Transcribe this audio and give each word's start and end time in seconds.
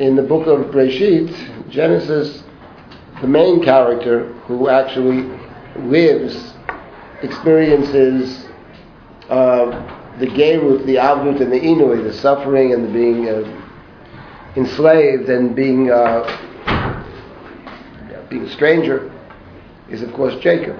in 0.00 0.16
the 0.16 0.22
book 0.22 0.46
of 0.46 0.72
Breshit, 0.72 1.68
Genesis, 1.68 2.42
the 3.20 3.26
main 3.26 3.62
character 3.62 4.32
who 4.46 4.70
actually 4.70 5.30
lives, 5.76 6.54
experiences 7.22 8.48
uh, 9.28 9.66
the 10.18 10.26
Gerut, 10.26 10.86
the 10.86 10.96
Avdut, 10.96 11.42
and 11.42 11.52
the 11.52 11.60
Inui, 11.60 12.02
the 12.02 12.14
suffering 12.14 12.72
and 12.72 12.86
the 12.86 12.88
being 12.88 13.28
uh, 13.28 13.62
enslaved 14.56 15.28
and 15.28 15.54
being 15.54 15.90
uh, 15.90 16.24
being 18.30 18.44
a 18.44 18.50
stranger, 18.50 19.12
is 19.90 20.00
of 20.00 20.10
course 20.14 20.34
Jacob. 20.42 20.78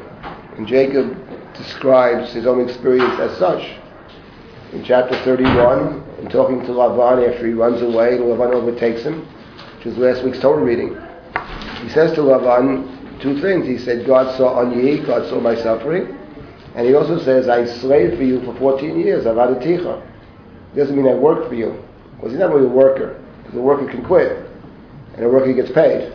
And 0.57 0.67
Jacob 0.67 1.15
describes 1.55 2.33
his 2.33 2.47
own 2.47 2.67
experience 2.67 3.21
as 3.21 3.37
such. 3.37 3.71
In 4.73 4.83
chapter 4.83 5.15
31, 5.25 6.00
in 6.21 6.29
talking 6.29 6.61
to 6.61 6.69
Lavan 6.69 7.29
after 7.29 7.47
he 7.47 7.53
runs 7.53 7.83
away 7.83 8.17
and 8.17 8.25
Lavan 8.25 8.53
overtakes 8.53 9.03
him, 9.03 9.27
which 9.77 9.87
was 9.87 9.99
last 9.99 10.23
week's 10.25 10.39
Torah 10.39 10.63
reading, 10.63 10.97
he 11.83 11.89
says 11.89 12.13
to 12.15 12.21
Lavan 12.21 13.21
two 13.21 13.41
things. 13.41 13.67
He 13.67 13.79
said, 13.79 14.07
God 14.07 14.37
saw 14.37 14.59
on 14.59 14.79
ye, 14.79 14.99
God 14.99 15.29
saw 15.29 15.41
my 15.41 15.55
suffering. 15.55 16.17
And 16.75 16.87
he 16.87 16.95
also 16.95 17.19
says, 17.19 17.49
I 17.49 17.65
slaved 17.65 18.17
for 18.17 18.23
you 18.23 18.45
for 18.45 18.55
14 18.57 18.99
years, 18.99 19.25
avadaticha. 19.25 20.07
Doesn't 20.77 20.97
mean 20.97 21.09
I 21.09 21.15
worked 21.15 21.49
for 21.49 21.55
you. 21.55 21.83
Because 22.17 22.33
he's 22.33 22.41
not 22.41 22.53
really 22.53 22.67
a 22.67 22.71
worker. 22.71 23.23
Because 23.43 23.59
a 23.59 23.63
worker 23.63 23.87
can 23.87 24.05
quit. 24.05 24.47
And 25.15 25.25
a 25.25 25.29
worker 25.29 25.53
gets 25.53 25.73
paid. 25.73 26.13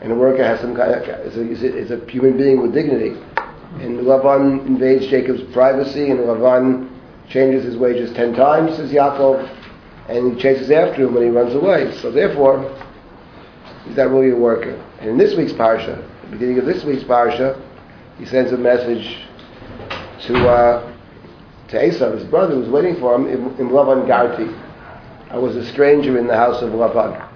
And 0.00 0.12
a 0.12 0.14
worker 0.14 0.42
has 0.42 0.60
some 0.60 0.74
kind 0.74 0.94
of, 0.94 1.02
is 1.26 1.36
a, 1.36 1.50
is 1.50 1.62
a, 1.62 1.76
is 1.76 1.90
a 1.90 2.10
human 2.10 2.38
being 2.38 2.62
with 2.62 2.72
dignity. 2.72 3.20
And 3.80 4.00
Lavan 4.00 4.66
invades 4.66 5.06
Jacob's 5.08 5.42
privacy, 5.52 6.10
and 6.10 6.20
Lavan 6.20 6.89
changes 7.30 7.64
his 7.64 7.76
wages 7.76 8.12
ten 8.14 8.34
times, 8.34 8.76
says 8.76 8.90
Yaakov, 8.90 9.48
and 10.08 10.34
he 10.34 10.42
chases 10.42 10.70
after 10.70 11.04
him 11.04 11.14
when 11.14 11.22
he 11.22 11.30
runs 11.30 11.54
away. 11.54 11.96
So 11.98 12.10
therefore, 12.10 12.76
he's 13.86 13.96
not 13.96 14.10
really 14.10 14.30
a 14.30 14.36
worker. 14.36 14.74
And 14.98 15.10
in 15.10 15.16
this 15.16 15.36
week's 15.36 15.52
parsha, 15.52 16.04
the 16.24 16.30
beginning 16.32 16.58
of 16.58 16.66
this 16.66 16.84
week's 16.84 17.04
parsha, 17.04 17.60
he 18.18 18.26
sends 18.26 18.52
a 18.52 18.56
message 18.56 19.26
to 20.26 20.48
uh, 20.48 20.96
to 21.68 21.76
Esav, 21.76 22.18
his 22.18 22.24
brother, 22.24 22.56
who's 22.56 22.68
waiting 22.68 22.96
for 22.96 23.14
him 23.14 23.28
in, 23.28 23.46
in 23.58 23.70
Lavan 23.70 24.06
Garti. 24.06 24.52
I 25.30 25.38
was 25.38 25.54
a 25.54 25.64
stranger 25.64 26.18
in 26.18 26.26
the 26.26 26.36
house 26.36 26.60
of 26.62 26.70
Lavan. 26.70 27.28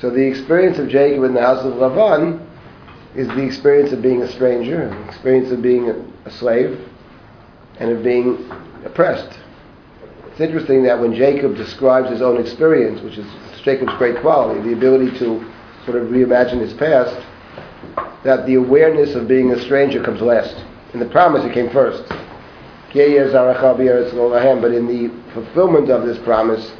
So 0.00 0.10
the 0.10 0.26
experience 0.26 0.78
of 0.78 0.88
Jacob 0.88 1.22
in 1.22 1.32
the 1.32 1.40
house 1.40 1.64
of 1.64 1.74
Lavan 1.74 2.44
is 3.14 3.28
the 3.28 3.42
experience 3.42 3.92
of 3.92 4.02
being 4.02 4.22
a 4.22 4.32
stranger, 4.32 4.88
the 4.88 5.04
experience 5.06 5.52
of 5.52 5.62
being 5.62 5.90
a, 5.90 6.28
a 6.28 6.30
slave, 6.32 6.76
and 7.78 7.90
of 7.90 8.02
being 8.02 8.50
oppressed. 8.84 9.38
It's 10.30 10.40
interesting 10.40 10.82
that 10.84 10.98
when 10.98 11.14
Jacob 11.14 11.56
describes 11.56 12.08
his 12.10 12.22
own 12.22 12.40
experience, 12.40 13.00
which 13.02 13.18
is 13.18 13.26
Jacob's 13.62 13.94
great 13.94 14.16
quality, 14.20 14.60
the 14.60 14.72
ability 14.72 15.10
to 15.18 15.44
sort 15.84 15.96
of 15.96 16.08
reimagine 16.08 16.60
his 16.60 16.72
past, 16.74 17.14
that 18.24 18.46
the 18.46 18.54
awareness 18.54 19.14
of 19.14 19.28
being 19.28 19.52
a 19.52 19.60
stranger 19.60 20.02
comes 20.02 20.20
last. 20.20 20.64
In 20.94 21.00
the 21.00 21.06
promise, 21.06 21.44
it 21.44 21.52
came 21.52 21.70
first. 21.70 22.04
But 22.08 22.96
in 22.96 24.86
the 24.86 25.10
fulfillment 25.32 25.90
of 25.90 26.04
this 26.06 26.18
promise, 26.18 26.72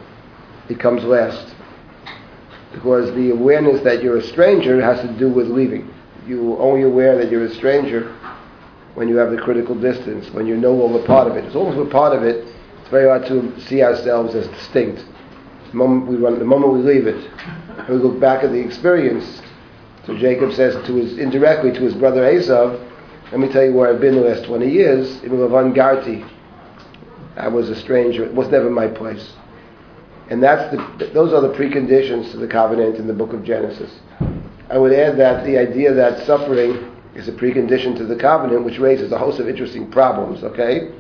it 0.69 0.79
comes 0.79 1.05
last. 1.05 1.55
Because 2.73 3.15
the 3.15 3.31
awareness 3.31 3.83
that 3.83 4.03
you're 4.03 4.19
a 4.19 4.23
stranger 4.23 4.81
has 4.81 5.01
to 5.01 5.13
do 5.19 5.29
with 5.29 5.49
leaving. 5.49 5.93
You're 6.27 6.59
only 6.61 6.83
aware 6.83 7.17
that 7.19 7.31
you're 7.31 7.45
a 7.45 7.55
stranger 7.55 8.15
when 8.95 9.09
you 9.09 9.17
have 9.17 9.31
the 9.31 9.39
critical 9.39 9.75
distance, 9.75 10.31
when 10.31 10.47
you're 10.47 10.57
no 10.57 10.73
longer 10.73 11.05
part 11.07 11.27
of 11.27 11.37
it. 11.37 11.45
As 11.45 11.55
long 11.55 11.71
as 11.71 11.77
we're 11.77 11.91
part 11.91 12.15
of 12.17 12.23
it, 12.23 12.47
it's 12.81 12.91
very 12.91 13.09
hard 13.09 13.27
to 13.27 13.59
see 13.63 13.83
ourselves 13.83 14.35
as 14.35 14.47
distinct. 14.49 15.05
The 15.71 15.77
moment 15.77 16.07
we 16.07 16.17
run, 16.17 16.39
the 16.39 16.45
moment 16.45 16.75
we 16.75 16.81
leave 16.81 17.07
it, 17.07 17.31
we 17.89 17.97
look 17.97 18.21
back 18.21 18.45
at 18.45 18.51
the 18.51 18.61
experience. 18.61 19.41
So 20.07 20.17
Jacob 20.17 20.53
says 20.53 20.75
to 20.87 20.95
his 20.95 21.17
indirectly 21.19 21.73
to 21.73 21.81
his 21.81 21.95
brother 21.95 22.23
Esav, 22.23 22.79
"Let 23.31 23.41
me 23.41 23.49
tell 23.49 23.65
you 23.65 23.73
where 23.73 23.89
I've 23.89 24.01
been 24.01 24.17
the 24.17 24.23
last 24.23 24.45
20 24.45 24.69
years 24.69 25.23
in 25.23 25.31
Lavan 25.31 25.75
Garti. 25.75 26.27
I 27.37 27.49
was 27.49 27.71
a 27.71 27.77
stranger. 27.77 28.25
It 28.25 28.35
was 28.35 28.49
never 28.49 28.69
my 28.69 28.89
place." 28.89 29.33
And 30.29 30.43
that's 30.43 30.75
the, 30.75 31.07
those 31.13 31.33
are 31.33 31.41
the 31.41 31.55
preconditions 31.55 32.31
to 32.33 32.37
the 32.37 32.47
covenant 32.47 32.97
in 32.97 33.07
the 33.07 33.13
book 33.13 33.33
of 33.33 33.45
Genesis. 33.45 33.91
I 34.69 34.79
would 34.79 34.93
add 34.93 35.17
that 35.19 35.45
the 35.45 35.59
idea 35.59 35.93
that 35.95 36.27
suffering 36.27 36.92
is 37.15 37.29
a 37.29 37.33
precondition 37.33 37.97
to 37.97 38.07
the 38.07 38.17
covenant, 38.17 38.65
which 38.65 38.79
raises 38.79 39.13
a 39.13 39.19
host 39.19 39.39
of 39.39 39.49
interesting 39.49 39.91
problems, 39.91 40.43
okay? 40.43 40.93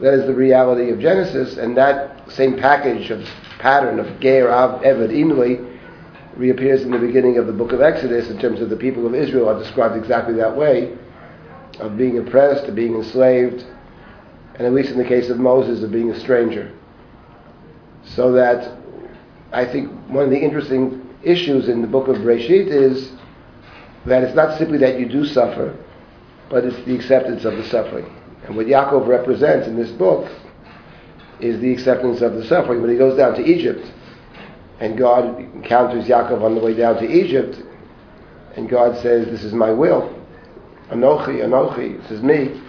That 0.00 0.14
is 0.14 0.26
the 0.26 0.34
reality 0.34 0.90
of 0.90 0.98
Genesis, 0.98 1.56
and 1.56 1.76
that 1.76 2.30
same 2.32 2.58
package 2.58 3.10
of 3.10 3.28
pattern 3.58 3.98
of 4.00 4.20
Ger, 4.20 4.50
Av, 4.50 4.82
Eved, 4.82 5.10
Inui 5.10 5.70
reappears 6.36 6.82
in 6.82 6.90
the 6.90 6.98
beginning 6.98 7.38
of 7.38 7.46
the 7.46 7.52
book 7.52 7.72
of 7.72 7.80
Exodus 7.80 8.28
in 8.30 8.38
terms 8.38 8.60
of 8.60 8.70
the 8.70 8.76
people 8.76 9.06
of 9.06 9.14
Israel 9.14 9.48
are 9.48 9.58
described 9.58 9.96
exactly 9.96 10.34
that 10.34 10.56
way, 10.56 10.96
of 11.78 11.96
being 11.96 12.18
oppressed, 12.18 12.64
of 12.64 12.74
being 12.74 12.94
enslaved, 12.94 13.64
and 14.54 14.66
at 14.66 14.72
least 14.72 14.90
in 14.90 14.98
the 14.98 15.04
case 15.04 15.30
of 15.30 15.38
Moses, 15.38 15.82
of 15.82 15.92
being 15.92 16.10
a 16.10 16.18
stranger. 16.18 16.72
So 18.04 18.32
that 18.32 18.76
I 19.52 19.64
think 19.64 19.90
one 20.08 20.24
of 20.24 20.30
the 20.30 20.38
interesting 20.38 21.08
issues 21.22 21.68
in 21.68 21.80
the 21.80 21.86
book 21.86 22.08
of 22.08 22.16
Breshit 22.16 22.66
is 22.66 23.12
that 24.06 24.22
it's 24.22 24.34
not 24.34 24.58
simply 24.58 24.78
that 24.78 24.98
you 24.98 25.08
do 25.08 25.24
suffer, 25.24 25.76
but 26.50 26.64
it's 26.64 26.76
the 26.84 26.94
acceptance 26.94 27.44
of 27.44 27.56
the 27.56 27.64
suffering. 27.68 28.06
And 28.44 28.56
what 28.56 28.66
Yaakov 28.66 29.06
represents 29.06 29.66
in 29.66 29.76
this 29.76 29.90
book 29.90 30.30
is 31.40 31.60
the 31.60 31.72
acceptance 31.72 32.20
of 32.20 32.34
the 32.34 32.44
suffering. 32.44 32.82
When 32.82 32.90
he 32.90 32.96
goes 32.96 33.16
down 33.16 33.34
to 33.34 33.44
Egypt, 33.44 33.90
and 34.80 34.98
God 34.98 35.38
encounters 35.38 36.06
Yaakov 36.06 36.42
on 36.42 36.54
the 36.54 36.60
way 36.60 36.74
down 36.74 36.96
to 36.96 37.10
Egypt, 37.10 37.62
and 38.56 38.68
God 38.68 39.00
says, 39.00 39.26
This 39.26 39.44
is 39.44 39.52
my 39.52 39.70
will. 39.70 40.14
Anochi, 40.90 41.40
Anochi, 41.42 42.00
this 42.02 42.10
is 42.10 42.22
me. 42.22 42.60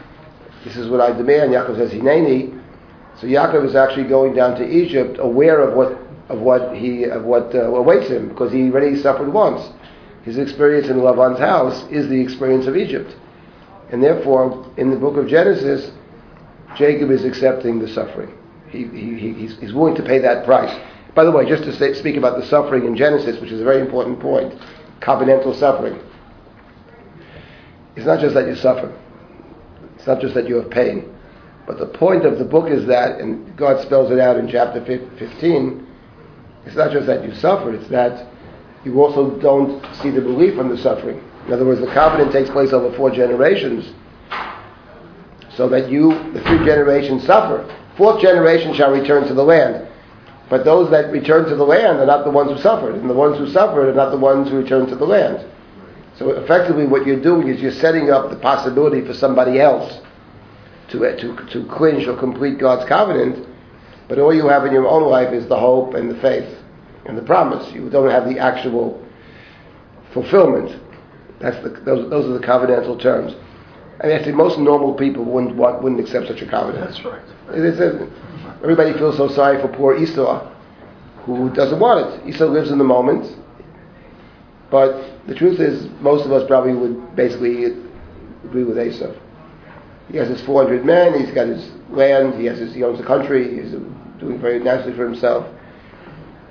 This 0.63 0.77
is 0.77 0.89
what 0.89 1.01
I 1.01 1.11
demand. 1.11 1.51
Yaakov 1.51 1.77
says, 1.77 1.91
Hineni. 1.91 2.61
So 3.19 3.27
Yaakov 3.27 3.65
is 3.65 3.75
actually 3.75 4.07
going 4.07 4.33
down 4.33 4.57
to 4.57 4.67
Egypt 4.67 5.17
aware 5.19 5.61
of 5.61 5.75
what 5.75 5.99
of 6.27 6.39
what 6.39 6.75
he 6.75 7.03
of 7.03 7.23
what 7.23 7.53
uh, 7.53 7.71
awaits 7.71 8.09
him 8.09 8.29
because 8.29 8.51
he 8.51 8.69
already 8.69 8.99
suffered 8.99 9.31
once. 9.31 9.71
His 10.25 10.39
experience 10.39 10.89
in 10.89 10.97
Lavan's 10.97 11.37
house 11.37 11.85
is 11.91 12.09
the 12.09 12.19
experience 12.19 12.65
of 12.65 12.75
Egypt. 12.75 13.15
And 13.91 14.03
therefore, 14.03 14.73
in 14.75 14.89
the 14.89 14.97
book 14.97 15.17
of 15.17 15.27
Genesis, 15.27 15.91
Jacob 16.75 17.11
is 17.11 17.23
accepting 17.23 17.77
the 17.77 17.87
suffering. 17.87 18.35
He, 18.69 18.87
he, 18.87 19.33
he's, 19.33 19.57
he's 19.59 19.71
willing 19.71 19.93
to 19.95 20.03
pay 20.03 20.17
that 20.17 20.43
price. 20.43 20.75
By 21.13 21.25
the 21.25 21.31
way, 21.31 21.47
just 21.47 21.63
to 21.65 21.75
say, 21.75 21.93
speak 21.93 22.17
about 22.17 22.39
the 22.39 22.45
suffering 22.47 22.85
in 22.85 22.97
Genesis, 22.97 23.39
which 23.39 23.51
is 23.51 23.61
a 23.61 23.63
very 23.63 23.79
important 23.79 24.19
point, 24.19 24.59
covenantal 24.99 25.57
suffering. 25.59 26.01
It's 27.95 28.07
not 28.07 28.19
just 28.19 28.33
that 28.33 28.47
you 28.47 28.55
suffer. 28.55 28.97
It's 29.95 30.07
not 30.07 30.19
just 30.19 30.33
that 30.33 30.47
you 30.47 30.55
have 30.55 30.71
pain. 30.71 31.15
But 31.67 31.77
the 31.77 31.85
point 31.85 32.25
of 32.25 32.39
the 32.39 32.45
book 32.45 32.71
is 32.71 32.87
that, 32.87 33.19
and 33.19 33.55
God 33.55 33.81
spells 33.83 34.11
it 34.11 34.19
out 34.19 34.37
in 34.37 34.49
chapter 34.49 34.83
15, 34.83 35.87
it's 36.65 36.75
not 36.75 36.91
just 36.91 37.05
that 37.05 37.23
you 37.23 37.33
suffer, 37.35 37.73
it's 37.75 37.87
that 37.89 38.27
you 38.85 39.03
also 39.03 39.31
don't 39.39 39.83
see 39.95 40.11
the 40.11 40.21
relief 40.21 40.55
from 40.55 40.69
the 40.69 40.77
suffering. 40.77 41.21
In 41.47 41.53
other 41.53 41.65
words, 41.65 41.81
the 41.81 41.87
covenant 41.87 42.31
takes 42.31 42.49
place 42.51 42.71
over 42.71 42.95
four 42.95 43.09
generations, 43.09 43.93
so 45.55 45.67
that 45.69 45.89
you, 45.89 46.09
the 46.33 46.41
three 46.41 46.63
generations, 46.65 47.25
suffer. 47.25 47.67
Fourth 47.97 48.21
generation 48.21 48.73
shall 48.73 48.91
return 48.91 49.27
to 49.27 49.33
the 49.33 49.43
land. 49.43 49.87
But 50.49 50.63
those 50.63 50.91
that 50.91 51.11
return 51.11 51.45
to 51.49 51.55
the 51.55 51.63
land 51.63 51.99
are 51.99 52.05
not 52.05 52.23
the 52.23 52.31
ones 52.31 52.51
who 52.51 52.61
suffered, 52.61 52.95
and 52.95 53.09
the 53.09 53.15
ones 53.15 53.39
who 53.39 53.49
suffered 53.49 53.89
are 53.89 53.95
not 53.95 54.11
the 54.11 54.17
ones 54.17 54.49
who 54.49 54.57
return 54.57 54.85
to 54.87 54.95
the 54.95 55.05
land. 55.05 55.43
So 56.17 56.31
effectively, 56.31 56.85
what 56.85 57.07
you're 57.07 57.21
doing 57.21 57.47
is 57.47 57.59
you're 57.61 57.71
setting 57.71 58.11
up 58.11 58.29
the 58.29 58.35
possibility 58.35 59.05
for 59.05 59.13
somebody 59.13 59.59
else 59.59 60.01
to, 60.89 61.05
uh, 61.05 61.15
to, 61.17 61.35
to 61.47 61.65
clinch 61.65 62.07
or 62.07 62.15
complete 62.17 62.59
God's 62.59 62.87
covenant, 62.87 63.47
but 64.07 64.19
all 64.19 64.33
you 64.33 64.47
have 64.47 64.65
in 64.65 64.73
your 64.73 64.87
own 64.87 65.09
life 65.09 65.33
is 65.33 65.47
the 65.47 65.57
hope 65.57 65.95
and 65.95 66.11
the 66.11 66.21
faith 66.21 66.59
and 67.05 67.17
the 67.17 67.21
promise. 67.21 67.71
You 67.73 67.89
don't 67.89 68.09
have 68.09 68.25
the 68.25 68.39
actual 68.39 69.03
fulfillment. 70.13 70.81
That's 71.39 71.57
the, 71.63 71.69
those, 71.69 72.09
those 72.09 72.25
are 72.25 72.39
the 72.39 72.45
covenantal 72.45 73.01
terms. 73.01 73.35
I 74.01 74.07
mean, 74.07 74.19
I 74.19 74.23
think 74.23 74.35
most 74.35 74.59
normal 74.59 74.93
people 74.93 75.23
wouldn't 75.23 75.55
want, 75.55 75.81
wouldn't 75.81 76.01
accept 76.01 76.27
such 76.27 76.41
a 76.41 76.47
covenant. 76.47 76.89
That's 76.89 77.05
right. 77.05 77.21
A, 77.49 78.09
everybody 78.63 78.93
feels 78.93 79.17
so 79.17 79.29
sorry 79.29 79.61
for 79.61 79.67
poor 79.69 79.95
Esau, 79.97 80.51
who 81.25 81.49
doesn't 81.53 81.79
want 81.79 82.05
it. 82.05 82.27
Esau 82.27 82.45
lives 82.45 82.71
in 82.71 82.77
the 82.77 82.83
moment, 82.83 83.37
but 84.69 85.27
the 85.27 85.35
truth 85.35 85.59
is, 85.59 85.87
most 86.01 86.25
of 86.25 86.31
us 86.31 86.45
probably 86.47 86.73
would 86.73 87.15
basically 87.15 87.65
agree 88.43 88.63
with 88.63 88.77
Esau. 88.77 89.13
He 90.11 90.17
has 90.17 90.27
his 90.27 90.41
400 90.41 90.85
men. 90.85 91.19
He's 91.19 91.33
got 91.33 91.47
his 91.47 91.71
land. 91.89 92.39
He 92.39 92.45
has 92.45 92.59
his, 92.59 92.73
he 92.73 92.83
owns 92.83 92.99
the 92.99 93.05
country. 93.05 93.61
He's 93.61 93.71
doing 94.19 94.39
very 94.39 94.59
nicely 94.59 94.93
for 94.93 95.05
himself. 95.05 95.47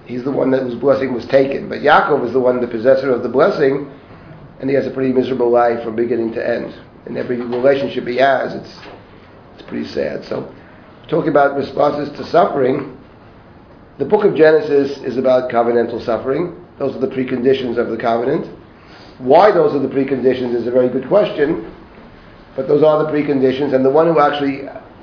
He's 0.07 0.25
the 0.25 0.31
one 0.31 0.51
that 0.51 0.63
whose 0.63 0.75
blessing 0.75 1.15
was 1.15 1.25
taken. 1.27 1.69
But 1.69 1.81
Yaakov 1.81 2.27
is 2.27 2.33
the 2.33 2.41
one, 2.41 2.61
the 2.61 2.67
possessor 2.67 3.11
of 3.11 3.23
the 3.23 3.29
blessing, 3.29 3.91
and 4.61 4.69
he 4.69 4.77
has 4.77 4.87
a 4.87 4.91
pretty 4.91 5.13
miserable 5.13 5.51
life 5.51 5.83
from 5.83 5.97
beginning 5.97 6.33
to 6.35 6.47
end. 6.47 6.75
In 7.07 7.17
every 7.17 7.41
relationship 7.41 8.07
he 8.07 8.17
has, 8.17 8.55
it's 8.55 8.79
it's 9.55 9.63
pretty 9.69 9.87
sad. 9.87 10.25
So, 10.25 10.53
talking 11.09 11.31
about 11.31 11.57
responses 11.57 12.15
to 12.19 12.25
suffering, 12.25 12.99
the 13.99 14.05
book 14.05 14.25
of 14.25 14.35
Genesis 14.35 14.99
is 14.99 15.17
about 15.17 15.51
covenantal 15.51 16.05
suffering. 16.05 16.61
Those 16.79 16.97
are 16.97 16.99
the 16.99 17.09
preconditions 17.09 17.79
of 17.79 17.89
the 17.89 17.97
covenant. 17.97 18.51
Why 19.19 19.53
those 19.53 19.75
are 19.75 19.79
the 19.79 19.89
preconditions 19.89 20.55
is 20.55 20.67
a 20.67 20.73
very 20.73 20.89
good 20.89 21.07
question, 21.07 21.73
but 22.57 22.67
those 22.67 22.83
are 22.83 23.05
the 23.05 23.11
preconditions, 23.13 23.75
and 23.75 23.85
the 23.85 23.91
one 23.91 24.09
who 24.09 24.19
actually, 24.19 24.63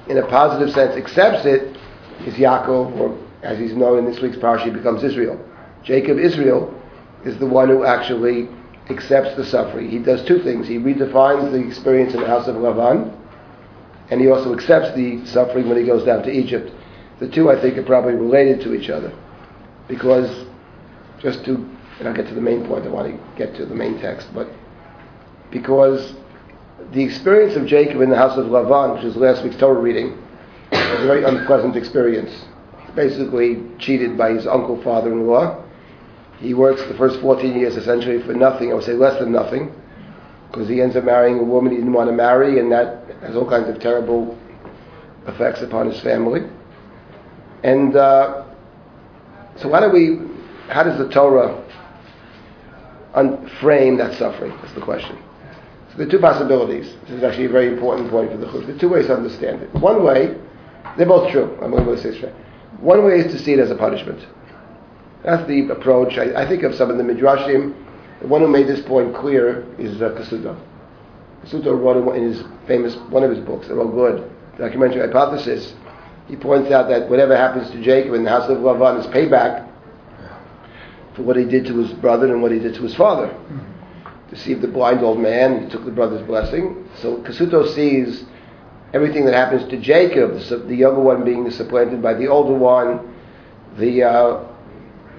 in 0.10 0.18
a 0.18 0.28
positive 0.28 0.74
sense, 0.74 0.96
accepts 0.98 1.46
it 1.46 1.78
is 2.26 2.34
Yaakov, 2.36 3.00
or 3.00 3.18
as 3.44 3.58
he's 3.58 3.74
known 3.74 4.00
in 4.00 4.06
this 4.06 4.22
week's 4.22 4.38
parsha, 4.38 4.74
becomes 4.74 5.04
Israel. 5.04 5.40
Jacob 5.84 6.20
Israel 6.20 6.74
is 7.26 7.38
the 7.38 7.46
one 7.46 7.70
who 7.70 7.86
actually 7.86 8.48
accepts 8.90 9.36
the 9.36 9.46
suffering. 9.46 9.90
He 9.90 10.00
does 10.00 10.24
two 10.26 10.40
things. 10.44 10.68
He 10.68 10.78
redefines 10.78 11.52
the 11.52 11.66
experience 11.66 12.14
in 12.14 12.22
the 12.22 12.28
house 12.28 12.48
of 12.48 12.56
Lavan, 12.56 13.18
and 14.10 14.20
he 14.20 14.30
also 14.30 14.54
accepts 14.54 14.96
the 14.96 15.26
suffering 15.26 15.70
when 15.70 15.78
he 15.78 15.86
goes 15.86 16.04
down 16.04 16.24
to 16.24 16.32
Egypt. 16.32 16.72
The 17.20 17.30
two, 17.30 17.50
I 17.50 17.60
think, 17.60 17.78
are 17.78 17.84
probably 17.84 18.16
related 18.16 18.62
to 18.62 18.74
each 18.74 18.90
other, 18.90 19.14
because 19.88 20.48
just 21.20 21.46
to, 21.46 21.56
and 22.00 22.08
I'll 22.08 22.16
get 22.16 22.28
to 22.28 22.34
the 22.34 22.42
main 22.42 22.66
point. 22.66 22.86
I 22.86 22.90
want 22.90 23.08
to 23.08 23.38
get 23.38 23.56
to 23.56 23.66
the 23.66 23.76
main 23.76 24.00
text, 24.00 24.28
but 24.34 24.48
because 25.52 26.16
the 26.94 27.04
experience 27.04 27.56
of 27.56 27.68
Jacob 27.68 28.02
in 28.02 28.10
the 28.10 28.16
house 28.18 28.38
of 28.38 28.48
Lavan, 28.48 28.96
which 28.96 29.06
is 29.06 29.16
last 29.16 29.44
week's 29.44 29.58
Torah 29.58 29.80
reading, 29.80 30.18
was 30.72 31.02
a 31.02 31.06
very 31.06 31.24
unpleasant 31.24 31.76
experience. 31.76 32.46
Basically 32.96 33.64
cheated 33.80 34.18
by 34.18 34.32
his 34.34 34.48
uncle 34.48 34.82
father-in-law 34.84 35.64
he 36.42 36.56
works 36.56 36.82
the 36.88 36.96
first 36.96 37.22
14 37.22 37.58
years 37.58 37.78
essentially 37.78 38.22
for 38.24 38.34
nothing, 38.34 38.72
I 38.72 38.74
would 38.74 38.84
say 38.84 38.94
less 38.94 39.20
than 39.20 39.32
nothing, 39.32 39.72
because 40.50 40.68
he 40.68 40.82
ends 40.82 40.96
up 40.96 41.04
marrying 41.04 41.40
a 41.40 41.44
woman 41.44 41.72
he 41.72 41.78
didn't 41.78 41.94
want 41.94 42.10
to 42.10 42.16
marry, 42.16 42.60
and 42.60 42.72
that 42.72 43.06
has 43.22 43.36
all 43.36 43.48
kinds 43.48 43.70
of 43.70 43.80
terrible 43.80 44.38
effects 45.28 45.62
upon 45.62 45.90
his 45.90 46.02
family. 46.02 46.42
And 47.64 47.96
uh, 47.96 48.46
so, 49.58 49.70
why 49.70 49.82
do 49.82 49.92
we, 49.92 50.20
how 50.68 50.82
does 50.84 50.98
the 50.98 51.10
Torah 51.10 51.64
un- 53.14 53.48
frame 53.62 53.98
that 53.98 54.18
suffering? 54.18 54.52
That's 54.62 54.74
the 54.74 54.82
question. 54.82 55.16
So, 55.92 55.98
there 55.98 56.08
are 56.08 56.10
two 56.10 56.20
possibilities. 56.20 56.92
This 57.04 57.12
is 57.18 57.24
actually 57.24 57.46
a 57.46 57.50
very 57.50 57.68
important 57.68 58.10
point 58.10 58.32
for 58.32 58.38
the 58.38 58.48
Chut. 58.48 58.66
There 58.66 58.76
are 58.76 58.80
two 58.80 58.90
ways 58.90 59.06
to 59.08 59.16
understand 59.16 59.62
it. 59.62 59.72
One 59.76 60.04
way, 60.04 60.36
they're 60.98 61.06
both 61.06 61.32
true. 61.32 61.56
I'm 61.62 61.70
going 61.70 61.86
to 61.86 62.02
say 62.02 62.18
straight. 62.18 62.34
One 62.82 63.06
way 63.06 63.20
is 63.20 63.32
to 63.32 63.40
see 63.40 63.54
it 63.54 63.60
as 63.60 63.70
a 63.70 63.76
punishment. 63.76 64.26
That's 65.24 65.48
the 65.48 65.70
approach. 65.70 66.18
I, 66.18 66.42
I, 66.42 66.48
think 66.48 66.64
of 66.64 66.74
some 66.74 66.90
of 66.90 66.98
the 66.98 67.04
midrashim. 67.04 67.76
The 68.22 68.28
one 68.28 68.42
who 68.42 68.48
made 68.48 68.68
this 68.68 68.82
point 68.82 69.16
clear 69.16 69.66
is 69.78 70.02
uh, 70.02 70.10
Cassuto. 70.10 70.60
Cassuto 71.44 71.80
wrote 71.80 72.16
in 72.16 72.24
his 72.24 72.44
famous 72.68 72.96
one 73.10 73.24
of 73.24 73.30
his 73.30 73.40
books, 73.40 73.68
they're 73.68 73.80
all 73.80 73.88
good, 73.88 74.32
documentary 74.58 75.02
hypothesis. 75.02 75.74
He 76.28 76.36
points 76.36 76.72
out 76.72 76.90
that 76.90 77.10
whatever 77.10 77.36
happens 77.36 77.70
to 77.72 77.82
Jacob 77.82 78.14
in 78.14 78.24
the 78.24 78.30
house 78.30 78.50
of 78.50 78.58
Lavan 78.60 79.00
is 79.00 79.08
payback 79.08 79.68
for 81.16 81.24
what 81.24 81.36
he 81.36 81.46
did 81.46 81.66
to 81.66 81.78
his 81.78 81.92
brother 81.94 82.32
and 82.32 82.42
what 82.42 82.52
he 82.52 82.60
did 82.60 82.74
to 82.76 82.84
his 82.84 82.96
father. 82.96 83.28
Mm-hmm. 83.28 84.30
Deceived 84.30 84.62
the 84.62 84.68
blind 84.68 85.02
old 85.02 85.20
man, 85.20 85.64
he 85.64 85.70
took 85.70 85.84
the 85.84 85.92
brother's 85.92 86.26
blessing. 86.26 86.88
So 87.02 87.18
Cassuto 87.18 87.68
sees 87.76 88.24
everything 88.94 89.26
that 89.26 89.34
happens 89.34 89.70
to 89.70 89.78
Jacob, 89.80 90.40
the, 90.68 90.76
younger 90.76 91.02
one 91.02 91.24
being 91.24 91.50
supplanted 91.52 92.02
by 92.02 92.14
the 92.14 92.28
older 92.28 92.54
one, 92.54 93.14
the 93.78 94.04
uh, 94.04 94.48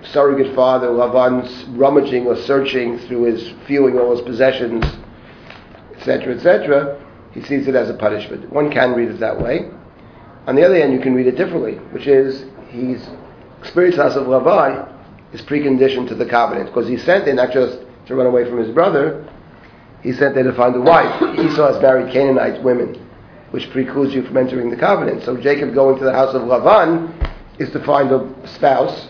surrogate 0.02 0.54
father, 0.54 0.88
Lavan's 0.88 1.64
rummaging 1.70 2.26
or 2.26 2.36
searching 2.36 2.98
through 3.00 3.24
his, 3.24 3.48
viewing 3.66 3.98
all 3.98 4.14
his 4.14 4.20
possessions, 4.22 4.84
etc., 5.96 6.34
etc., 6.34 7.08
he 7.32 7.42
sees 7.42 7.66
it 7.66 7.74
as 7.74 7.88
a 7.88 7.94
punishment. 7.94 8.52
One 8.52 8.70
can 8.70 8.92
read 8.92 9.08
it 9.08 9.20
that 9.20 9.40
way. 9.40 9.70
On 10.46 10.54
the 10.54 10.64
other 10.64 10.76
hand, 10.76 10.92
you 10.92 11.00
can 11.00 11.14
read 11.14 11.26
it 11.26 11.36
differently, 11.36 11.76
which 11.92 12.06
is 12.06 12.44
he's 12.68 13.08
experienced 13.60 13.98
house 13.98 14.16
of 14.16 14.26
Lavan 14.26 14.88
is 15.32 15.40
preconditioned 15.42 16.08
to 16.08 16.14
the 16.14 16.26
covenant 16.26 16.66
because 16.66 16.88
he 16.88 16.98
sent 16.98 17.24
there 17.24 17.34
not 17.34 17.52
just 17.52 17.78
to 18.06 18.14
run 18.14 18.26
away 18.26 18.44
from 18.44 18.58
his 18.58 18.68
brother, 18.70 19.26
he 20.02 20.12
sent 20.12 20.34
there 20.34 20.44
to 20.44 20.52
find 20.52 20.74
a 20.74 20.80
wife. 20.80 21.22
Esau 21.38 21.72
has 21.72 21.80
married 21.80 22.12
Canaanite 22.12 22.62
women, 22.62 23.08
which 23.52 23.70
precludes 23.70 24.14
you 24.14 24.22
from 24.24 24.36
entering 24.38 24.70
the 24.70 24.76
covenant. 24.76 25.22
So 25.22 25.36
Jacob 25.36 25.74
going 25.74 25.98
to 25.98 26.04
the 26.04 26.12
house 26.12 26.34
of 26.34 26.42
Lavan 26.42 27.12
is 27.58 27.70
to 27.70 27.84
find 27.84 28.10
a 28.10 28.48
spouse 28.48 29.08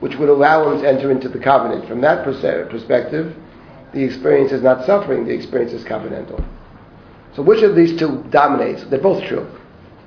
which 0.00 0.16
would 0.16 0.28
allow 0.28 0.70
him 0.70 0.82
to 0.82 0.88
enter 0.88 1.10
into 1.10 1.28
the 1.28 1.38
covenant. 1.38 1.88
From 1.88 2.00
that 2.02 2.24
perspective, 2.24 3.34
the 3.94 4.02
experience 4.02 4.52
is 4.52 4.60
not 4.60 4.84
suffering, 4.84 5.24
the 5.24 5.32
experience 5.32 5.72
is 5.72 5.84
covenantal. 5.84 6.44
So 7.34 7.42
which 7.42 7.62
of 7.62 7.76
these 7.76 7.98
two 7.98 8.24
dominates? 8.30 8.84
They're 8.84 9.00
both 9.00 9.24
true. 9.24 9.46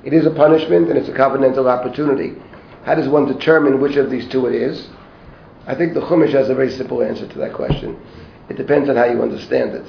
It 0.04 0.14
is 0.14 0.25
a 0.25 0.32
punishment 0.32 0.90
and 0.90 0.98
it's 0.98 1.10
a 1.10 1.14
covenantal 1.14 1.68
opportunity. 1.68 2.36
How 2.84 2.96
does 2.96 3.08
one 3.08 3.25
determine 3.25 3.80
which 3.82 3.96
of 3.96 4.10
these 4.10 4.28
two 4.28 4.46
it 4.46 4.56
is? 4.56 4.90
I 5.68 5.75
think 5.75 5.94
the 5.94 6.02
Chumash 6.02 6.34
has 6.34 6.50
a 6.50 6.56
very 6.56 6.72
simple 6.72 7.02
answer 7.02 7.28
to 7.28 7.38
that 7.40 7.54
question. 7.54 8.00
It 8.50 8.58
depends 8.58 8.90
on 8.90 8.96
how 8.98 9.06
you 9.06 9.22
understand 9.22 9.72
it. 9.72 9.86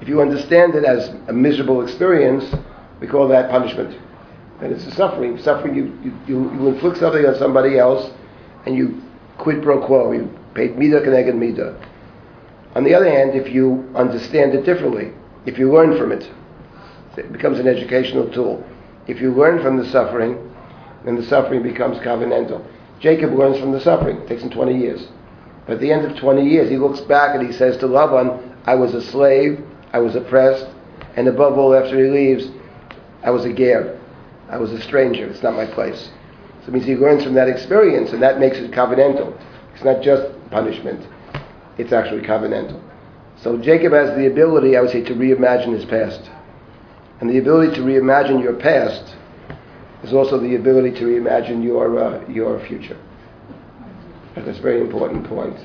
If 0.00 0.08
you 0.08 0.20
understand 0.20 0.74
it 0.74 0.84
as 0.84 1.08
a 1.28 1.32
miserable 1.32 1.82
experience, 1.82 2.44
we 3.00 3.06
call 3.06 3.28
that 3.28 3.50
punishment. 3.50 3.98
And 4.60 4.72
it's 4.72 4.86
a 4.86 4.92
suffering. 4.92 5.38
Suffering, 5.38 5.74
you, 5.74 6.14
you, 6.26 6.50
you 6.52 6.68
inflict 6.68 6.98
something 6.98 7.24
on 7.26 7.36
somebody 7.36 7.78
else, 7.78 8.10
and 8.64 8.74
you 8.74 9.02
quid 9.38 9.62
pro 9.62 9.84
quo. 9.86 10.12
You 10.12 10.30
paid 10.54 10.76
midah 10.76 11.04
k'neged 11.04 11.34
midah. 11.34 11.88
On 12.74 12.84
the 12.84 12.94
other 12.94 13.10
hand, 13.10 13.34
if 13.34 13.52
you 13.52 13.90
understand 13.94 14.54
it 14.54 14.64
differently, 14.64 15.12
if 15.46 15.58
you 15.58 15.72
learn 15.72 15.96
from 15.96 16.12
it, 16.12 16.30
it 17.16 17.32
becomes 17.32 17.58
an 17.58 17.66
educational 17.66 18.30
tool. 18.30 18.64
If 19.06 19.20
you 19.20 19.32
learn 19.32 19.62
from 19.62 19.76
the 19.76 19.86
suffering, 19.90 20.52
then 21.04 21.16
the 21.16 21.22
suffering 21.22 21.62
becomes 21.62 21.98
covenantal. 21.98 22.64
Jacob 23.00 23.32
learns 23.32 23.58
from 23.58 23.72
the 23.72 23.80
suffering. 23.80 24.18
It 24.18 24.28
takes 24.28 24.42
him 24.42 24.50
20 24.50 24.78
years. 24.78 25.06
But 25.66 25.74
at 25.74 25.80
the 25.80 25.92
end 25.92 26.04
of 26.04 26.16
20 26.16 26.48
years, 26.48 26.70
he 26.70 26.76
looks 26.76 27.00
back 27.00 27.34
and 27.34 27.46
he 27.46 27.52
says 27.52 27.76
to 27.78 27.86
Laban, 27.86 28.56
I 28.66 28.74
was 28.74 28.94
a 28.94 29.02
slave, 29.02 29.64
I 29.92 29.98
was 29.98 30.14
oppressed, 30.16 30.66
and 31.16 31.28
above 31.28 31.58
all, 31.58 31.74
after 31.74 31.96
he 31.96 32.10
leaves, 32.10 32.50
I 33.22 33.30
was 33.30 33.44
a 33.44 33.52
ger. 33.52 33.98
I 34.48 34.58
was 34.58 34.72
a 34.72 34.80
stranger. 34.80 35.26
It's 35.26 35.42
not 35.42 35.54
my 35.54 35.66
place. 35.66 36.10
So 36.62 36.68
it 36.68 36.74
means 36.74 36.86
he 36.86 36.96
learns 36.96 37.24
from 37.24 37.34
that 37.34 37.48
experience, 37.48 38.12
and 38.12 38.22
that 38.22 38.38
makes 38.38 38.56
it 38.58 38.70
covenantal. 38.70 39.38
It's 39.74 39.84
not 39.84 40.02
just 40.02 40.24
punishment, 40.50 41.06
it's 41.78 41.92
actually 41.92 42.22
covenantal. 42.22 42.82
So 43.36 43.58
Jacob 43.58 43.92
has 43.92 44.16
the 44.16 44.26
ability, 44.26 44.76
I 44.76 44.80
would 44.80 44.90
say, 44.90 45.02
to 45.02 45.14
reimagine 45.14 45.74
his 45.74 45.84
past. 45.84 46.30
And 47.20 47.30
the 47.30 47.38
ability 47.38 47.74
to 47.76 47.82
reimagine 47.82 48.42
your 48.42 48.54
past 48.54 49.14
is 50.02 50.12
also 50.12 50.38
the 50.38 50.56
ability 50.56 50.92
to 50.98 51.04
reimagine 51.04 51.62
your, 51.62 51.98
uh, 51.98 52.28
your 52.28 52.58
future. 52.66 52.98
That's 54.34 54.58
a 54.58 54.62
very 54.62 54.80
important 54.80 55.26
point. 55.28 55.56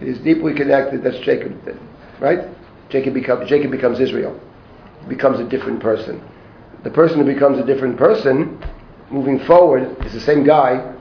It 0.00 0.08
is 0.08 0.18
deeply 0.18 0.54
connected, 0.54 1.02
that's 1.02 1.18
Jacob, 1.18 1.56
right? 2.20 2.48
Jacob, 2.90 3.14
become, 3.14 3.46
Jacob 3.46 3.70
becomes 3.70 4.00
Israel. 4.00 4.38
He 5.02 5.08
becomes 5.08 5.40
a 5.40 5.44
different 5.48 5.80
person. 5.80 6.22
The 6.84 6.90
person 6.90 7.18
who 7.18 7.24
becomes 7.24 7.58
a 7.58 7.64
different 7.64 7.96
person 7.96 8.62
moving 9.10 9.40
forward 9.40 9.96
is 10.04 10.12
the 10.12 10.20
same 10.20 10.44
guy 10.44 10.92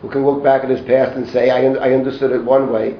who 0.00 0.08
can 0.08 0.24
look 0.24 0.42
back 0.42 0.64
at 0.64 0.70
his 0.70 0.80
past 0.80 1.14
and 1.14 1.28
say, 1.28 1.50
I, 1.50 1.66
un- 1.66 1.78
I 1.78 1.92
understood 1.92 2.32
it 2.32 2.42
one 2.42 2.72
way, 2.72 2.98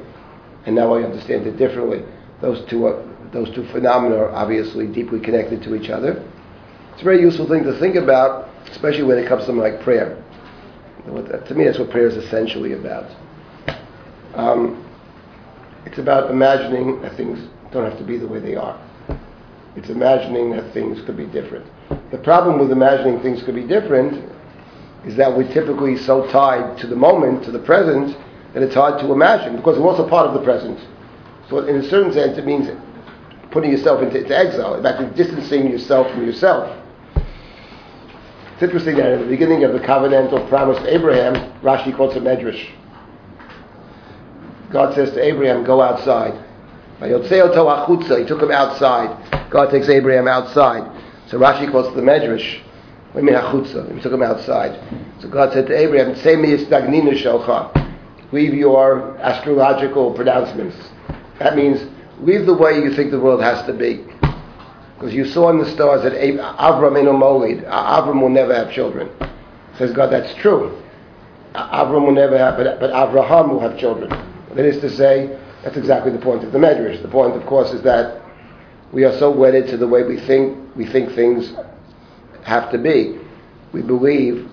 and 0.67 0.77
now 0.77 0.93
I 0.95 1.03
understand 1.03 1.47
it 1.47 1.57
differently. 1.57 2.03
Those 2.43 2.63
two, 2.69 2.85
are, 2.87 3.03
those 3.33 3.51
two 3.55 3.65
phenomena 3.69 4.17
are 4.17 4.31
obviously 4.33 4.87
deeply 4.87 5.19
connected 5.19 5.63
to 5.63 5.75
each 5.75 5.89
other. 5.89 6.23
It's 6.93 7.01
a 7.01 7.05
very 7.05 7.23
useful 7.23 7.49
thing 7.49 7.65
to 7.65 7.79
think 7.79 7.97
about, 7.97 8.51
especially 8.71 9.05
when 9.05 9.17
it 9.17 9.27
comes 9.27 9.43
to 9.43 9.47
something 9.47 9.63
like 9.63 9.83
prayer. 9.83 10.23
To 11.07 11.55
me, 11.55 11.65
that's 11.65 11.79
what 11.79 11.91
prayer 11.91 12.07
is 12.07 12.17
essentially 12.17 12.75
about. 12.75 13.11
Um, 14.35 14.87
it's 15.87 15.99
about 15.99 16.31
imagining 16.31 17.01
that 17.01 17.17
things 17.17 17.49
don't 17.73 17.89
have 17.89 17.99
to 17.99 18.05
be 18.05 18.19
the 18.19 18.29
way 18.29 18.41
they 18.41 18.57
are. 18.57 18.79
It's 19.75 19.89
imagining 19.89 20.51
that 20.51 20.75
things 20.75 21.01
could 21.07 21.17
be 21.17 21.25
different. 21.25 21.65
The 22.11 22.19
problem 22.19 22.59
with 22.59 22.73
imagining 22.73 23.21
things 23.21 23.43
could 23.43 23.55
be 23.55 23.67
different 23.67 24.31
is 25.05 25.17
that 25.17 25.35
we're 25.37 25.53
typically 25.53 25.97
so 25.97 26.27
tied 26.31 26.79
to 26.79 26.87
the 26.87 26.97
moment, 26.97 27.45
to 27.45 27.51
the 27.51 27.59
present, 27.59 28.17
that 28.55 28.63
it's 28.63 28.75
hard 28.75 29.01
to 29.01 29.13
imagine 29.13 29.57
because 29.57 29.79
we're 29.79 29.89
also 29.89 30.09
part 30.09 30.27
of 30.27 30.35
the 30.35 30.43
present. 30.43 30.79
So, 31.49 31.67
in 31.67 31.77
a 31.77 31.89
certain 31.89 32.13
sense, 32.13 32.37
it 32.39 32.47
means 32.47 32.69
putting 33.51 33.71
yourself 33.71 34.03
into, 34.03 34.19
into 34.19 34.37
exile, 34.37 34.75
in 34.75 34.83
fact, 34.83 35.17
distancing 35.17 35.71
yourself 35.71 36.11
from 36.13 36.25
yourself. 36.25 36.77
It's 38.55 38.63
interesting 38.63 38.97
that 38.97 39.07
at 39.07 39.21
the 39.21 39.27
beginning 39.27 39.65
of 39.65 39.73
the 39.73 39.81
covenantal 39.81 40.49
promise 40.49 40.79
to 40.79 40.95
Abraham, 40.95 41.35
Rashi 41.63 41.95
quotes 41.97 42.15
a 42.17 42.21
medrash. 42.21 42.69
God 44.71 44.95
says 44.95 45.11
to 45.13 45.23
Abraham, 45.23 45.65
"Go 45.65 45.81
outside." 45.81 46.35
He 47.01 47.09
took 47.09 48.43
him 48.43 48.51
outside. 48.51 49.51
God 49.51 49.71
takes 49.71 49.89
Abraham 49.89 50.29
outside. 50.29 50.85
So 51.31 51.39
Rashi 51.39 51.71
quotes 51.71 51.95
the 51.95 52.03
Medrash. 52.03 52.61
We 53.15 53.23
mean 53.23 53.37
achutza? 53.37 53.95
He 53.95 54.01
took 54.01 54.13
him 54.13 54.23
outside. 54.23 54.79
So 55.21 55.29
God 55.29 55.53
said 55.53 55.69
to 55.69 55.77
Abraham, 55.77 56.17
"Say 56.17 56.35
me 56.35 56.57
istagnina 56.57 57.13
shelcha." 57.13 57.89
Leave 58.33 58.55
your 58.55 59.17
astrological 59.19 60.13
pronouncements. 60.13 60.77
That 61.39 61.57
means 61.57 61.85
leave 62.21 62.47
the 62.47 62.55
way 62.55 62.77
you 62.77 62.95
think 62.95 63.11
the 63.13 63.21
world 63.21 63.43
has 63.43 63.65
to 63.67 63.73
be. 63.73 64.05
Because 64.95 65.15
you 65.15 65.25
saw 65.25 65.51
in 65.51 65.59
the 65.59 65.67
stars 65.67 66.03
that 66.03 66.13
Avram 66.13 66.95
molid. 66.95 67.65
Avram 67.69 68.21
will 68.21 68.29
never 68.29 68.55
have 68.55 68.71
children. 68.73 69.09
Says 69.79 69.93
God, 69.93 70.11
that's 70.11 70.35
true. 70.35 70.77
Avram 71.55 72.07
will 72.07 72.13
never 72.13 72.37
have, 72.37 72.57
but, 72.57 72.79
but 72.79 72.91
Avraham 72.91 73.49
will 73.49 73.61
have 73.61 73.79
children. 73.79 74.11
That 74.55 74.65
is 74.65 74.81
to 74.81 74.91
say, 74.91 75.39
that's 75.65 75.77
exactly 75.77 76.13
the 76.13 76.19
point 76.19 76.45
of 76.45 76.53
the 76.53 76.59
Medrash. 76.59 77.01
The 77.03 77.09
point, 77.09 77.35
of 77.35 77.47
course, 77.47 77.71
is 77.71 77.83
that 77.83 78.20
we 78.93 79.05
are 79.05 79.17
so 79.19 79.31
wedded 79.31 79.69
to 79.69 79.77
the 79.77 79.87
way 79.87 80.03
we 80.03 80.19
think 80.21 80.77
we 80.77 80.87
think 80.87 81.15
things 81.15 81.53
have 82.45 82.71
to 82.73 82.79
be. 82.79 83.19
We 83.73 83.83
believe, 83.83 84.51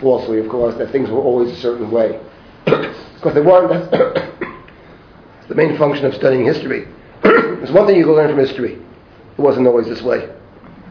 falsely, 0.00 0.38
of 0.38 0.48
course, 0.48 0.76
that 0.76 0.90
things 0.92 1.08
were 1.08 1.20
always 1.20 1.56
a 1.56 1.60
certain 1.60 1.90
way. 1.90 2.20
because 2.64 3.34
they 3.34 3.40
weren't. 3.40 3.90
That's 3.90 5.48
the 5.48 5.54
main 5.54 5.78
function 5.78 6.04
of 6.04 6.14
studying 6.14 6.44
history. 6.44 6.86
There's 7.22 7.72
one 7.72 7.86
thing 7.86 7.96
you 7.96 8.04
can 8.04 8.14
learn 8.14 8.30
from 8.30 8.38
history. 8.38 8.74
It 8.74 9.40
wasn't 9.40 9.66
always 9.66 9.86
this 9.86 10.02
way. 10.02 10.28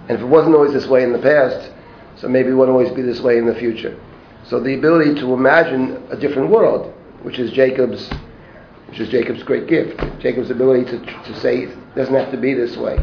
And 0.07 0.11
if 0.11 0.21
it 0.21 0.25
wasn't 0.25 0.55
always 0.55 0.73
this 0.73 0.87
way 0.87 1.03
in 1.03 1.13
the 1.13 1.19
past, 1.19 1.71
so 2.17 2.27
maybe 2.27 2.49
it 2.49 2.53
won't 2.53 2.69
always 2.69 2.91
be 2.91 3.01
this 3.01 3.21
way 3.21 3.37
in 3.37 3.45
the 3.45 3.55
future. 3.55 3.99
So 4.45 4.59
the 4.59 4.73
ability 4.73 5.15
to 5.21 5.33
imagine 5.33 6.03
a 6.09 6.17
different 6.17 6.49
world, 6.49 6.93
which 7.21 7.37
is 7.37 7.51
Jacob's, 7.51 8.09
which 8.89 8.99
is 8.99 9.09
Jacob's 9.09 9.43
great 9.43 9.67
gift. 9.67 9.99
Jacob's 10.19 10.49
ability 10.49 10.85
to, 10.85 10.99
to 10.99 11.39
say 11.39 11.59
it 11.59 11.95
doesn't 11.95 12.13
have 12.13 12.31
to 12.31 12.37
be 12.37 12.53
this 12.53 12.75
way. 12.75 12.97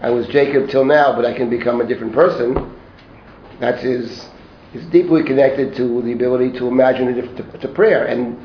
I 0.00 0.10
was 0.10 0.26
Jacob 0.28 0.68
till 0.68 0.84
now, 0.84 1.14
but 1.14 1.24
I 1.24 1.32
can 1.32 1.48
become 1.48 1.80
a 1.80 1.86
different 1.86 2.12
person. 2.12 2.76
That's 3.60 3.82
his. 3.82 4.26
Is 4.74 4.84
deeply 4.86 5.24
connected 5.24 5.74
to 5.76 6.02
the 6.02 6.12
ability 6.12 6.58
to 6.58 6.66
imagine 6.66 7.08
it 7.08 7.36
to, 7.38 7.58
to 7.58 7.68
prayer. 7.68 8.04
And 8.04 8.36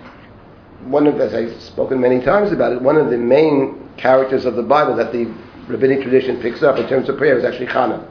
one 0.90 1.06
of, 1.06 1.20
as 1.20 1.34
I've 1.34 1.62
spoken 1.62 2.00
many 2.00 2.22
times 2.22 2.54
about 2.54 2.72
it, 2.72 2.82
one 2.82 2.96
of 2.96 3.10
the 3.10 3.18
main 3.18 3.90
characters 3.98 4.46
of 4.46 4.56
the 4.56 4.64
Bible 4.64 4.96
that 4.96 5.12
the 5.12 5.26
rabbinic 5.68 6.02
tradition 6.02 6.42
picks 6.42 6.64
up 6.64 6.78
in 6.78 6.88
terms 6.88 7.10
of 7.10 7.18
prayer 7.18 7.38
is 7.38 7.44
actually 7.44 7.68
Chana. 7.68 8.08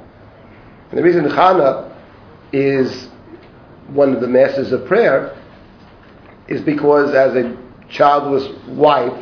And 0.90 0.98
the 0.98 1.02
reason 1.02 1.24
Chana 1.24 1.90
is 2.52 3.08
one 3.88 4.12
of 4.12 4.20
the 4.20 4.28
masters 4.28 4.72
of 4.72 4.84
prayer 4.86 5.34
is 6.48 6.60
because 6.60 7.14
as 7.14 7.34
a 7.34 7.62
childless 7.92 8.49
wife 8.68 9.12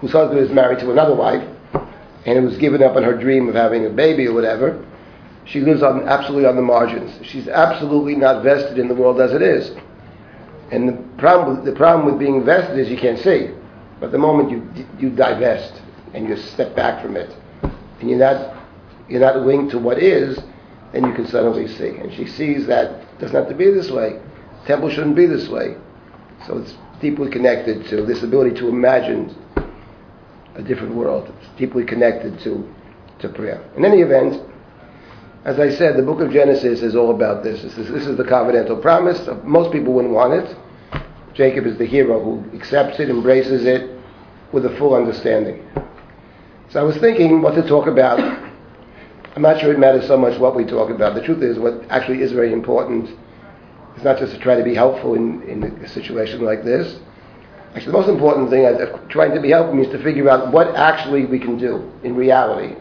whose 0.00 0.12
husband 0.12 0.40
is 0.40 0.50
married 0.50 0.78
to 0.78 0.90
another 0.90 1.14
wife 1.14 1.46
and 2.26 2.38
it 2.38 2.40
was 2.40 2.56
given 2.56 2.82
up 2.82 2.96
on 2.96 3.02
her 3.02 3.16
dream 3.16 3.48
of 3.48 3.54
having 3.54 3.84
a 3.84 3.90
baby 3.90 4.26
or 4.26 4.32
whatever, 4.32 4.84
she 5.44 5.60
lives 5.60 5.82
on 5.82 6.08
absolutely 6.08 6.48
on 6.48 6.56
the 6.56 6.62
margins. 6.62 7.12
She's 7.26 7.48
absolutely 7.48 8.16
not 8.16 8.42
vested 8.42 8.78
in 8.78 8.88
the 8.88 8.94
world 8.94 9.20
as 9.20 9.32
it 9.32 9.42
is. 9.42 9.76
And 10.70 10.88
the 10.88 11.18
problem, 11.18 11.56
with, 11.56 11.66
the 11.66 11.78
problem 11.78 12.06
with 12.06 12.18
being 12.18 12.44
vested 12.44 12.78
is 12.78 12.88
you 12.88 12.96
can't 12.96 13.18
see. 13.18 13.50
But 14.00 14.10
the 14.10 14.18
moment 14.18 14.50
you 14.50 14.86
you 14.98 15.10
divest 15.10 15.80
and 16.14 16.28
you 16.28 16.36
step 16.36 16.74
back 16.74 17.02
from 17.02 17.16
it, 17.16 17.34
and 17.62 18.08
you're 18.08 18.18
not 18.18 18.56
you're 19.08 19.20
not 19.20 19.40
linked 19.40 19.72
to 19.72 19.78
what 19.78 19.98
is, 19.98 20.38
then 20.92 21.04
you 21.04 21.12
can 21.12 21.26
suddenly 21.26 21.68
see. 21.68 21.96
And 21.98 22.12
she 22.12 22.26
sees 22.26 22.66
that 22.66 22.90
it 22.90 23.18
doesn't 23.20 23.36
have 23.36 23.48
to 23.48 23.54
be 23.54 23.70
this 23.70 23.90
way. 23.90 24.20
temple 24.66 24.88
shouldn't 24.88 25.16
be 25.16 25.26
this 25.26 25.48
way. 25.48 25.76
So 26.46 26.58
it's 26.58 26.74
deeply 27.04 27.30
connected 27.30 27.86
to 27.86 28.02
this 28.06 28.22
ability 28.22 28.56
to 28.56 28.66
imagine 28.66 29.36
a 30.54 30.62
different 30.62 30.94
world. 30.94 31.30
It's 31.38 31.58
deeply 31.58 31.84
connected 31.84 32.40
to, 32.40 32.66
to 33.18 33.28
prayer. 33.28 33.62
In 33.76 33.84
any 33.84 34.00
event, 34.00 34.42
as 35.44 35.60
I 35.60 35.68
said, 35.68 35.98
the 35.98 36.02
book 36.02 36.20
of 36.20 36.32
Genesis 36.32 36.80
is 36.80 36.96
all 36.96 37.14
about 37.14 37.44
this. 37.44 37.60
This 37.60 37.76
is, 37.76 37.92
this 37.92 38.06
is 38.06 38.16
the 38.16 38.24
covenantal 38.24 38.80
promise. 38.80 39.18
Uh, 39.28 39.38
most 39.44 39.70
people 39.70 39.92
wouldn't 39.92 40.14
want 40.14 40.32
it. 40.32 40.56
Jacob 41.34 41.66
is 41.66 41.76
the 41.76 41.84
hero 41.84 42.24
who 42.24 42.42
accepts 42.56 42.98
it, 42.98 43.10
embraces 43.10 43.66
it 43.66 44.00
with 44.54 44.64
a 44.64 44.74
full 44.78 44.94
understanding. 44.94 45.62
So 46.70 46.80
I 46.80 46.84
was 46.84 46.96
thinking 46.96 47.42
what 47.42 47.54
to 47.56 47.68
talk 47.68 47.86
about. 47.86 48.18
I'm 49.36 49.42
not 49.42 49.60
sure 49.60 49.74
it 49.74 49.78
matters 49.78 50.06
so 50.06 50.16
much 50.16 50.40
what 50.40 50.56
we 50.56 50.64
talk 50.64 50.88
about. 50.88 51.14
The 51.14 51.22
truth 51.22 51.42
is, 51.42 51.58
what 51.58 51.82
actually 51.90 52.22
is 52.22 52.32
very 52.32 52.54
important 52.54 53.10
is 53.96 54.04
not 54.04 54.18
just 54.18 54.32
to 54.32 54.38
try 54.38 54.56
to 54.56 54.64
be 54.64 54.74
helpful 54.74 55.14
in, 55.14 55.42
in 55.42 55.62
a 55.62 55.88
situation 55.88 56.42
like 56.42 56.64
this, 56.64 56.98
Actually, 57.74 57.90
the 57.90 57.98
most 57.98 58.08
important 58.08 58.50
thing 58.50 58.66
of 58.66 59.08
trying 59.08 59.34
to 59.34 59.40
be 59.40 59.50
helpful 59.50 59.80
is 59.82 59.90
to 59.90 60.00
figure 60.00 60.30
out 60.30 60.52
what 60.52 60.76
actually 60.76 61.26
we 61.26 61.40
can 61.40 61.58
do 61.58 61.90
in 62.04 62.14
reality. 62.14 62.76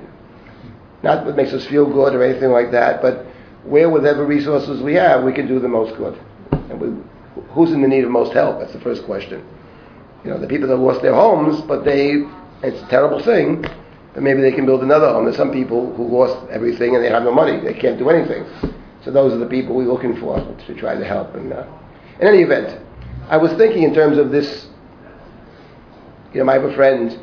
Not 1.01 1.25
what 1.25 1.35
makes 1.35 1.51
us 1.51 1.65
feel 1.65 1.91
good 1.91 2.13
or 2.13 2.23
anything 2.23 2.51
like 2.51 2.69
that, 2.71 3.01
but 3.01 3.25
where, 3.63 3.89
whatever 3.89 4.23
resources 4.23 4.81
we 4.81 4.93
have, 4.93 5.23
we 5.23 5.33
can 5.33 5.47
do 5.47 5.59
the 5.59 5.67
most 5.67 5.97
good. 5.97 6.19
And 6.51 6.79
we, 6.79 7.41
who's 7.53 7.71
in 7.71 7.81
the 7.81 7.87
need 7.87 8.03
of 8.03 8.11
most 8.11 8.33
help? 8.33 8.59
That's 8.59 8.73
the 8.73 8.81
first 8.81 9.03
question. 9.05 9.43
You 10.23 10.29
know, 10.29 10.37
the 10.37 10.47
people 10.47 10.67
that 10.67 10.77
lost 10.77 11.01
their 11.01 11.15
homes, 11.15 11.61
but 11.61 11.83
they, 11.83 12.23
it's 12.61 12.81
a 12.83 12.87
terrible 12.87 13.21
thing, 13.23 13.65
but 14.13 14.21
maybe 14.21 14.41
they 14.41 14.51
can 14.51 14.67
build 14.67 14.83
another 14.83 15.09
home. 15.09 15.25
There's 15.25 15.37
some 15.37 15.51
people 15.51 15.91
who 15.95 16.07
lost 16.07 16.47
everything 16.51 16.95
and 16.95 17.03
they 17.03 17.09
have 17.09 17.23
no 17.23 17.33
money. 17.33 17.59
They 17.59 17.73
can't 17.73 17.97
do 17.97 18.11
anything. 18.11 18.45
So 19.03 19.11
those 19.11 19.33
are 19.33 19.37
the 19.37 19.47
people 19.47 19.75
we're 19.75 19.91
looking 19.91 20.17
for 20.19 20.39
to 20.39 20.73
try 20.75 20.95
to 20.95 21.05
help. 21.05 21.35
And 21.35 21.51
uh, 21.51 21.65
in 22.19 22.27
any 22.27 22.41
event, 22.41 22.79
I 23.27 23.37
was 23.37 23.51
thinking 23.53 23.83
in 23.83 23.93
terms 23.93 24.17
of 24.17 24.31
this 24.31 24.67
you 26.33 26.43
know, 26.43 26.49
I 26.49 26.55
have 26.55 26.63
a 26.63 26.73
friend 26.73 27.19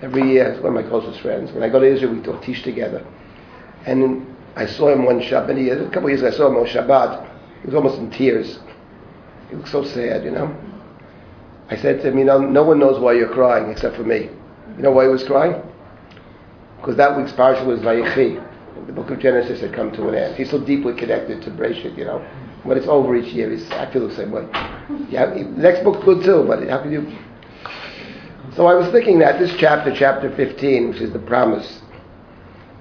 every 0.00 0.30
year, 0.30 0.54
one 0.62 0.76
of 0.76 0.84
my 0.84 0.88
closest 0.88 1.20
friends. 1.20 1.52
When 1.52 1.62
I 1.62 1.68
go 1.68 1.80
to 1.80 1.86
Israel, 1.86 2.14
we 2.14 2.22
talk, 2.22 2.42
teach 2.42 2.62
together. 2.62 3.06
And 3.84 4.26
I 4.56 4.66
saw 4.66 4.88
him 4.88 5.04
one 5.04 5.20
Shabbat, 5.20 5.86
a 5.86 5.90
couple 5.90 6.04
of 6.04 6.08
years 6.08 6.20
ago, 6.20 6.28
I 6.28 6.36
saw 6.36 6.48
him 6.48 6.56
on 6.56 6.66
Shabbat. 6.66 7.30
He 7.60 7.66
was 7.66 7.74
almost 7.74 7.98
in 7.98 8.10
tears. 8.10 8.58
He 9.50 9.56
looked 9.56 9.68
so 9.68 9.84
sad, 9.84 10.24
you 10.24 10.30
know. 10.30 10.56
I 11.68 11.76
said 11.76 12.00
to 12.02 12.08
him, 12.08 12.18
you 12.18 12.24
know, 12.24 12.38
no 12.38 12.62
one 12.62 12.78
knows 12.78 12.98
why 13.00 13.12
you're 13.12 13.32
crying 13.32 13.70
except 13.70 13.96
for 13.96 14.04
me. 14.04 14.30
You 14.76 14.82
know 14.82 14.92
why 14.92 15.04
he 15.04 15.10
was 15.10 15.24
crying? 15.24 15.62
Because 16.76 16.96
that 16.96 17.16
week's 17.16 17.32
parsha 17.32 17.64
was 17.66 17.80
Vayechi. 17.80 18.42
The 18.86 18.92
book 18.92 19.10
of 19.10 19.20
Genesis 19.20 19.60
had 19.60 19.72
come 19.72 19.92
to 19.92 20.08
an 20.08 20.14
end. 20.14 20.36
He's 20.36 20.50
so 20.50 20.58
deeply 20.58 20.94
connected 20.94 21.42
to 21.42 21.50
Bereshit, 21.50 21.96
you 21.96 22.04
know. 22.04 22.18
When 22.64 22.78
it's 22.78 22.86
over 22.86 23.14
each 23.14 23.32
year, 23.32 23.50
he's, 23.50 23.70
I 23.72 23.90
feel 23.92 24.08
the 24.08 24.14
same 24.14 24.30
way. 24.30 24.46
Yeah, 25.10 25.34
next 25.56 25.84
book's 25.84 26.04
good 26.04 26.24
too, 26.24 26.44
but 26.46 26.66
how 26.68 26.82
can 26.82 26.92
you 26.92 27.16
so 28.56 28.66
I 28.66 28.74
was 28.74 28.88
thinking 28.92 29.18
that 29.18 29.40
this 29.40 29.52
chapter, 29.58 29.92
chapter 29.92 30.34
15, 30.36 30.90
which 30.90 31.00
is 31.00 31.12
the 31.12 31.18
promise, 31.18 31.82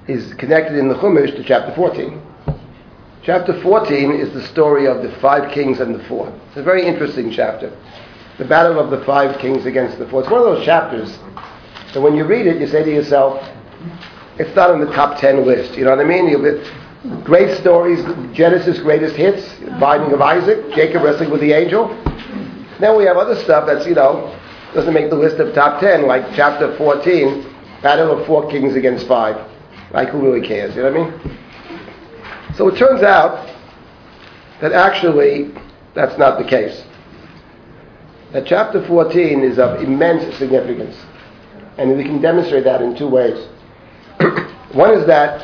is 0.07 0.31
connected 0.35 0.77
in 0.77 0.87
the 0.87 0.93
Chumash 0.93 1.35
to 1.35 1.43
chapter 1.43 1.73
14. 1.73 2.21
Chapter 3.23 3.59
14 3.59 4.11
is 4.11 4.31
the 4.33 4.45
story 4.49 4.85
of 4.85 5.01
the 5.01 5.11
five 5.19 5.51
kings 5.51 5.79
and 5.79 5.95
the 5.95 6.03
four. 6.03 6.31
It's 6.49 6.57
a 6.57 6.63
very 6.63 6.85
interesting 6.85 7.31
chapter. 7.31 7.75
The 8.37 8.45
battle 8.45 8.79
of 8.79 8.91
the 8.91 9.03
five 9.03 9.39
kings 9.39 9.65
against 9.65 9.97
the 9.97 10.07
four. 10.09 10.21
It's 10.21 10.29
one 10.29 10.41
of 10.41 10.45
those 10.45 10.63
chapters 10.63 11.17
that 11.93 12.01
when 12.01 12.15
you 12.15 12.25
read 12.25 12.45
it, 12.45 12.61
you 12.61 12.67
say 12.67 12.83
to 12.83 12.91
yourself, 12.91 13.43
it's 14.37 14.55
not 14.55 14.71
on 14.71 14.79
the 14.79 14.91
top 14.93 15.19
10 15.19 15.45
list. 15.45 15.77
You 15.77 15.85
know 15.85 15.91
what 15.91 15.99
I 15.99 16.03
mean? 16.03 16.27
You 16.27 16.63
great 17.23 17.57
stories, 17.59 18.03
Genesis' 18.33 18.79
greatest 18.79 19.15
hits, 19.15 19.53
binding 19.79 20.13
of 20.13 20.21
Isaac, 20.21 20.73
Jacob 20.73 21.03
wrestling 21.03 21.29
with 21.29 21.41
the 21.41 21.51
angel. 21.51 21.87
Then 22.79 22.97
we 22.97 23.03
have 23.05 23.17
other 23.17 23.35
stuff 23.35 23.65
that's, 23.67 23.85
you 23.85 23.95
know, 23.95 24.37
doesn't 24.73 24.93
make 24.93 25.09
the 25.09 25.15
list 25.15 25.37
of 25.37 25.53
top 25.53 25.79
10, 25.79 26.07
like 26.07 26.23
chapter 26.35 26.75
14, 26.77 27.43
battle 27.81 28.17
of 28.17 28.25
four 28.25 28.49
kings 28.49 28.75
against 28.75 29.07
five. 29.07 29.49
Like, 29.91 30.09
who 30.09 30.21
really 30.21 30.45
cares? 30.45 30.75
You 30.75 30.83
know 30.83 30.91
what 30.91 31.01
I 31.01 31.27
mean? 31.29 31.37
So 32.55 32.67
it 32.69 32.77
turns 32.77 33.03
out 33.03 33.53
that 34.61 34.71
actually 34.71 35.51
that's 35.93 36.17
not 36.17 36.39
the 36.39 36.47
case. 36.47 36.83
That 38.31 38.45
chapter 38.47 38.85
14 38.87 39.41
is 39.41 39.59
of 39.59 39.81
immense 39.81 40.35
significance. 40.37 40.95
And 41.77 41.95
we 41.95 42.03
can 42.03 42.21
demonstrate 42.21 42.63
that 42.63 42.81
in 42.81 42.95
two 42.95 43.07
ways. 43.07 43.47
One 44.73 44.93
is 44.93 45.05
that 45.07 45.41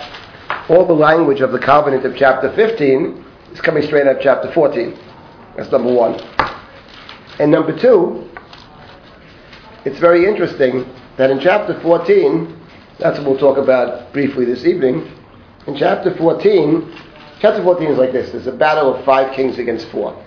all 0.69 0.85
the 0.85 0.93
language 0.93 1.41
of 1.41 1.51
the 1.51 1.59
covenant 1.59 2.05
of 2.05 2.15
chapter 2.15 2.53
15 2.55 3.25
is 3.51 3.61
coming 3.61 3.83
straight 3.83 4.07
out 4.07 4.17
of 4.17 4.21
chapter 4.21 4.51
14. 4.51 4.97
That's 5.57 5.71
number 5.71 5.91
one. 5.91 6.19
And 7.39 7.51
number 7.51 7.77
two, 7.77 8.29
it's 9.85 9.99
very 9.99 10.25
interesting 10.25 10.85
that 11.17 11.31
in 11.31 11.39
chapter 11.39 11.79
14, 11.81 12.55
that's 12.99 13.17
what 13.19 13.27
we'll 13.27 13.39
talk 13.39 13.57
about 13.57 14.13
briefly 14.13 14.45
this 14.45 14.65
evening. 14.65 15.11
In 15.67 15.75
chapter 15.75 16.15
14, 16.15 16.93
chapter 17.39 17.63
14 17.63 17.87
is 17.87 17.97
like 17.97 18.11
this 18.11 18.31
there's 18.31 18.47
a 18.47 18.51
battle 18.51 18.93
of 18.93 19.05
five 19.05 19.33
kings 19.35 19.57
against 19.57 19.87
four. 19.89 20.23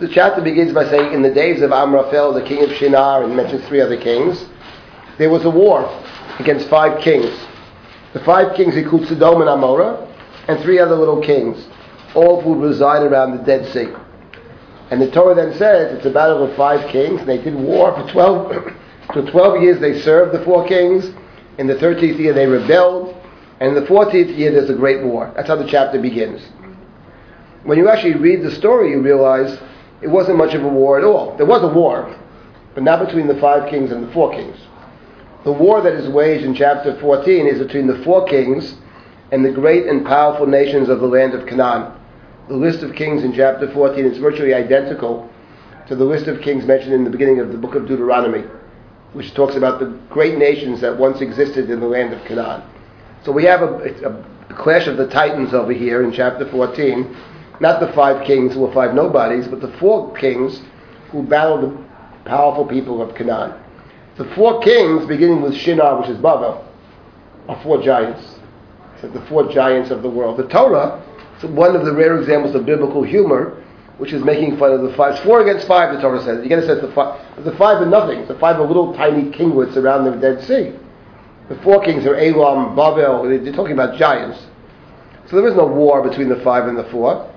The 0.00 0.08
chapter 0.08 0.42
begins 0.42 0.72
by 0.72 0.88
saying, 0.88 1.12
In 1.12 1.22
the 1.22 1.32
days 1.32 1.62
of 1.62 1.70
Amraphel, 1.70 2.32
the 2.32 2.42
king 2.42 2.64
of 2.64 2.70
Shinar, 2.76 3.24
and 3.24 3.36
mentions 3.36 3.66
three 3.66 3.80
other 3.80 3.96
kings, 3.96 4.44
there 5.18 5.30
was 5.30 5.44
a 5.44 5.50
war 5.50 5.86
against 6.38 6.68
five 6.68 7.00
kings. 7.02 7.34
The 8.12 8.20
five 8.20 8.56
kings 8.56 8.76
include 8.76 9.08
Sodom 9.08 9.42
and 9.42 9.50
Amorah, 9.50 10.06
and 10.48 10.60
three 10.60 10.78
other 10.78 10.96
little 10.96 11.20
kings, 11.22 11.66
all 12.14 12.40
who 12.40 12.58
reside 12.58 13.02
around 13.02 13.36
the 13.36 13.44
Dead 13.44 13.70
Sea. 13.72 13.92
And 14.90 15.02
the 15.02 15.10
Torah 15.10 15.34
then 15.34 15.56
says 15.58 15.94
it's 15.94 16.06
a 16.06 16.10
battle 16.10 16.42
of 16.44 16.56
five 16.56 16.88
kings. 16.90 17.20
And 17.20 17.28
they 17.28 17.38
did 17.38 17.54
war 17.54 17.94
for 17.94 18.10
12, 18.10 18.72
for 19.12 19.30
12 19.30 19.62
years. 19.62 19.80
They 19.80 20.00
served 20.00 20.32
the 20.32 20.44
four 20.44 20.66
kings. 20.66 21.12
In 21.58 21.66
the 21.66 21.74
13th 21.74 22.18
year, 22.18 22.32
they 22.32 22.46
rebelled. 22.46 23.14
And 23.60 23.76
in 23.76 23.82
the 23.82 23.88
14th 23.88 24.36
year, 24.36 24.52
there's 24.52 24.70
a 24.70 24.74
great 24.74 25.04
war. 25.04 25.32
That's 25.36 25.48
how 25.48 25.56
the 25.56 25.66
chapter 25.66 26.00
begins. 26.00 26.40
When 27.64 27.76
you 27.76 27.88
actually 27.88 28.14
read 28.14 28.42
the 28.42 28.52
story, 28.52 28.92
you 28.92 29.02
realize 29.02 29.58
it 30.00 30.06
wasn't 30.06 30.38
much 30.38 30.54
of 30.54 30.62
a 30.62 30.68
war 30.68 30.96
at 30.96 31.04
all. 31.04 31.36
There 31.36 31.44
was 31.44 31.62
a 31.62 31.68
war, 31.74 32.16
but 32.74 32.84
not 32.84 33.04
between 33.04 33.26
the 33.26 33.38
five 33.40 33.68
kings 33.68 33.90
and 33.90 34.08
the 34.08 34.12
four 34.12 34.30
kings. 34.30 34.56
The 35.48 35.54
war 35.54 35.80
that 35.80 35.94
is 35.94 36.06
waged 36.10 36.44
in 36.44 36.54
chapter 36.54 36.94
14 37.00 37.46
is 37.46 37.58
between 37.58 37.86
the 37.86 38.04
four 38.04 38.26
kings 38.26 38.74
and 39.32 39.42
the 39.42 39.50
great 39.50 39.86
and 39.86 40.04
powerful 40.04 40.44
nations 40.46 40.90
of 40.90 41.00
the 41.00 41.06
land 41.06 41.32
of 41.32 41.46
Canaan 41.46 41.90
the 42.48 42.54
list 42.54 42.82
of 42.82 42.94
kings 42.94 43.24
in 43.24 43.32
chapter 43.32 43.72
14 43.72 44.04
is 44.04 44.18
virtually 44.18 44.52
identical 44.52 45.26
to 45.86 45.96
the 45.96 46.04
list 46.04 46.26
of 46.26 46.42
kings 46.42 46.66
mentioned 46.66 46.92
in 46.92 47.02
the 47.02 47.08
beginning 47.08 47.40
of 47.40 47.50
the 47.50 47.56
book 47.56 47.74
of 47.74 47.88
Deuteronomy, 47.88 48.44
which 49.14 49.32
talks 49.32 49.56
about 49.56 49.80
the 49.80 49.86
great 50.10 50.36
nations 50.36 50.82
that 50.82 50.98
once 50.98 51.22
existed 51.22 51.70
in 51.70 51.80
the 51.80 51.86
land 51.86 52.12
of 52.12 52.22
Canaan. 52.26 52.62
So 53.24 53.32
we 53.32 53.44
have 53.44 53.62
a, 53.62 54.22
a 54.50 54.54
clash 54.54 54.86
of 54.86 54.98
the 54.98 55.08
titans 55.08 55.54
over 55.54 55.72
here 55.72 56.02
in 56.02 56.12
chapter 56.12 56.46
14. 56.50 57.16
Not 57.60 57.80
the 57.80 57.90
five 57.94 58.26
kings 58.26 58.52
who 58.52 58.60
were 58.60 58.72
five 58.74 58.94
nobodies, 58.94 59.48
but 59.48 59.62
the 59.62 59.72
four 59.78 60.14
kings 60.14 60.60
who 61.10 61.22
battled 61.22 61.72
the 61.72 62.28
powerful 62.28 62.66
people 62.66 63.00
of 63.00 63.14
Canaan. 63.14 63.58
The 64.18 64.24
four 64.34 64.60
kings, 64.60 65.06
beginning 65.06 65.42
with 65.42 65.54
Shinar, 65.54 66.00
which 66.00 66.10
is 66.10 66.16
Babel, 66.16 66.66
are 67.48 67.62
four 67.62 67.80
giants. 67.80 68.34
So 69.00 69.08
the 69.08 69.24
four 69.26 69.50
giants 69.52 69.92
of 69.92 70.02
the 70.02 70.10
world. 70.10 70.38
The 70.38 70.48
Torah 70.48 71.00
is 71.38 71.44
one 71.44 71.76
of 71.76 71.84
the 71.84 71.92
rare 71.92 72.18
examples 72.18 72.56
of 72.56 72.66
biblical 72.66 73.04
humor, 73.04 73.62
which 73.98 74.12
is 74.12 74.24
making 74.24 74.58
fun 74.58 74.72
of 74.72 74.82
the 74.82 74.92
five. 74.94 75.14
It's 75.14 75.22
four 75.22 75.40
against 75.40 75.68
five, 75.68 75.94
the 75.94 76.00
Torah 76.00 76.20
says. 76.24 76.42
You 76.42 76.48
get 76.48 76.58
a 76.58 76.66
sense 76.66 76.80
the 76.80 76.90
five. 76.92 77.44
The 77.44 77.52
five 77.52 77.80
are 77.80 77.86
nothing. 77.86 78.26
The 78.26 78.34
five 78.40 78.56
are 78.58 78.66
little 78.66 78.92
tiny 78.94 79.30
kinglets 79.30 79.76
around 79.76 80.04
the 80.04 80.16
Dead 80.16 80.42
Sea. 80.44 80.76
The 81.48 81.62
four 81.62 81.80
kings 81.84 82.04
are 82.04 82.16
Elam, 82.16 82.74
Babel. 82.74 83.22
They're 83.22 83.52
talking 83.52 83.72
about 83.72 83.96
giants. 83.96 84.44
So 85.30 85.36
there 85.36 85.46
is 85.46 85.54
no 85.54 85.66
war 85.66 86.06
between 86.06 86.28
the 86.28 86.40
five 86.42 86.66
and 86.66 86.76
the 86.76 86.84
four. 86.90 87.32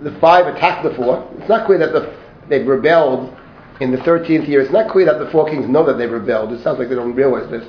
The 0.00 0.12
five 0.18 0.48
attack 0.48 0.82
the 0.82 0.94
four. 0.94 1.30
It's 1.38 1.48
not 1.48 1.66
clear 1.66 1.78
that 1.78 1.92
the, 1.92 2.12
they've 2.48 2.66
rebelled 2.66 3.36
in 3.80 3.90
the 3.90 3.98
13th 3.98 4.46
year. 4.48 4.60
It's 4.60 4.72
not 4.72 4.90
clear 4.90 5.06
that 5.06 5.18
the 5.18 5.30
four 5.30 5.48
kings 5.48 5.68
know 5.68 5.84
that 5.86 5.94
they've 5.98 6.10
rebelled. 6.10 6.52
It 6.52 6.62
sounds 6.62 6.78
like 6.78 6.88
they 6.88 6.94
don't 6.94 7.14
realize 7.14 7.50
this. 7.50 7.66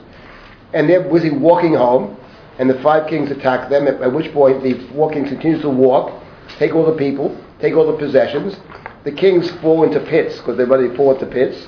And 0.73 0.89
they're 0.89 1.09
busy 1.09 1.31
walking 1.31 1.73
home, 1.73 2.17
and 2.59 2.69
the 2.69 2.81
five 2.81 3.09
kings 3.09 3.31
attack 3.31 3.69
them, 3.69 3.87
at, 3.87 4.01
at 4.01 4.13
which 4.13 4.31
point 4.33 4.61
the 4.63 4.73
four 4.89 5.11
kings 5.11 5.29
continue 5.29 5.61
to 5.61 5.69
walk, 5.69 6.23
take 6.57 6.73
all 6.73 6.85
the 6.85 6.97
people, 6.97 7.39
take 7.59 7.73
all 7.73 7.91
the 7.91 7.97
possessions. 7.97 8.55
The 9.03 9.11
kings 9.11 9.49
fall 9.61 9.83
into 9.83 9.99
pits, 9.99 10.37
because 10.37 10.57
they're 10.57 10.65
ready 10.65 10.89
to 10.89 10.95
fall 10.95 11.13
into 11.13 11.25
pits. 11.25 11.67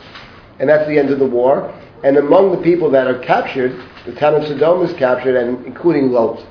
And 0.60 0.70
that's 0.70 0.88
the 0.88 0.98
end 0.98 1.10
of 1.10 1.20
the 1.20 1.26
war. 1.26 1.74
And 2.04 2.18
among 2.18 2.52
the 2.52 2.62
people 2.62 2.92
that 2.92 3.08
are 3.08 3.20
captured, 3.20 3.84
the 4.06 4.14
town 4.14 4.36
of 4.36 4.48
Sodom 4.48 4.84
is 4.84 4.94
captured, 4.98 5.36
and 5.36 5.66
including 5.66 6.12
Lot. 6.12 6.46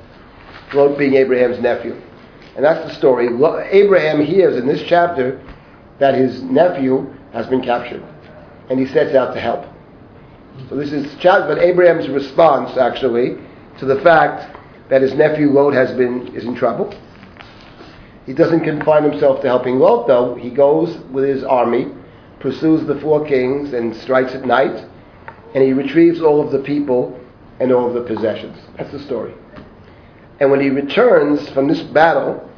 Lot 0.73 0.97
being 0.97 1.15
Abraham's 1.15 1.59
nephew. 1.59 2.01
And 2.55 2.65
that's 2.65 2.87
the 2.89 2.95
story. 2.95 3.27
Abraham 3.71 4.25
hears 4.25 4.57
in 4.57 4.67
this 4.67 4.81
chapter 4.87 5.41
that 5.99 6.15
his 6.15 6.41
nephew 6.43 7.13
has 7.37 7.47
been 7.47 7.61
captured. 7.61 8.03
And 8.69 8.79
he 8.79 8.87
sets 8.87 9.15
out 9.15 9.33
to 9.33 9.39
help. 9.39 9.65
So 10.69 10.75
this 10.75 10.91
is 10.91 11.15
but 11.21 11.59
Abraham's 11.59 12.09
response, 12.09 12.77
actually, 12.77 13.37
to 13.79 13.85
the 13.85 14.01
fact 14.01 14.57
that 14.89 15.03
his 15.03 15.13
nephew 15.13 15.51
Lot 15.51 15.73
has 15.73 15.95
been 15.95 16.35
is 16.35 16.45
in 16.45 16.55
trouble. 16.55 16.93
He 18.25 18.33
doesn't 18.33 18.61
confine 18.61 19.03
himself 19.03 19.41
to 19.41 19.47
helping 19.47 19.77
Lot, 19.77 20.07
though. 20.07 20.35
He 20.35 20.49
goes 20.49 20.97
with 21.11 21.25
his 21.25 21.43
army, 21.43 21.93
pursues 22.39 22.85
the 22.87 22.99
four 22.99 23.25
kings, 23.25 23.73
and 23.73 23.95
strikes 23.95 24.33
at 24.33 24.45
night, 24.45 24.83
and 25.53 25.63
he 25.63 25.73
retrieves 25.73 26.21
all 26.21 26.43
of 26.43 26.51
the 26.51 26.59
people 26.59 27.17
and 27.59 27.71
all 27.71 27.87
of 27.87 27.93
the 27.93 28.13
possessions. 28.13 28.57
That's 28.77 28.91
the 28.91 28.99
story. 28.99 29.33
And 30.39 30.51
when 30.51 30.59
he 30.59 30.69
returns 30.69 31.47
from 31.49 31.67
this 31.67 31.81
battle, 31.81 32.49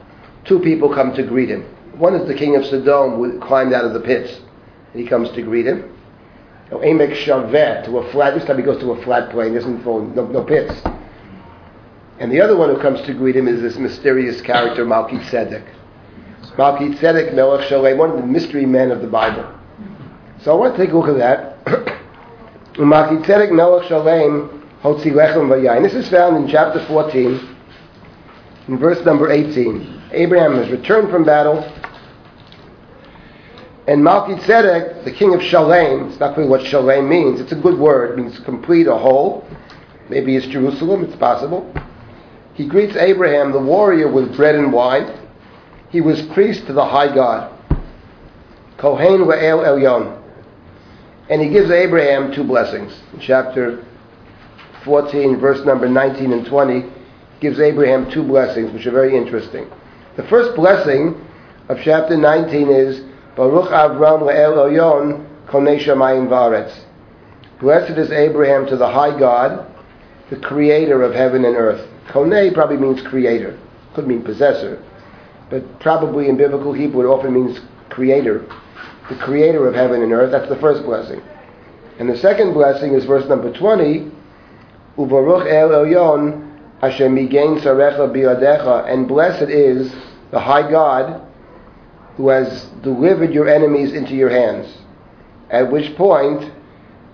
two 0.45 0.59
people 0.59 0.93
come 0.93 1.13
to 1.15 1.24
greet 1.24 1.50
him. 1.50 1.63
One 1.98 2.15
is 2.15 2.27
the 2.27 2.33
king 2.33 2.55
of 2.55 2.65
Sodom, 2.65 3.15
who 3.15 3.39
climbed 3.39 3.74
out 3.74 3.86
of 3.86 3.93
the 3.93 4.00
pits. 4.00 4.39
And 4.93 5.01
he 5.01 5.08
comes 5.08 5.29
to 5.31 5.41
greet 5.41 5.67
him. 5.67 5.96
Emek 6.72 7.15
Shaveh, 7.24 7.86
to 7.86 7.98
a 7.98 8.12
flat, 8.12 8.36
this 8.36 8.46
time 8.46 8.58
he 8.58 8.63
goes 8.63 8.79
to 8.79 8.91
a 8.91 9.03
flat 9.03 9.34
isn't 9.36 9.84
full, 9.84 10.05
no, 10.05 10.27
no 10.27 10.43
pits. 10.43 10.74
And 12.19 12.31
the 12.31 12.41
other 12.41 12.55
one 12.55 12.69
who 12.69 12.79
comes 12.79 13.01
to 13.03 13.13
greet 13.13 13.36
him 13.36 13.48
is 13.48 13.62
this 13.62 13.77
mysterious 13.77 14.41
character, 14.41 14.86
Malki 14.86 15.19
Tzedek. 15.29 15.65
Malki 16.58 16.96
Tzedek, 16.98 17.34
Melech 17.34 17.67
Shalem, 17.67 17.98
one 17.98 18.12
of 18.12 18.17
the 18.17 18.25
mystery 18.25 18.65
men 18.65 18.91
of 18.91 19.01
the 19.01 19.08
Bible. 19.08 19.50
So 20.41 20.51
I 20.51 20.55
want 20.55 20.75
to 20.75 20.86
take 20.86 20.93
a 20.93 20.98
look 20.98 21.08
at 21.08 21.17
that. 21.17 21.65
Malki 22.75 23.24
Tzedek, 23.24 23.51
Melech 23.51 23.88
Shalem, 23.88 24.60
Hotzi 24.84 25.12
Lechem 25.12 25.48
Vayayin. 25.48 25.82
This 25.82 25.93
is 25.93 26.10
found 26.10 26.38
in 26.38 26.47
chapter 26.47 26.86
14, 26.86 27.58
in 28.67 28.78
verse 28.78 29.04
number 29.06 29.32
18. 29.32 30.02
Abraham 30.12 30.56
has 30.56 30.69
returned 30.69 31.10
from 31.10 31.23
battle, 31.23 31.63
and 33.89 34.04
Malki 34.04 34.39
Tzedek, 34.41 35.04
the 35.04 35.12
king 35.12 35.34
of 35.34 35.41
Shalem, 35.41 36.10
it's 36.10 36.19
not 36.19 36.36
clear 36.36 36.47
what 36.47 36.63
Shalem 36.63 37.10
means. 37.10 37.41
It's 37.41 37.54
a 37.54 37.56
good 37.56 37.80
word. 37.80 38.12
It 38.12 38.21
means 38.21 38.38
complete 38.41 38.86
or 38.88 38.99
whole. 38.99 39.47
Maybe 40.10 40.36
it's 40.36 40.45
Jerusalem. 40.45 41.04
It's 41.06 41.15
possible. 41.15 41.73
He 42.54 42.67
greets 42.67 42.95
Abraham, 42.95 43.52
the 43.52 43.60
warrior, 43.60 44.08
with 44.08 44.36
bread 44.36 44.54
and 44.54 44.71
wine. 44.71 45.12
He 45.89 46.02
was 46.02 46.21
priest 46.34 46.67
to 46.67 46.73
the 46.73 46.86
high 46.86 47.12
God. 47.15 47.52
Kohen 48.78 49.21
Wa'el 49.21 49.65
Elyon. 49.65 50.21
And 51.32 51.41
he 51.41 51.49
gives 51.49 51.71
Abraham 51.71 52.32
two 52.32 52.43
blessings. 52.43 52.95
In 53.13 53.19
chapter 53.19 53.84
14, 54.86 55.39
verse 55.39 55.65
number 55.65 55.89
19 55.89 56.32
and 56.32 56.45
20, 56.45 56.86
gives 57.39 57.60
Abraham 57.60 58.12
two 58.12 58.21
blessings, 58.21 58.71
which 58.71 58.86
are 58.86 58.91
very 58.91 59.17
interesting. 59.17 59.67
The 60.15 60.28
first 60.28 60.56
blessing 60.56 61.19
of 61.69 61.80
chapter 61.82 62.15
19 62.15 62.69
is 62.69 63.09
Baruch 63.39 63.69
Avram 63.69 64.23
le'el 64.23 65.25
konei 65.47 65.80
shamayim. 65.80 66.86
Blessed 67.62 67.97
is 67.97 68.12
Abraham 68.12 68.65
to 68.67 68.75
the 68.75 68.89
high 68.89 69.17
God, 69.17 69.65
the 70.30 70.36
creator 70.36 71.02
of 71.04 71.13
heaven 71.13 71.45
and 71.45 71.56
earth. 71.56 71.88
Konei 72.10 72.54
probably 72.54 72.75
means 72.75 73.02
creator. 73.02 73.58
Could 73.93 74.08
mean 74.08 74.23
possessor. 74.23 74.84
But 75.49 75.80
probably 75.80 76.28
in 76.28 76.36
biblical 76.36 76.73
Hebrew 76.73 77.06
it 77.06 77.08
often 77.08 77.34
means 77.34 77.62
creator. 77.88 78.45
The 79.08 79.15
creator 79.15 79.69
of 79.69 79.73
heaven 79.73 80.02
and 80.02 80.12
earth. 80.12 80.32
That's 80.32 80.49
the 80.49 80.58
first 80.58 80.84
blessing. 80.84 81.21
And 81.97 82.10
the 82.10 82.17
second 82.17 82.52
blessing 82.52 82.93
is 82.93 83.06
verse 83.06 83.30
number 83.30 83.58
20. 83.58 84.12
Uvaruch 84.97 85.49
el 85.49 85.69
elyon 85.69 86.60
asher 86.82 87.08
migain 87.08 87.62
sarecha 87.62 88.12
biadecha. 88.13 88.91
And 88.91 89.08
blessed 89.08 89.49
is 89.49 89.95
the 90.32 90.41
high 90.41 90.69
God 90.69 91.25
who 92.19 92.27
has 92.27 92.65
delivered 92.84 93.34
your 93.34 93.47
enemies 93.47 93.93
into 93.93 94.13
your 94.13 94.29
hands. 94.29 94.67
At 95.49 95.71
which 95.71 95.95
point, 95.95 96.51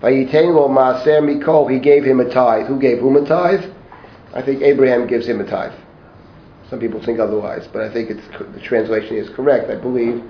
Vayitenlo 0.02 0.68
Maaser 0.68 1.22
Mikol, 1.22 1.70
he 1.70 1.78
gave 1.78 2.02
him 2.02 2.18
a 2.18 2.28
tithe. 2.28 2.66
Who 2.66 2.80
gave 2.80 2.98
whom 2.98 3.14
a 3.14 3.24
tithe? 3.24 3.72
I 4.34 4.42
think 4.42 4.62
Abraham 4.62 5.06
gives 5.06 5.24
him 5.24 5.40
a 5.40 5.44
tithe. 5.44 5.78
Some 6.68 6.80
people 6.80 7.00
think 7.00 7.20
otherwise, 7.20 7.68
but 7.72 7.82
I 7.82 7.92
think 7.92 8.08
the 8.08 8.60
translation 8.60 9.16
is 9.16 9.30
correct. 9.30 9.70
I 9.70 9.76
believe 9.76 10.24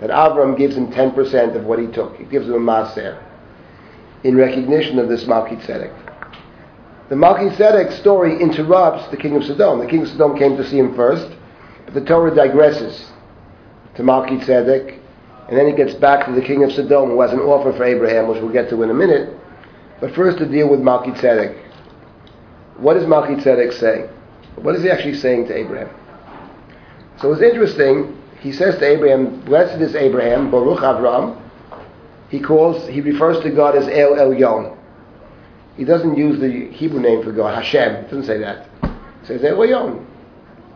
that 0.00 0.08
Avram 0.08 0.56
gives 0.56 0.78
him 0.78 0.90
10% 0.90 1.54
of 1.54 1.64
what 1.66 1.78
he 1.78 1.86
took. 1.88 2.16
He 2.16 2.24
gives 2.24 2.46
him 2.46 2.54
a 2.54 2.58
Maaser 2.58 3.22
in 4.24 4.34
recognition 4.34 4.98
of 4.98 5.10
this 5.10 5.24
Malki 5.24 5.60
Tzedek. 5.60 5.94
The 7.10 7.16
Malki 7.16 7.54
Tzedek 7.54 7.92
story 8.00 8.40
interrupts 8.40 9.10
the 9.10 9.18
king 9.18 9.36
of 9.36 9.44
Sodom. 9.44 9.80
The 9.80 9.86
king 9.86 10.00
of 10.00 10.08
Sodom 10.08 10.38
came 10.38 10.56
to 10.56 10.66
see 10.66 10.78
him 10.78 10.96
first, 10.96 11.36
but 11.84 11.92
the 11.92 12.00
Torah 12.02 12.30
digresses 12.30 13.10
to 13.96 14.02
Malki 14.02 14.42
Tzedek, 14.44 14.98
and 15.48 15.56
then 15.56 15.66
he 15.66 15.74
gets 15.74 15.94
back 15.94 16.26
to 16.26 16.32
the 16.32 16.40
king 16.40 16.64
of 16.64 16.72
Sodom 16.72 17.10
who 17.10 17.20
has 17.20 17.32
an 17.32 17.40
offer 17.40 17.72
for 17.76 17.84
Abraham, 17.84 18.28
which 18.28 18.40
we'll 18.40 18.52
get 18.52 18.68
to 18.70 18.82
in 18.82 18.90
a 18.90 18.94
minute. 18.94 19.36
But 20.00 20.14
first 20.14 20.38
to 20.38 20.46
deal 20.46 20.68
with 20.68 20.80
Malki 20.80 21.14
Tzedek. 21.18 21.58
What 22.78 22.94
does 22.94 23.04
Malki 23.04 23.42
Tzedek 23.42 23.72
say? 23.72 24.08
What 24.56 24.74
is 24.74 24.82
he 24.82 24.90
actually 24.90 25.14
saying 25.14 25.48
to 25.48 25.56
Abraham? 25.56 25.90
So 27.20 27.32
it's 27.32 27.42
interesting. 27.42 28.18
He 28.40 28.52
says 28.52 28.78
to 28.78 28.84
Abraham, 28.84 29.40
"Blessed 29.44 29.80
is 29.80 29.94
Abraham, 29.94 30.50
Baruch 30.50 30.80
Avram." 30.80 31.38
He 32.28 32.40
calls, 32.40 32.88
he 32.88 33.02
refers 33.02 33.40
to 33.40 33.50
God 33.50 33.76
as 33.76 33.86
El 33.88 34.14
Elyon. 34.14 34.74
He 35.76 35.84
doesn't 35.84 36.16
use 36.16 36.40
the 36.40 36.70
Hebrew 36.70 36.98
name 36.98 37.22
for 37.22 37.30
God, 37.30 37.54
Hashem. 37.54 38.04
He 38.04 38.10
doesn't 38.10 38.24
say 38.24 38.38
that. 38.38 38.68
He 39.20 39.26
says 39.26 39.44
El 39.44 39.58
Elyon. 39.58 40.04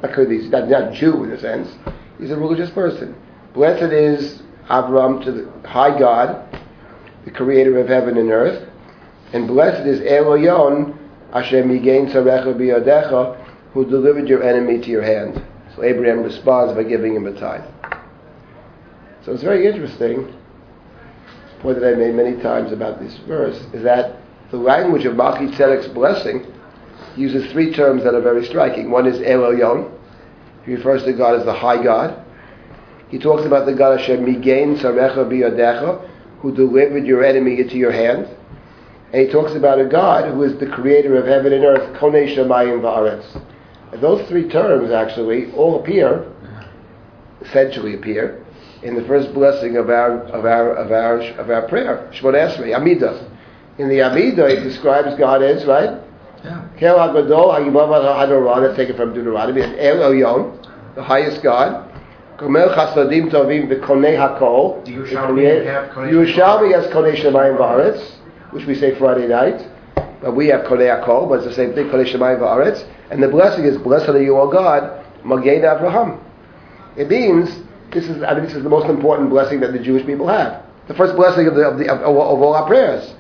Not, 0.03 0.29
he's 0.29 0.51
not, 0.51 0.69
not 0.69 0.93
Jew 0.93 1.25
in 1.25 1.33
a 1.33 1.41
sense. 1.41 1.69
He's 2.19 2.31
a 2.31 2.37
religious 2.37 2.71
person. 2.71 3.15
Blessed 3.55 3.93
is 3.93 4.43
Avram 4.69 5.25
to 5.25 5.33
the 5.33 5.69
high 5.69 5.99
God, 5.99 6.43
the 7.25 7.31
creator 7.31 7.79
of 7.79 7.89
heaven 7.89 8.17
and 8.17 8.31
earth. 8.31 8.69
And 9.33 9.47
blessed 9.47 9.87
is 9.87 10.01
Eloyon, 10.01 10.97
Hashem 11.33 11.69
Yigain 11.69 12.13
Sarecha 12.13 12.55
Biyadecha, 12.55 13.45
who 13.73 13.85
delivered 13.85 14.29
your 14.29 14.43
enemy 14.43 14.81
to 14.81 14.91
your 14.91 15.03
hand. 15.03 15.45
So 15.75 15.83
Abraham 15.83 16.23
responds 16.23 16.75
by 16.75 16.85
giving 16.85 17.15
him 17.15 17.27
a 17.27 17.33
tithe. 17.39 17.65
So 19.25 19.33
it's 19.33 19.43
very 19.43 19.67
interesting, 19.67 20.27
the 20.27 21.61
point 21.61 21.81
that 21.81 21.93
I 21.93 21.97
made 21.97 22.15
many 22.15 22.41
times 22.41 22.73
about 22.73 23.01
this 23.01 23.17
verse, 23.27 23.59
is 23.75 23.83
that 23.83 24.21
the 24.51 24.57
language 24.57 25.05
of 25.05 25.15
Malki 25.15 25.53
Tzedek's 25.55 25.89
blessing 25.89 26.47
uses 27.17 27.51
three 27.51 27.73
terms 27.73 28.05
that 28.05 28.15
are 28.15 28.21
very 28.21 28.45
striking. 28.47 28.91
One 28.91 29.07
is 29.07 29.19
Eloyon, 29.19 29.93
he 30.67 30.75
refers 30.75 31.05
to 31.05 31.13
God 31.13 31.39
as 31.39 31.45
the 31.47 31.55
high 31.55 31.83
God. 31.83 32.23
He 33.09 33.19
talks 33.19 33.47
about 33.47 33.67
the 33.67 33.75
God 33.75 34.01
Hashem 34.01 34.27
Migain 34.27 34.79
Sarecha 34.81 35.19
Biyadecha, 35.19 36.11
who 36.41 36.55
delivered 36.55 37.07
your 37.07 37.25
enemy 37.25 37.61
into 37.61 37.77
your 37.77 37.93
hand. 37.93 38.29
And 39.13 39.27
he 39.27 39.33
talks 39.33 39.55
about 39.55 39.81
a 39.81 39.87
God 39.87 40.33
who 40.33 40.43
is 40.43 40.59
the 40.59 40.67
creator 40.67 41.17
of 41.17 41.27
heaven 41.27 41.53
and 41.53 41.65
earth, 41.65 41.97
Konei 41.99 42.37
Shemayim 42.37 42.81
Va'aretz. 42.81 44.01
Those 44.01 44.29
three 44.29 44.49
terms 44.49 44.91
actually 44.91 45.53
all 45.53 45.81
appear 45.81 46.31
essentially 47.43 47.95
appear 47.95 48.45
in 48.83 48.95
the 48.95 49.05
first 49.05 49.33
blessing 49.33 49.77
of 49.77 49.89
our 49.89 50.23
of 50.25 50.45
our 50.45 50.75
of 50.75 50.91
our 50.91 51.21
of 51.39 51.51
our 51.51 51.69
prayer, 51.69 52.11
Shmona 52.13 52.51
Esrei, 52.51 52.75
Amidah. 52.77 53.31
In 53.79 53.89
the 53.89 53.99
Amidah, 53.99 54.51
it 54.51 54.65
describes 54.65 55.17
God 55.19 55.43
as 55.43 55.65
right. 55.65 56.03
Kel 56.79 56.97
Hagadol 56.97 57.55
Hagibav 57.55 57.89
Hadoron. 57.91 58.63
Let's 58.63 58.77
take 58.77 58.89
it 58.89 58.97
from 58.97 59.15
Deuteronomy. 59.15 59.63
El 59.63 59.97
Elyon, 59.97 60.95
the 60.95 61.03
highest 61.03 61.43
God. 61.43 61.93
Gomel 62.39 62.75
Chasadim 62.75 63.31
Tovim 63.31 63.69
V'Konei 63.69 64.17
Hakol. 64.17 64.85
The 64.85 64.93
Yerushalmi 64.93 65.65
have 65.65 65.91
Konei 65.91 66.13
Yerushalmi 66.13 66.73
has 66.73 66.87
Konei 66.93 67.17
Shemayim 67.17 67.59
Va'aretz, 67.59 68.53
which 68.53 68.67
we 68.67 68.75
say 68.75 68.97
Friday 68.97 69.27
night. 69.27 69.67
But 70.21 70.37
we 70.37 70.47
have 70.49 70.67
Konei 70.67 71.03
Hakol, 71.03 71.29
but 71.29 71.39
it's 71.39 71.47
the 71.47 71.55
same 71.55 71.75
thing, 71.75 71.87
Konei 71.87 72.07
Shemayim 72.07 72.39
Va'aretz. 72.39 72.89
And 73.11 73.23
the 73.23 73.29
blessing 73.29 73.65
is, 73.65 73.79
blessed 73.79 74.11
are 74.11 74.23
you, 74.23 74.37
O 74.37 74.51
God, 74.51 75.05
Magen 75.25 75.63
Avraham. 75.63 76.23
It 76.97 77.09
means, 77.09 77.63
this 77.93 78.05
is, 78.05 78.23
I 78.23 78.35
mean, 78.35 78.45
this 78.45 78.55
is 78.55 78.63
the 78.63 78.69
most 78.69 78.89
important 78.89 79.31
blessing 79.31 79.61
that 79.61 79.73
the 79.73 79.79
Jewish 79.79 80.07
people 80.07 80.29
have. 80.29 80.63
The 80.89 80.95
first 80.95 81.17
blessing 81.17 81.47
of, 81.47 81.55
the, 81.55 81.67
of, 81.67 81.79
the, 81.79 81.91
of, 81.91 82.01
of 82.01 82.17
all 82.17 82.55
our 82.55 82.67
prayers 82.67 83.15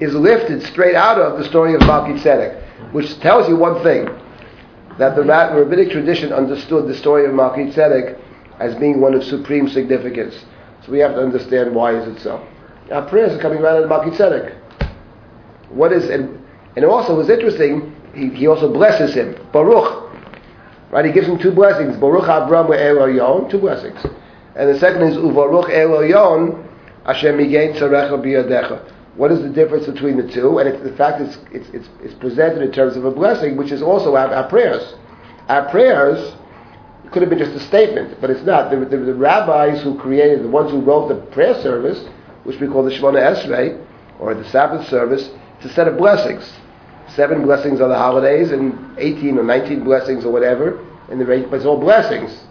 is 0.00 0.14
lifted 0.14 0.62
straight 0.64 0.94
out 0.94 1.18
of 1.18 1.38
the 1.38 1.44
story 1.44 1.74
of 1.74 1.80
Malki 1.82 2.20
Tzedek, 2.20 2.92
which 2.92 3.18
tells 3.20 3.48
you 3.48 3.56
one 3.56 3.82
thing, 3.82 4.08
that 4.98 5.16
the 5.16 5.22
Ra- 5.22 5.52
rabbinic 5.54 5.90
tradition 5.90 6.32
understood 6.32 6.86
the 6.88 6.94
story 6.94 7.26
of 7.26 7.32
Malki 7.32 7.72
Tzedek 7.72 8.20
as 8.60 8.74
being 8.76 9.00
one 9.00 9.14
of 9.14 9.24
supreme 9.24 9.68
significance. 9.68 10.44
So 10.84 10.92
we 10.92 10.98
have 11.00 11.14
to 11.14 11.20
understand 11.20 11.74
why 11.74 11.96
is 11.96 12.16
it 12.16 12.20
so. 12.20 12.46
Our 12.92 13.08
prayers 13.08 13.32
are 13.32 13.40
coming 13.40 13.60
right 13.60 13.76
out 13.76 13.84
of 13.84 13.90
Malki 13.90 14.16
Tzedek. 14.16 14.60
What 15.70 15.92
is, 15.92 16.08
and, 16.10 16.44
and 16.76 16.84
also 16.84 17.16
what's 17.16 17.30
interesting, 17.30 17.94
he, 18.14 18.28
he 18.30 18.46
also 18.46 18.72
blesses 18.72 19.14
him, 19.14 19.34
Baruch. 19.52 20.02
Right, 20.90 21.04
he 21.04 21.12
gives 21.12 21.26
him 21.26 21.38
two 21.38 21.50
blessings, 21.50 21.96
Baruch 21.96 22.24
Avram 22.24 22.68
Eloyon, 22.68 23.50
two 23.50 23.58
blessings. 23.58 23.98
And 24.54 24.68
the 24.68 24.78
second 24.78 25.02
is 25.02 25.16
Uvaruch 25.16 25.64
Eloyon, 25.64 26.64
Hashem 27.04 27.36
Migain 27.36 27.74
Tzarecha 27.74 28.12
Biyadecha. 28.22 28.93
What 29.16 29.30
is 29.30 29.42
the 29.42 29.48
difference 29.48 29.86
between 29.86 30.16
the 30.16 30.28
two? 30.32 30.58
And 30.58 30.84
the 30.84 30.96
fact 30.96 31.20
it's, 31.20 31.38
it's, 31.52 31.68
it's, 31.70 31.88
it's 32.02 32.14
presented 32.14 32.62
in 32.62 32.72
terms 32.72 32.96
of 32.96 33.04
a 33.04 33.10
blessing, 33.10 33.56
which 33.56 33.70
is 33.70 33.82
also 33.82 34.16
our, 34.16 34.34
our 34.34 34.48
prayers. 34.48 34.94
Our 35.48 35.68
prayers 35.70 36.34
could 37.12 37.22
have 37.22 37.30
been 37.30 37.38
just 37.38 37.52
a 37.52 37.60
statement, 37.60 38.20
but 38.20 38.30
it's 38.30 38.44
not. 38.44 38.70
The, 38.70 38.76
the, 38.78 38.96
the 38.96 39.14
rabbis 39.14 39.82
who 39.82 39.96
created, 39.98 40.42
the 40.42 40.48
ones 40.48 40.72
who 40.72 40.80
wrote 40.80 41.08
the 41.08 41.16
prayer 41.32 41.54
service, 41.62 42.04
which 42.42 42.60
we 42.60 42.66
call 42.66 42.82
the 42.84 42.90
Shemona 42.90 43.36
Esrei, 43.36 43.84
or 44.18 44.34
the 44.34 44.48
Sabbath 44.50 44.88
service, 44.88 45.30
it's 45.56 45.66
a 45.66 45.74
set 45.74 45.86
of 45.86 45.96
blessings. 45.96 46.52
Seven 47.14 47.42
blessings 47.42 47.80
on 47.80 47.90
the 47.90 47.96
holidays, 47.96 48.50
and 48.50 48.98
18 48.98 49.38
or 49.38 49.44
19 49.44 49.84
blessings 49.84 50.24
or 50.24 50.32
whatever, 50.32 50.84
and 51.08 51.20
the 51.20 51.24
but 51.24 51.56
it's 51.56 51.66
all 51.66 51.78
blessings. 51.78 52.44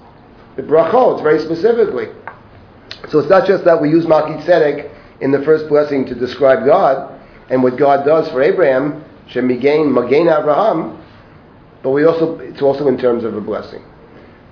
The 0.56 0.62
brachot, 0.62 1.22
very 1.24 1.40
specifically. 1.40 2.06
So 3.10 3.20
it's 3.20 3.30
not 3.30 3.46
just 3.46 3.66
that 3.66 3.82
we 3.82 3.90
use 3.90 4.06
Malki 4.06 4.42
Tzedek 4.46 4.93
in 5.24 5.32
the 5.32 5.42
first 5.44 5.70
blessing 5.70 6.06
to 6.06 6.14
describe 6.14 6.66
God 6.66 7.20
and 7.50 7.64
what 7.64 7.78
God 7.78 8.06
does 8.06 8.30
for 8.30 8.42
Abraham, 8.42 9.06
Shemigain, 9.30 9.88
Magain 9.88 10.28
Abraham, 10.38 11.02
but 11.82 11.92
we 11.92 12.04
also 12.04 12.38
it's 12.40 12.62
also 12.62 12.88
in 12.90 12.98
terms 12.98 13.24
of 13.24 13.36
a 13.36 13.42
blessing. 13.42 13.84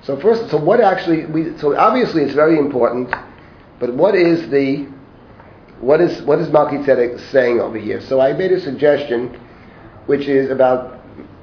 So 0.04 0.20
first, 0.20 0.50
so 0.50 0.58
what 0.58 0.80
actually 0.80 1.26
we 1.26 1.58
so 1.58 1.76
obviously 1.76 2.24
it's 2.24 2.34
very 2.34 2.58
important, 2.58 3.14
but 3.80 3.94
what 3.94 4.16
is 4.16 4.50
the 4.50 4.88
what 5.82 6.00
is 6.00 6.22
what 6.24 6.40
is 6.40 6.48
Malki 6.48 6.86
Tzedek 6.86 7.20
saying 7.32 7.60
over 7.60 7.78
here? 7.78 8.00
So 8.00 8.22
I 8.22 8.32
made 8.32 8.54
a 8.54 8.60
suggestion, 8.60 9.40
which 10.06 10.28
is 10.28 10.50
about 10.50 11.00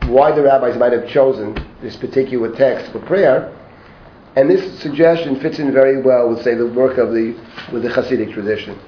why 0.06 0.32
the 0.32 0.42
rabbis 0.42 0.78
might 0.78 0.92
have 0.92 1.06
chosen 1.06 1.54
this 1.82 1.96
particular 1.96 2.54
text 2.56 2.92
for 2.92 3.00
prayer, 3.00 3.54
and 4.36 4.48
this 4.48 4.80
suggestion 4.80 5.38
fits 5.38 5.58
in 5.58 5.70
very 5.70 6.00
well 6.00 6.30
with 6.30 6.42
say 6.42 6.54
the 6.54 6.66
work 6.66 6.96
of 6.96 7.10
the 7.10 7.36
with 7.72 7.82
the 7.82 7.90
Hasidic 7.90 8.32
tradition. 8.32 8.78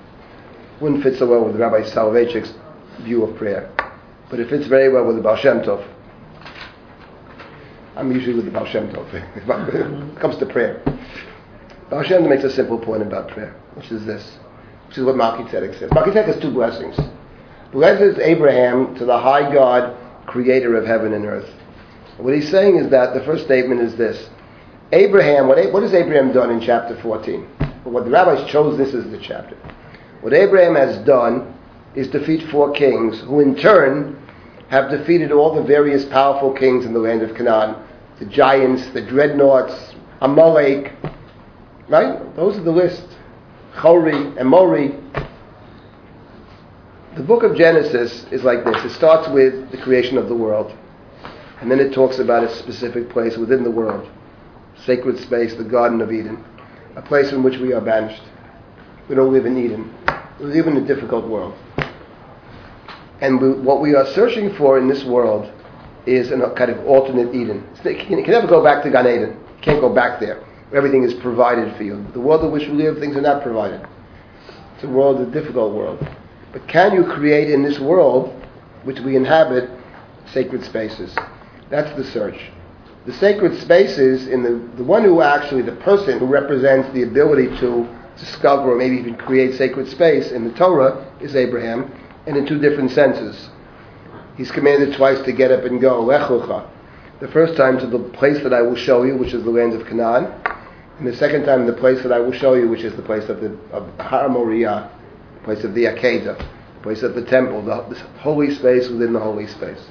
Wouldn't 0.80 1.02
fit 1.02 1.18
so 1.18 1.26
well 1.26 1.44
with 1.44 1.56
Rabbi 1.56 1.82
Soloveitchik's 1.82 2.54
view 3.02 3.24
of 3.24 3.36
prayer, 3.36 3.70
but 4.30 4.40
it 4.40 4.48
fits 4.48 4.66
very 4.66 4.90
well 4.90 5.06
with 5.06 5.16
the 5.16 5.22
Baal 5.22 5.36
Shem 5.36 5.60
Tov. 5.60 5.86
I'm 7.96 8.10
usually 8.10 8.34
with 8.34 8.46
the 8.46 8.50
Baal 8.50 8.64
Shem 8.66 8.88
Tov 8.88 9.10
when 9.46 10.12
it 10.14 10.20
comes 10.20 10.36
to 10.38 10.46
prayer. 10.46 10.82
Baal 11.90 12.02
Shem 12.02 12.28
makes 12.28 12.44
a 12.44 12.50
simple 12.50 12.78
point 12.78 13.02
about 13.02 13.28
prayer, 13.28 13.54
which 13.74 13.90
is 13.90 14.06
this, 14.06 14.38
which 14.88 14.96
is 14.96 15.04
what 15.04 15.16
Malki 15.16 15.46
Tzedek 15.50 15.78
says. 15.78 15.90
Malki 15.90 16.12
Tzedek 16.12 16.26
has 16.26 16.40
two 16.40 16.50
blessings. 16.50 16.96
Blesses 17.72 18.18
Abraham 18.18 18.94
to 18.96 19.04
the 19.04 19.18
high 19.18 19.52
God, 19.52 19.96
creator 20.26 20.76
of 20.76 20.86
heaven 20.86 21.12
and 21.12 21.26
earth. 21.26 21.48
What 22.16 22.34
he's 22.34 22.50
saying 22.50 22.76
is 22.76 22.90
that 22.90 23.14
the 23.14 23.24
first 23.24 23.44
statement 23.44 23.80
is 23.80 23.96
this. 23.96 24.28
Abraham, 24.92 25.46
what, 25.46 25.72
what 25.72 25.82
has 25.82 25.94
Abraham 25.94 26.32
done 26.32 26.50
in 26.50 26.60
chapter 26.60 27.00
14? 27.00 27.42
What 27.84 28.04
the 28.04 28.10
rabbis 28.10 28.50
chose 28.50 28.76
this 28.76 28.94
as 28.94 29.10
the 29.10 29.18
chapter. 29.18 29.56
What 30.20 30.34
Abraham 30.34 30.74
has 30.74 30.98
done 31.06 31.54
is 31.94 32.08
defeat 32.08 32.48
four 32.50 32.72
kings 32.72 33.20
who 33.20 33.40
in 33.40 33.56
turn 33.56 34.20
have 34.68 34.90
defeated 34.90 35.32
all 35.32 35.54
the 35.54 35.62
various 35.62 36.04
powerful 36.04 36.52
kings 36.52 36.84
in 36.84 36.92
the 36.92 36.98
land 36.98 37.22
of 37.22 37.34
Canaan. 37.34 37.76
The 38.18 38.26
giants, 38.26 38.86
the 38.90 39.00
dreadnoughts, 39.00 39.94
Amalek, 40.20 40.92
right? 41.88 42.36
Those 42.36 42.58
are 42.58 42.62
the 42.62 42.70
list. 42.70 43.02
Chori, 43.74 44.34
Emori. 44.36 44.96
The 47.16 47.22
book 47.22 47.42
of 47.42 47.56
Genesis 47.56 48.26
is 48.30 48.44
like 48.44 48.64
this. 48.64 48.84
It 48.84 48.94
starts 48.94 49.28
with 49.28 49.70
the 49.70 49.78
creation 49.78 50.18
of 50.18 50.28
the 50.28 50.36
world. 50.36 50.76
And 51.60 51.70
then 51.70 51.80
it 51.80 51.92
talks 51.92 52.18
about 52.18 52.44
a 52.44 52.54
specific 52.56 53.08
place 53.08 53.36
within 53.36 53.64
the 53.64 53.70
world. 53.70 54.08
Sacred 54.84 55.18
space, 55.18 55.54
the 55.54 55.64
Garden 55.64 56.00
of 56.00 56.12
Eden. 56.12 56.44
A 56.96 57.02
place 57.02 57.32
in 57.32 57.42
which 57.42 57.58
we 57.58 57.72
are 57.72 57.80
banished. 57.80 58.22
We 59.10 59.16
don't 59.16 59.32
live 59.32 59.44
in 59.44 59.58
Eden. 59.58 59.92
We 60.38 60.46
live 60.46 60.68
in 60.68 60.76
a 60.76 60.86
difficult 60.86 61.26
world. 61.26 61.58
And 63.20 63.40
we, 63.40 63.54
what 63.54 63.80
we 63.80 63.96
are 63.96 64.06
searching 64.06 64.54
for 64.54 64.78
in 64.78 64.86
this 64.86 65.02
world 65.02 65.52
is 66.06 66.30
a 66.30 66.54
kind 66.56 66.70
of 66.70 66.86
alternate 66.86 67.34
Eden. 67.34 67.66
Can, 67.82 68.22
can 68.22 68.30
never 68.30 68.46
go 68.46 68.62
back 68.62 68.84
to 68.84 68.90
Gan 68.90 69.08
Eden. 69.08 69.30
You 69.30 69.62
can't 69.62 69.80
go 69.80 69.92
back 69.92 70.20
there. 70.20 70.46
Everything 70.72 71.02
is 71.02 71.12
provided 71.14 71.76
for 71.76 71.82
you. 71.82 72.06
The 72.12 72.20
world 72.20 72.44
in 72.44 72.52
which 72.52 72.68
we 72.68 72.74
live, 72.74 73.00
things 73.00 73.16
are 73.16 73.20
not 73.20 73.42
provided. 73.42 73.84
It's 74.76 74.84
a 74.84 74.88
world, 74.88 75.20
a 75.20 75.26
difficult 75.26 75.74
world. 75.74 75.98
But 76.52 76.68
can 76.68 76.94
you 76.94 77.02
create 77.02 77.50
in 77.50 77.64
this 77.64 77.80
world, 77.80 78.32
which 78.84 79.00
we 79.00 79.16
inhabit, 79.16 79.68
sacred 80.32 80.62
spaces? 80.62 81.16
That's 81.68 81.92
the 81.96 82.04
search. 82.12 82.38
The 83.06 83.12
sacred 83.14 83.60
spaces 83.60 84.28
in 84.28 84.44
the, 84.44 84.50
the 84.76 84.84
one 84.84 85.02
who 85.02 85.20
actually, 85.20 85.62
the 85.62 85.76
person 85.76 86.20
who 86.20 86.26
represents 86.26 86.94
the 86.94 87.02
ability 87.02 87.58
to 87.58 87.96
discover 88.18 88.72
or 88.72 88.76
maybe 88.76 88.96
even 88.96 89.16
create 89.16 89.54
sacred 89.54 89.88
space 89.88 90.30
in 90.30 90.44
the 90.44 90.52
Torah 90.54 91.12
is 91.20 91.36
Abraham, 91.36 91.92
and 92.26 92.36
in 92.36 92.46
two 92.46 92.58
different 92.58 92.90
senses. 92.90 93.48
He's 94.36 94.50
commanded 94.50 94.96
twice 94.96 95.20
to 95.22 95.32
get 95.32 95.50
up 95.50 95.64
and 95.64 95.80
go, 95.80 96.02
Lech 96.02 96.28
Lecha. 96.28 96.68
The 97.20 97.28
first 97.28 97.56
time 97.56 97.78
to 97.78 97.86
the 97.86 97.98
place 97.98 98.42
that 98.42 98.54
I 98.54 98.62
will 98.62 98.76
show 98.76 99.02
you, 99.02 99.16
which 99.16 99.34
is 99.34 99.44
the 99.44 99.50
land 99.50 99.74
of 99.74 99.86
Canaan, 99.86 100.32
and 100.98 101.06
the 101.06 101.16
second 101.16 101.44
time 101.44 101.66
the 101.66 101.72
place 101.72 102.02
that 102.02 102.12
I 102.12 102.18
will 102.18 102.32
show 102.32 102.54
you, 102.54 102.68
which 102.68 102.82
is 102.82 102.94
the 102.94 103.02
place 103.02 103.28
of 103.28 103.40
the 103.40 103.56
of 103.72 103.88
Har 103.98 104.28
Moriah, 104.28 104.90
the 105.34 105.44
place 105.44 105.64
of 105.64 105.74
the 105.74 105.84
Akedah, 105.84 106.38
the 106.38 106.82
place 106.82 107.02
of 107.02 107.14
the 107.14 107.24
temple, 107.24 107.62
the, 107.62 107.82
the 107.88 107.98
holy 108.20 108.54
space 108.54 108.88
within 108.88 109.12
the 109.12 109.20
holy 109.20 109.46
space. 109.46 109.82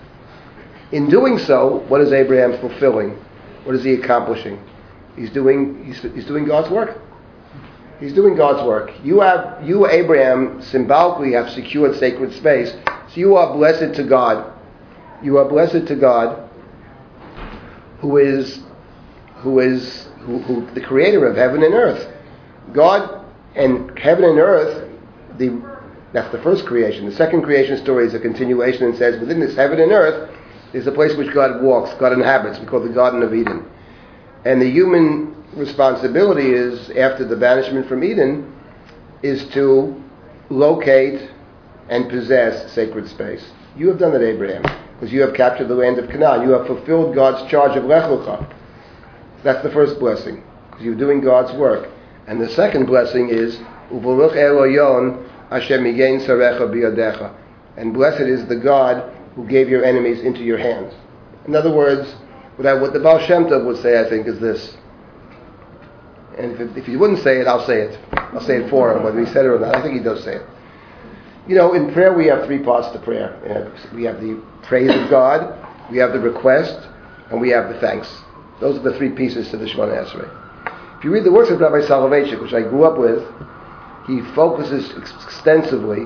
In 0.91 1.10
doing 1.10 1.38
so, 1.38 1.84
what 1.88 2.01
is 2.01 2.12
Abraham 2.12 2.60
fulfilling? 2.60 3.12
What 3.63 3.75
is 3.75 3.84
he 3.84 3.93
accomplishing? 3.93 4.60
He's 5.15 5.29
doing 5.29 5.86
he's, 5.86 6.01
he's 6.01 6.25
doing 6.25 6.45
God's 6.45 6.69
work. 6.69 6.99
He's 7.99 8.13
doing 8.13 8.35
God's 8.35 8.65
work. 8.65 8.91
You 9.03 9.19
have 9.19 9.67
you 9.67 9.88
Abraham 9.88 10.62
symbolically 10.62 11.33
have 11.33 11.49
secured 11.49 11.97
sacred 11.97 12.33
space. 12.33 12.73
So 13.09 13.15
you 13.15 13.35
are 13.35 13.53
blessed 13.53 13.95
to 13.95 14.03
God. 14.03 14.53
You 15.21 15.38
are 15.38 15.45
blessed 15.45 15.88
to 15.88 15.95
God 15.95 16.49
who 17.99 18.17
is 18.17 18.62
who 19.38 19.59
is 19.59 20.07
who, 20.19 20.39
who 20.39 20.73
the 20.73 20.81
creator 20.81 21.27
of 21.27 21.35
heaven 21.35 21.63
and 21.63 21.73
earth. 21.73 22.13
God 22.73 23.25
and 23.55 23.97
heaven 23.99 24.23
and 24.23 24.39
earth, 24.39 24.89
the 25.38 25.62
that's 26.13 26.31
the 26.31 26.41
first 26.41 26.65
creation. 26.65 27.05
The 27.05 27.15
second 27.15 27.43
creation 27.43 27.77
story 27.77 28.07
is 28.07 28.13
a 28.13 28.19
continuation 28.19 28.85
and 28.85 28.97
says 28.97 29.19
within 29.19 29.39
this 29.39 29.55
heaven 29.55 29.79
and 29.79 29.91
earth 29.91 30.35
is 30.73 30.88
a 30.88 30.91
place 30.91 31.15
which 31.15 31.33
God 31.33 31.62
walks, 31.62 31.93
God 31.99 32.13
inhabits. 32.13 32.59
We 32.59 32.65
call 32.65 32.81
the 32.81 32.89
Garden 32.89 33.23
of 33.23 33.33
Eden. 33.33 33.69
And 34.45 34.62
the 34.62 34.69
human 34.69 35.38
responsibility 35.53 36.51
is, 36.51 36.89
after 36.91 37.25
the 37.25 37.35
banishment 37.35 37.88
from 37.88 38.03
Eden, 38.03 38.55
is 39.23 39.47
to 39.49 40.01
locate 40.49 41.29
and 41.89 42.09
possess 42.09 42.71
sacred 42.73 43.07
space. 43.07 43.51
You 43.75 43.88
have 43.89 43.99
done 43.99 44.13
that, 44.13 44.23
Abraham, 44.23 44.63
because 44.93 45.12
you 45.12 45.21
have 45.21 45.33
captured 45.33 45.67
the 45.67 45.75
land 45.75 45.97
of 45.97 46.09
Canaan. 46.09 46.41
You 46.43 46.51
have 46.51 46.67
fulfilled 46.67 47.15
God's 47.15 47.49
charge 47.49 47.77
of 47.77 47.85
Lech 47.85 48.03
Lecha. 48.03 48.55
That's 49.43 49.63
the 49.63 49.71
first 49.71 49.99
blessing, 49.99 50.43
because 50.69 50.83
you're 50.83 50.95
doing 50.95 51.21
God's 51.21 51.53
work. 51.57 51.89
And 52.27 52.41
the 52.41 52.49
second 52.49 52.85
blessing 52.85 53.29
is, 53.29 53.57
Uvaruch 53.91 54.33
Eloyon 54.33 55.27
Hashem 55.49 55.83
Yigein 55.83 56.25
Sarecha 56.25 56.69
Biyadecha. 56.69 57.35
And 57.77 57.93
blessed 57.93 58.21
is 58.21 58.45
the 58.47 58.55
God 58.55 59.15
who 59.35 59.47
gave 59.47 59.69
your 59.69 59.83
enemies 59.83 60.21
into 60.21 60.41
your 60.43 60.57
hands. 60.57 60.93
In 61.47 61.55
other 61.55 61.73
words, 61.73 62.12
what, 62.57 62.67
I, 62.67 62.73
what 62.73 62.93
the 62.93 62.99
Baal 62.99 63.19
Shem 63.19 63.45
Tov 63.45 63.65
would 63.65 63.81
say, 63.81 63.99
I 63.99 64.09
think, 64.09 64.27
is 64.27 64.39
this. 64.39 64.75
And 66.39 66.60
if, 66.60 66.78
if 66.78 66.86
he 66.86 66.95
wouldn't 66.95 67.19
say 67.19 67.39
it, 67.39 67.47
I'll 67.47 67.65
say 67.65 67.82
it. 67.82 67.99
I'll 68.13 68.41
say 68.41 68.58
it 68.58 68.69
for 68.69 68.95
him, 68.95 69.04
whether 69.04 69.19
he 69.19 69.25
said 69.25 69.45
it 69.45 69.49
or 69.49 69.60
not. 69.60 69.75
I 69.75 69.82
think 69.82 69.95
he 69.95 70.04
does 70.04 70.23
say 70.23 70.36
it. 70.36 70.45
You 71.47 71.56
know, 71.56 71.73
in 71.73 71.91
prayer 71.93 72.13
we 72.13 72.28
have 72.28 72.45
three 72.45 72.60
parts 72.60 72.89
to 72.93 72.99
prayer. 72.99 73.71
We 73.93 74.04
have 74.04 74.21
the 74.21 74.41
praise 74.63 74.93
of 74.93 75.10
God, 75.10 75.67
we 75.91 75.97
have 75.97 76.13
the 76.13 76.19
request, 76.19 76.88
and 77.32 77.41
we 77.41 77.49
have 77.49 77.73
the 77.73 77.80
thanks. 77.80 78.08
Those 78.62 78.78
are 78.78 78.84
the 78.84 78.97
three 78.97 79.10
pieces 79.10 79.49
to 79.49 79.58
the 79.58 79.65
Shemona 79.65 80.06
Esrei. 80.06 80.97
If 80.97 81.04
you 81.04 81.12
read 81.12 81.23
the 81.23 81.32
works 81.32 81.49
of 81.49 81.60
Rabbi 81.60 81.82
Soloveitchik, 81.82 82.41
which 82.41 82.54
I 82.54 82.62
grew 82.62 82.84
up 82.84 82.97
with, 82.97 83.23
he 84.06 84.21
focuses 84.36 84.91
extensively 85.23 86.06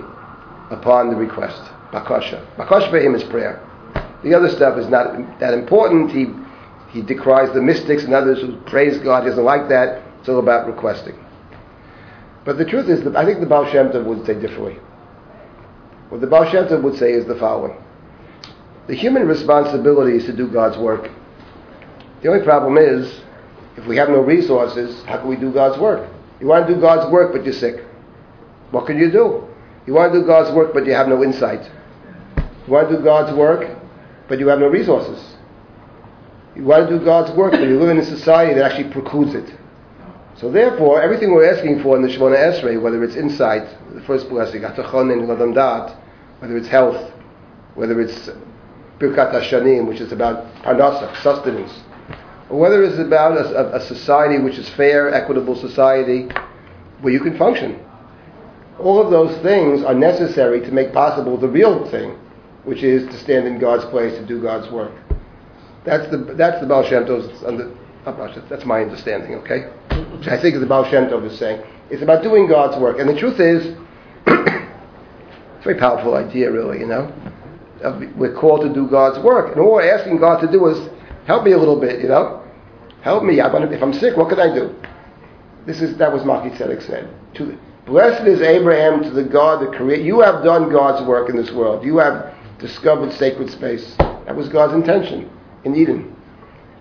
upon 0.69 1.09
the 1.09 1.15
request, 1.15 1.61
bakasha. 1.91 2.45
Bakasha 2.55 2.89
for 2.89 2.99
him 2.99 3.15
is 3.15 3.23
prayer. 3.23 3.61
The 4.23 4.33
other 4.33 4.49
stuff 4.49 4.77
is 4.77 4.87
not 4.87 5.39
that 5.39 5.53
important. 5.53 6.11
He 6.11 6.27
he 6.91 7.01
decries 7.01 7.51
the 7.53 7.61
mystics 7.61 8.03
and 8.03 8.13
others 8.13 8.39
who 8.39 8.55
praise 8.61 8.99
God. 8.99 9.23
He 9.23 9.29
doesn't 9.29 9.43
like 9.43 9.67
that. 9.69 10.03
It's 10.23 10.29
all 10.29 10.39
about 10.39 10.67
requesting. 10.67 11.19
But 12.45 12.57
the 12.57 12.63
truth 12.63 12.87
is, 12.87 13.03
that 13.03 13.13
I 13.13 13.25
think 13.25 13.41
the 13.41 13.45
Baal 13.45 13.69
Shem 13.69 13.89
Tov 13.89 14.05
would 14.05 14.25
say 14.25 14.39
differently. 14.39 14.75
What 16.07 16.21
the 16.21 16.27
Baal 16.27 16.49
Shem 16.49 16.63
Tov 16.63 16.81
would 16.81 16.95
say 16.95 17.11
is 17.11 17.25
the 17.25 17.35
following. 17.35 17.75
The 18.87 18.95
human 18.95 19.27
responsibility 19.27 20.15
is 20.15 20.23
to 20.27 20.33
do 20.33 20.47
God's 20.47 20.77
work. 20.77 21.11
The 22.21 22.29
only 22.29 22.41
problem 22.41 22.77
is, 22.77 23.19
if 23.75 23.85
we 23.85 23.97
have 23.97 24.07
no 24.07 24.21
resources, 24.21 25.03
how 25.03 25.17
can 25.17 25.27
we 25.27 25.35
do 25.35 25.51
God's 25.51 25.77
work? 25.77 26.09
You 26.39 26.47
want 26.47 26.67
to 26.67 26.73
do 26.73 26.79
God's 26.79 27.11
work, 27.11 27.33
but 27.33 27.43
you're 27.43 27.53
sick. 27.53 27.83
What 28.71 28.85
can 28.85 28.97
you 28.97 29.11
do? 29.11 29.45
You 29.85 29.93
want 29.93 30.13
to 30.13 30.21
do 30.21 30.25
God's 30.25 30.55
work, 30.55 30.73
but 30.73 30.85
you 30.85 30.93
have 30.93 31.09
no 31.09 31.21
insight. 31.21 31.69
You 32.65 32.71
want 32.71 32.89
to 32.91 32.95
do 32.95 33.03
God's 33.03 33.35
work, 33.37 33.77
but 34.29 34.39
you 34.39 34.47
have 34.47 34.59
no 34.59 34.69
resources. 34.69 35.35
You 36.55 36.63
want 36.63 36.87
to 36.87 36.97
do 36.97 37.03
God's 37.03 37.35
work, 37.35 37.51
but 37.51 37.67
you 37.67 37.77
live 37.77 37.89
in 37.89 37.97
a 37.97 38.05
society 38.05 38.53
that 38.53 38.71
actually 38.71 38.89
precludes 38.89 39.35
it. 39.35 39.53
So 40.37 40.51
therefore, 40.51 41.01
everything 41.01 41.31
we're 41.33 41.51
asking 41.51 41.83
for 41.83 41.95
in 41.95 42.01
the 42.01 42.07
Shemona 42.07 42.37
Esrei, 42.37 42.81
whether 42.81 43.03
it's 43.03 43.15
insight, 43.15 43.67
the 43.93 44.01
first 44.01 44.29
blessing, 44.29 44.63
whether 44.63 46.57
it's 46.57 46.67
health, 46.67 47.11
whether 47.75 48.01
it's 48.01 48.29
Birkat 48.99 49.31
Hashanim, 49.31 49.87
which 49.87 49.99
is 49.99 50.11
about 50.11 50.51
parnasa, 50.63 51.15
sustenance, 51.21 51.71
or 52.49 52.59
whether 52.59 52.83
it's 52.83 52.99
about 52.99 53.37
a, 53.37 53.75
a, 53.75 53.79
society 53.81 54.39
which 54.39 54.57
is 54.57 54.69
fair, 54.69 55.13
equitable 55.13 55.55
society 55.55 56.27
where 57.01 57.13
you 57.13 57.19
can 57.19 57.37
function. 57.37 57.83
All 58.79 59.01
of 59.01 59.11
those 59.11 59.37
things 59.43 59.83
are 59.83 59.93
necessary 59.93 60.61
to 60.61 60.71
make 60.71 60.93
possible 60.93 61.37
the 61.37 61.47
real 61.47 61.89
thing, 61.89 62.17
which 62.63 62.83
is 62.83 63.05
to 63.07 63.17
stand 63.19 63.47
in 63.47 63.59
God's 63.59 63.85
place 63.85 64.13
to 64.17 64.25
do 64.25 64.41
God's 64.41 64.71
work. 64.71 64.93
That's 65.85 66.09
the 66.09 66.17
that's 66.17 66.59
the 66.61 66.65
Baal 66.65 66.83
Shem 66.83 67.05
Tov's 67.05 67.27
that's 68.49 68.65
my 68.65 68.81
understanding, 68.81 69.35
okay? 69.35 69.69
Which 70.23 70.31
I 70.31 70.41
think 70.41 70.55
is 70.55 70.63
Baal 70.63 70.89
Shem 70.89 71.09
Tov 71.09 71.25
is 71.25 71.37
saying. 71.37 71.61
It's 71.89 72.01
about 72.01 72.23
doing 72.23 72.47
God's 72.47 72.79
work. 72.79 72.97
And 72.97 73.09
the 73.09 73.19
truth 73.19 73.41
is, 73.41 73.75
it's 74.25 75.59
a 75.59 75.63
very 75.65 75.77
powerful 75.77 76.15
idea, 76.15 76.49
really, 76.49 76.79
you 76.79 76.87
know? 76.87 77.11
We're 78.15 78.33
called 78.33 78.61
to 78.61 78.73
do 78.73 78.87
God's 78.87 79.21
work. 79.21 79.51
And 79.51 79.59
all 79.59 79.73
we're 79.73 79.93
asking 79.93 80.19
God 80.19 80.39
to 80.39 80.49
do 80.49 80.65
is 80.67 80.89
help 81.27 81.43
me 81.43 81.51
a 81.51 81.57
little 81.57 81.77
bit, 81.77 81.99
you 81.99 82.07
know? 82.07 82.41
Help 83.01 83.25
me. 83.25 83.41
I 83.41 83.51
want 83.51 83.69
to, 83.69 83.75
if 83.75 83.83
I'm 83.83 83.91
sick, 83.91 84.15
what 84.15 84.29
can 84.29 84.39
I 84.39 84.55
do? 84.55 84.73
This 85.65 85.81
is, 85.81 85.97
that 85.97 86.13
was 86.13 86.21
Malki 86.21 86.55
Tzedek 86.55 86.87
said. 86.87 87.13
To, 87.33 87.59
Blessed 87.85 88.25
is 88.25 88.39
Abraham 88.39 89.03
to 89.03 89.09
the 89.09 89.25
God 89.25 89.61
that 89.61 89.75
created. 89.75 90.05
You 90.05 90.21
have 90.21 90.41
done 90.41 90.71
God's 90.71 91.05
work 91.05 91.29
in 91.29 91.35
this 91.35 91.51
world. 91.51 91.83
You 91.83 91.97
have 91.97 92.33
discovered 92.59 93.11
sacred 93.11 93.49
space. 93.49 93.93
That 93.97 94.37
was 94.37 94.47
God's 94.47 94.73
intention 94.73 95.29
in 95.65 95.75
Eden. 95.75 96.15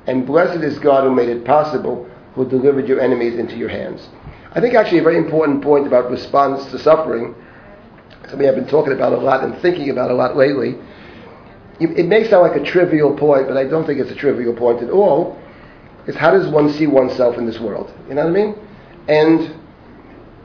And 0.07 0.25
blessed 0.25 0.63
is 0.63 0.79
God 0.79 1.03
who 1.03 1.13
made 1.13 1.29
it 1.29 1.45
possible, 1.45 2.09
who 2.35 2.49
delivered 2.49 2.89
your 2.89 3.01
enemies 3.01 3.39
into 3.39 3.57
your 3.57 3.69
hands. 3.69 4.09
I 4.53 4.61
think 4.61 4.75
actually 4.75 4.99
a 4.99 5.03
very 5.03 5.17
important 5.17 5.63
point 5.63 5.87
about 5.87 6.11
response 6.11 6.65
to 6.71 6.79
suffering, 6.79 7.35
something 8.29 8.49
I've 8.49 8.55
been 8.55 8.69
talking 8.69 8.93
about 8.93 9.13
a 9.13 9.17
lot 9.17 9.45
and 9.45 9.57
thinking 9.61 9.91
about 9.91 10.11
a 10.11 10.15
lot 10.15 10.37
lately. 10.37 10.77
It 11.81 12.07
may 12.07 12.29
sound 12.29 12.49
like 12.49 12.61
a 12.61 12.65
trivial 12.65 13.17
point, 13.17 13.49
but 13.49 13.57
I 13.57 13.65
don't 13.65 13.87
think 13.87 13.99
it's 13.99 14.11
a 14.11 14.15
trivial 14.15 14.55
point 14.55 14.83
at 14.83 14.91
all. 14.91 15.41
Is 16.07 16.15
how 16.15 16.31
does 16.31 16.49
one 16.49 16.73
see 16.73 16.87
oneself 16.87 17.39
in 17.39 17.47
this 17.47 17.59
world? 17.61 17.93
You 18.09 18.15
know 18.15 18.27
what 18.27 18.31
I 18.31 18.45
mean? 18.45 18.57
And 19.09 19.55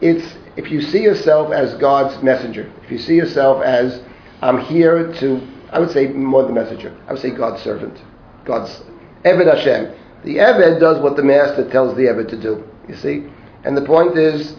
it's 0.01 0.35
if 0.55 0.71
you 0.71 0.81
see 0.81 1.01
yourself 1.01 1.51
as 1.51 1.75
God's 1.75 2.21
messenger, 2.23 2.71
if 2.83 2.91
you 2.91 2.97
see 2.97 3.15
yourself 3.15 3.63
as 3.63 4.01
I'm 4.41 4.59
here 4.59 5.13
to, 5.13 5.47
I 5.71 5.79
would 5.79 5.91
say 5.91 6.07
more 6.07 6.43
than 6.43 6.55
messenger, 6.55 6.95
I 7.07 7.13
would 7.13 7.21
say 7.21 7.29
God's 7.31 7.61
servant, 7.61 8.01
God's 8.45 8.83
Eved 9.23 9.53
Hashem. 9.53 9.93
The 10.23 10.37
Eved 10.37 10.79
does 10.79 10.99
what 11.01 11.15
the 11.15 11.23
master 11.23 11.69
tells 11.69 11.95
the 11.95 12.03
Eved 12.03 12.29
to 12.29 12.37
do. 12.37 12.67
You 12.87 12.95
see, 12.95 13.29
and 13.63 13.75
the 13.75 13.81
point 13.81 14.17
is, 14.17 14.55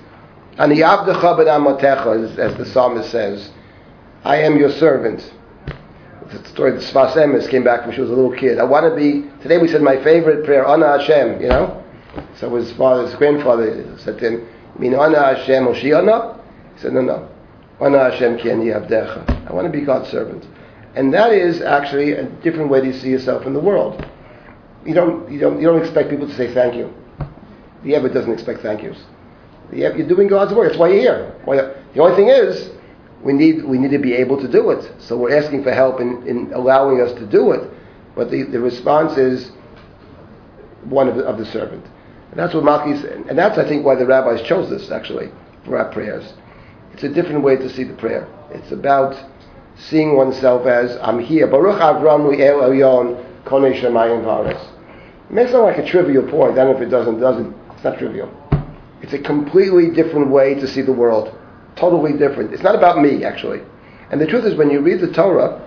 Ani 0.59 0.77
Abdecha 0.77 2.39
as 2.39 2.57
the 2.57 2.67
psalmist 2.67 3.11
says, 3.11 3.51
I 4.25 4.37
am 4.39 4.59
your 4.59 4.71
servant. 4.71 5.33
The 6.31 6.47
story 6.49 6.77
of 6.77 6.83
Sfas 6.83 7.15
Emes 7.15 7.49
came 7.49 7.65
back 7.65 7.87
when 7.87 7.95
she 7.95 8.03
was 8.03 8.11
a 8.11 8.13
little 8.13 8.37
kid. 8.37 8.59
I 8.59 8.65
want 8.65 8.85
to 8.85 8.95
be. 8.95 9.31
Today 9.41 9.57
we 9.57 9.69
said 9.69 9.81
my 9.81 10.03
favorite 10.03 10.45
prayer, 10.45 10.67
Ana 10.67 10.99
Hashem. 10.99 11.41
You 11.41 11.49
know, 11.49 11.85
so 12.37 12.55
his 12.55 12.71
father's 12.73 13.15
grandfather 13.15 13.97
said 13.99 14.19
to 14.19 14.31
him 14.31 14.49
mean 14.79 14.95
Ana 14.95 15.37
Hashem 15.37 15.65
Oshiana? 15.65 16.41
He 16.75 16.83
said, 16.83 16.93
no, 16.93 17.01
no. 17.01 17.29
Ana 17.81 18.11
Hashem 18.11 18.39
Ken 18.39 18.61
Yavdecha. 18.61 19.49
I 19.49 19.53
want 19.53 19.67
to 19.67 19.73
be 19.73 19.85
God's 19.85 20.09
servant. 20.11 20.47
And 20.95 21.15
that 21.15 21.33
is 21.33 21.61
actually 21.61 22.13
a 22.13 22.25
different 22.25 22.71
way 22.71 22.81
to 22.81 22.99
see 22.99 23.11
yourself 23.11 23.47
in 23.47 23.55
the 23.55 23.61
world. 23.61 24.05
You 24.89 24.95
don't, 24.95 25.31
you 25.31 25.39
don't, 25.39 25.61
you 25.61 25.67
don't 25.67 25.79
expect 25.79 26.09
people 26.09 26.27
to 26.27 26.35
say 26.35 26.55
thank 26.55 26.75
you. 26.75 26.91
The 27.85 27.93
Eved 27.93 28.15
doesn't 28.15 28.33
expect 28.33 28.63
thank 28.63 28.83
yous. 28.83 28.97
You're 29.71 30.09
doing 30.09 30.29
God's 30.29 30.55
work. 30.55 30.69
That's 30.69 30.81
why 30.81 30.89
you're 30.89 31.01
here. 31.01 31.35
The 31.95 32.01
only 32.01 32.17
thing 32.17 32.29
is, 32.29 32.71
we 33.23 33.35
need, 33.35 33.67
we 33.67 33.77
need 33.77 33.91
to 33.91 33.99
be 33.99 34.15
able 34.15 34.41
to 34.41 34.49
do 34.49 34.71
it. 34.71 34.91
So 34.99 35.19
we're 35.19 35.37
asking 35.37 35.63
for 35.63 35.73
help 35.73 36.01
in, 36.01 36.27
in 36.27 36.55
allowing 36.55 37.03
us 37.03 37.13
to 37.19 37.27
do 37.27 37.53
it. 37.53 37.71
But 38.17 38.31
the, 38.31 38.45
the 38.45 38.61
response 38.61 39.19
is 39.19 39.51
one 40.85 41.07
of 41.07 41.17
the, 41.17 41.25
of 41.25 41.37
the 41.37 41.45
servant. 41.45 41.85
And 42.31 42.41
that's 42.41 42.55
what 42.55 42.65
Malki 42.65 42.99
said. 43.03 43.27
And 43.29 43.39
that's, 43.39 43.59
I 43.59 43.69
think, 43.69 43.85
why 43.85 43.95
the 43.95 44.07
rabbis 44.07 44.41
chose 44.41 44.71
this, 44.71 44.91
actually, 44.91 45.31
for 45.67 45.77
our 45.77 45.93
prayers. 45.93 46.33
It's 46.95 47.03
a 47.03 47.11
different 47.11 47.43
way 47.43 47.57
to 47.57 47.69
see 47.69 47.85
the 47.85 47.95
prayer. 47.95 48.27
It's 48.53 48.73
about 48.73 49.23
seeing 49.77 50.17
oneself 50.17 50.67
as, 50.67 50.97
I'm 51.03 51.19
here. 51.19 51.47
Baruch 51.47 51.79
Avram 51.79 52.33
El 52.41 52.63
Elyon 52.63 53.23
Kone 53.45 53.79
Shemayim 53.79 54.25
Vares. 54.25 54.68
It 55.29 55.35
may 55.35 55.51
sound 55.51 55.65
like 55.65 55.79
a 55.79 55.87
trivial 55.87 56.23
point. 56.23 56.53
I 56.53 56.65
don't 56.65 56.73
know 56.73 56.77
if 56.77 56.83
it 56.83 56.91
doesn't. 56.91 57.21
doesn't. 57.21 57.55
It's 57.75 57.85
not 57.85 57.99
trivial. 57.99 58.33
It's 59.03 59.13
a 59.13 59.19
completely 59.19 59.91
different 59.91 60.31
way 60.31 60.55
to 60.55 60.67
see 60.67 60.81
the 60.81 60.93
world. 60.93 61.37
Totally 61.77 62.17
different. 62.17 62.53
It's 62.53 62.63
not 62.63 62.75
about 62.75 63.01
me, 63.01 63.25
actually. 63.25 63.61
And 64.11 64.21
the 64.21 64.27
truth 64.27 64.45
is, 64.45 64.55
when 64.55 64.71
you 64.71 64.81
read 64.81 65.01
the 65.01 65.13
Torah, 65.13 65.65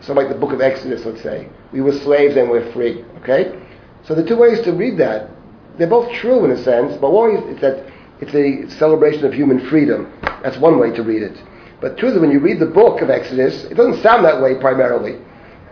so 0.00 0.14
like 0.14 0.28
the 0.28 0.34
book 0.34 0.52
of 0.52 0.60
Exodus, 0.60 1.04
let's 1.04 1.22
say, 1.22 1.48
we 1.72 1.82
were 1.82 1.92
slaves 1.92 2.36
and 2.36 2.48
we're 2.48 2.72
free. 2.72 3.04
Okay? 3.18 3.60
So 4.04 4.14
the 4.14 4.24
two 4.24 4.36
ways 4.36 4.60
to 4.62 4.72
read 4.72 4.98
that 4.98 5.30
they're 5.76 5.86
both 5.86 6.10
true 6.12 6.44
in 6.44 6.50
a 6.50 6.62
sense, 6.62 6.96
but 7.00 7.12
one 7.12 7.36
is 7.36 7.60
that 7.60 7.86
it's 8.20 8.34
a 8.34 8.68
celebration 8.76 9.24
of 9.24 9.32
human 9.32 9.60
freedom. 9.68 10.12
That's 10.42 10.58
one 10.58 10.78
way 10.78 10.90
to 10.92 11.02
read 11.02 11.22
it. 11.22 11.42
But 11.80 11.96
truly, 11.96 12.18
when 12.18 12.30
you 12.30 12.40
read 12.40 12.60
the 12.60 12.66
book 12.66 13.00
of 13.00 13.08
Exodus, 13.08 13.64
it 13.64 13.74
doesn't 13.74 14.02
sound 14.02 14.24
that 14.24 14.42
way 14.42 14.58
primarily. 14.60 15.18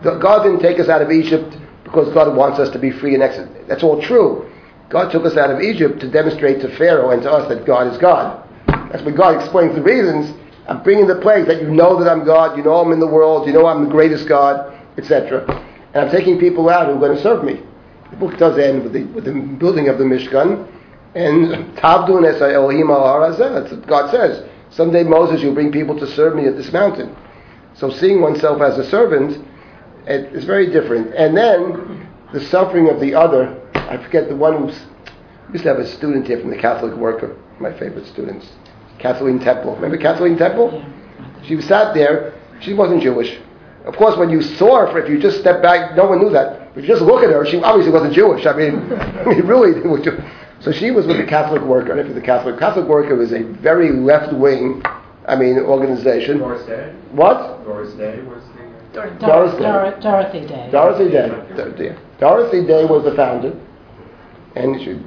God 0.01 0.43
didn't 0.43 0.61
take 0.61 0.79
us 0.79 0.89
out 0.89 1.01
of 1.01 1.11
Egypt 1.11 1.55
because 1.91 2.13
God 2.13 2.35
wants 2.35 2.59
us 2.59 2.69
to 2.71 2.79
be 2.79 2.91
free 2.91 3.15
in 3.15 3.21
Exodus. 3.21 3.65
That's 3.67 3.83
all 3.83 4.01
true. 4.01 4.49
God 4.89 5.11
took 5.11 5.25
us 5.25 5.37
out 5.37 5.51
of 5.51 5.61
Egypt 5.61 5.99
to 6.01 6.09
demonstrate 6.09 6.61
to 6.61 6.75
Pharaoh 6.77 7.11
and 7.11 7.21
to 7.23 7.31
us 7.31 7.47
that 7.49 7.65
God 7.65 7.91
is 7.91 7.97
God. 7.97 8.47
That's 8.67 9.03
when 9.03 9.15
God 9.15 9.39
explains 9.39 9.75
the 9.75 9.81
reasons. 9.81 10.35
I'm 10.67 10.83
bringing 10.83 11.07
the 11.07 11.15
plagues 11.15 11.47
that 11.47 11.61
you 11.61 11.69
know 11.69 12.01
that 12.01 12.09
I'm 12.09 12.25
God, 12.25 12.57
you 12.57 12.63
know 12.63 12.75
I'm 12.75 12.91
in 12.91 12.99
the 12.99 13.07
world, 13.07 13.47
you 13.47 13.53
know 13.53 13.65
I'm 13.65 13.85
the 13.85 13.89
greatest 13.89 14.27
God, 14.27 14.79
etc. 14.97 15.45
And 15.93 16.05
I'm 16.05 16.11
taking 16.11 16.39
people 16.39 16.69
out 16.69 16.87
who 16.87 16.93
are 16.93 16.99
going 16.99 17.15
to 17.15 17.21
serve 17.21 17.43
me. 17.43 17.61
The 18.11 18.17
book 18.17 18.37
does 18.37 18.57
end 18.57 18.83
with 18.83 18.93
the, 18.93 19.03
with 19.05 19.25
the 19.25 19.33
building 19.33 19.89
of 19.89 19.97
the 19.97 20.03
Mishkan, 20.03 20.67
and 21.15 21.47
Tavdun 21.77 22.25
es 22.27 22.41
Elohim 22.41 22.91
al 22.91 23.35
That's 23.37 23.71
what 23.71 23.87
God 23.87 24.11
says. 24.11 24.47
Someday 24.69 25.03
Moses, 25.03 25.41
you'll 25.41 25.55
bring 25.55 25.71
people 25.71 25.99
to 25.99 26.07
serve 26.07 26.35
me 26.35 26.45
at 26.45 26.55
this 26.55 26.71
mountain. 26.71 27.15
So 27.73 27.89
seeing 27.89 28.21
oneself 28.21 28.61
as 28.61 28.77
a 28.77 28.87
servant 28.89 29.43
it 30.07 30.33
is 30.33 30.45
very 30.45 30.71
different. 30.71 31.13
And 31.15 31.35
then 31.35 32.07
the 32.33 32.41
suffering 32.45 32.89
of 32.89 32.99
the 32.99 33.15
other. 33.15 33.55
I 33.73 33.97
forget 33.97 34.29
the 34.29 34.35
one 34.35 34.57
who's 34.57 34.79
used 35.51 35.63
to 35.63 35.69
have 35.69 35.79
a 35.79 35.87
student 35.87 36.27
here 36.27 36.39
from 36.39 36.51
the 36.51 36.57
Catholic 36.57 36.93
Worker, 36.93 37.35
my 37.59 37.71
favorite 37.77 38.05
students, 38.05 38.47
Kathleen 38.99 39.39
Temple. 39.39 39.75
Remember 39.75 39.97
Kathleen 39.97 40.37
Temple? 40.37 40.85
She 41.43 41.59
sat 41.61 41.93
there. 41.93 42.33
She 42.59 42.73
wasn't 42.73 43.01
Jewish. 43.01 43.39
Of 43.85 43.95
course, 43.95 44.17
when 44.17 44.29
you 44.29 44.41
saw 44.41 44.85
her, 44.85 44.99
if 44.99 45.09
you 45.09 45.19
just 45.19 45.39
step 45.39 45.61
back, 45.63 45.95
no 45.95 46.05
one 46.05 46.19
knew 46.19 46.29
that. 46.31 46.69
If 46.75 46.83
you 46.83 46.87
just 46.87 47.01
look 47.01 47.23
at 47.23 47.29
her, 47.29 47.45
she 47.45 47.61
obviously 47.61 47.91
wasn't 47.91 48.13
Jewish. 48.13 48.45
I 48.45 48.53
mean, 48.53 48.91
I 48.93 49.25
mean 49.25 49.47
really. 49.47 49.81
So 50.59 50.71
she 50.73 50.91
was 50.91 51.07
with 51.07 51.17
the 51.17 51.25
Catholic 51.25 51.61
Worker. 51.63 51.97
And 51.97 52.07
if 52.07 52.13
the 52.13 52.21
Catholic 52.21 52.59
Catholic 52.59 52.85
Worker 52.87 53.19
is 53.21 53.31
a 53.31 53.43
very 53.43 53.91
left 53.91 54.33
wing, 54.33 54.83
I 55.27 55.35
mean, 55.35 55.57
organization. 55.57 56.39
Doris 56.39 56.65
Day. 56.65 56.93
What? 57.11 57.63
Doris 57.63 57.93
Day 57.93 58.21
was 58.23 58.38
the. 58.38 58.38
Dor- 58.93 59.09
Doris 59.19 59.53
Day. 59.53 59.59
Dor- 59.59 59.99
Dorothy 60.01 60.45
Day. 60.47 60.69
Dorothy 60.71 61.09
Day. 61.09 61.95
Dorothy 62.19 62.65
Day 62.65 62.85
was 62.85 63.03
the 63.03 63.15
founder, 63.15 63.53
and 64.55 64.79
she, 64.81 64.99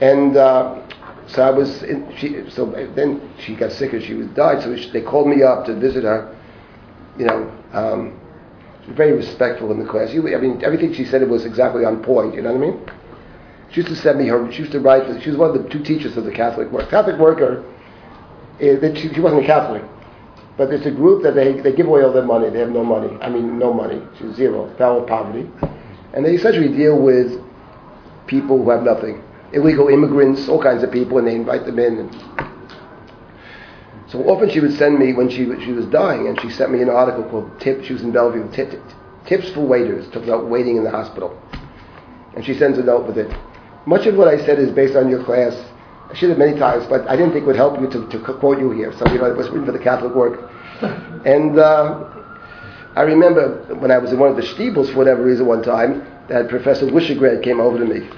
And 0.00 0.36
uh, 0.36 0.80
so 1.26 1.42
I 1.42 1.50
was, 1.50 1.82
in, 1.82 2.12
she, 2.16 2.48
so 2.50 2.66
then 2.94 3.20
she 3.38 3.54
got 3.54 3.72
sick 3.72 3.92
and 3.92 4.02
she 4.02 4.14
was 4.14 4.26
died. 4.28 4.62
So 4.62 4.74
she, 4.76 4.90
they 4.90 5.02
called 5.02 5.28
me 5.28 5.42
up 5.42 5.66
to 5.66 5.74
visit 5.78 6.04
her. 6.04 6.34
You 7.18 7.26
know, 7.26 7.52
um, 7.72 8.18
she 8.82 8.88
was 8.88 8.96
very 8.96 9.12
respectful 9.12 9.70
in 9.72 9.78
the 9.78 9.88
class. 9.88 10.12
You, 10.12 10.34
I 10.34 10.40
mean, 10.40 10.64
everything 10.64 10.94
she 10.94 11.04
said 11.04 11.28
was 11.28 11.44
exactly 11.44 11.84
on 11.84 12.02
point. 12.02 12.34
You 12.34 12.42
know 12.42 12.52
what 12.52 12.62
I 12.62 12.70
mean? 12.70 12.90
She 13.70 13.76
used 13.82 13.88
to 13.88 13.96
send 13.96 14.18
me 14.18 14.26
her. 14.28 14.50
She 14.50 14.60
used 14.60 14.72
to 14.72 14.80
write. 14.80 15.22
She 15.22 15.30
was 15.30 15.38
one 15.38 15.54
of 15.56 15.62
the 15.62 15.68
two 15.68 15.82
teachers 15.82 16.16
of 16.16 16.24
the 16.24 16.32
Catholic 16.32 16.70
work. 16.72 16.88
Catholic 16.90 17.18
worker. 17.18 17.64
Uh, 18.56 18.94
she, 18.94 19.12
she 19.14 19.20
wasn't 19.20 19.42
a 19.42 19.46
Catholic, 19.46 19.82
but 20.60 20.74
it's 20.74 20.84
a 20.84 20.90
group 20.90 21.22
that 21.22 21.34
they, 21.34 21.58
they 21.62 21.72
give 21.72 21.86
away 21.86 22.02
all 22.02 22.12
their 22.12 22.22
money. 22.22 22.50
They 22.50 22.58
have 22.58 22.68
no 22.68 22.84
money. 22.84 23.16
I 23.22 23.30
mean, 23.30 23.58
no 23.58 23.72
money. 23.72 24.02
She's 24.18 24.34
zero, 24.36 24.70
power 24.76 25.00
poverty, 25.06 25.48
and 26.12 26.22
they 26.22 26.34
essentially 26.34 26.68
deal 26.68 27.00
with 27.00 27.42
people 28.26 28.62
who 28.62 28.68
have 28.68 28.82
nothing 28.82 29.24
illegal 29.54 29.88
immigrants, 29.88 30.50
all 30.50 30.62
kinds 30.62 30.82
of 30.82 30.92
people, 30.92 31.16
and 31.16 31.26
they 31.26 31.34
invite 31.34 31.64
them 31.64 31.78
in. 31.78 32.10
So 34.08 34.22
often 34.28 34.50
she 34.50 34.60
would 34.60 34.74
send 34.74 34.98
me 34.98 35.14
when 35.14 35.30
she 35.30 35.46
she 35.64 35.72
was 35.72 35.86
dying, 35.86 36.28
and 36.28 36.38
she 36.42 36.50
sent 36.50 36.70
me 36.70 36.82
an 36.82 36.90
article 36.90 37.24
called 37.30 37.58
"Tip." 37.58 37.82
She 37.82 37.94
was 37.94 38.02
in 38.02 38.12
Bellevue. 38.12 38.52
Tip, 38.52 38.78
tips 39.24 39.48
for 39.52 39.62
waiters. 39.62 40.14
About 40.14 40.50
waiting 40.50 40.76
in 40.76 40.84
the 40.84 40.90
hospital, 40.90 41.40
and 42.36 42.44
she 42.44 42.52
sends 42.52 42.76
a 42.76 42.82
note 42.82 43.06
with 43.06 43.16
it. 43.16 43.34
Much 43.86 44.04
of 44.04 44.14
what 44.14 44.28
I 44.28 44.36
said 44.44 44.58
is 44.58 44.70
based 44.72 44.94
on 44.94 45.08
your 45.08 45.24
class. 45.24 45.54
I 46.10 46.14
should 46.14 46.30
have 46.30 46.38
many 46.38 46.58
times, 46.58 46.86
but 46.86 47.08
I 47.08 47.16
didn't 47.16 47.32
think 47.32 47.44
it 47.44 47.46
would 47.46 47.56
help 47.56 47.80
you 47.80 47.88
to, 47.88 48.08
to 48.08 48.34
quote 48.38 48.58
you 48.58 48.70
here. 48.72 48.92
So 48.98 49.06
you 49.12 49.18
know, 49.18 49.26
it 49.26 49.36
was 49.36 49.48
written 49.48 49.66
for 49.66 49.72
the 49.72 49.78
Catholic 49.78 50.14
work, 50.14 50.50
and. 51.24 51.58
Uh, 51.58 52.16
I 52.96 53.02
remember 53.02 53.72
when 53.78 53.92
I 53.92 53.98
was 53.98 54.12
in 54.12 54.18
one 54.18 54.30
of 54.30 54.36
the 54.36 54.42
Stiebels 54.42 54.90
for 54.90 54.98
whatever 54.98 55.22
reason 55.22 55.46
one 55.46 55.62
time, 55.62 56.04
that 56.28 56.48
Professor 56.48 56.86
Wishigrad 56.86 57.42
came 57.42 57.60
over 57.60 57.78
to 57.78 57.84
me 57.84 58.08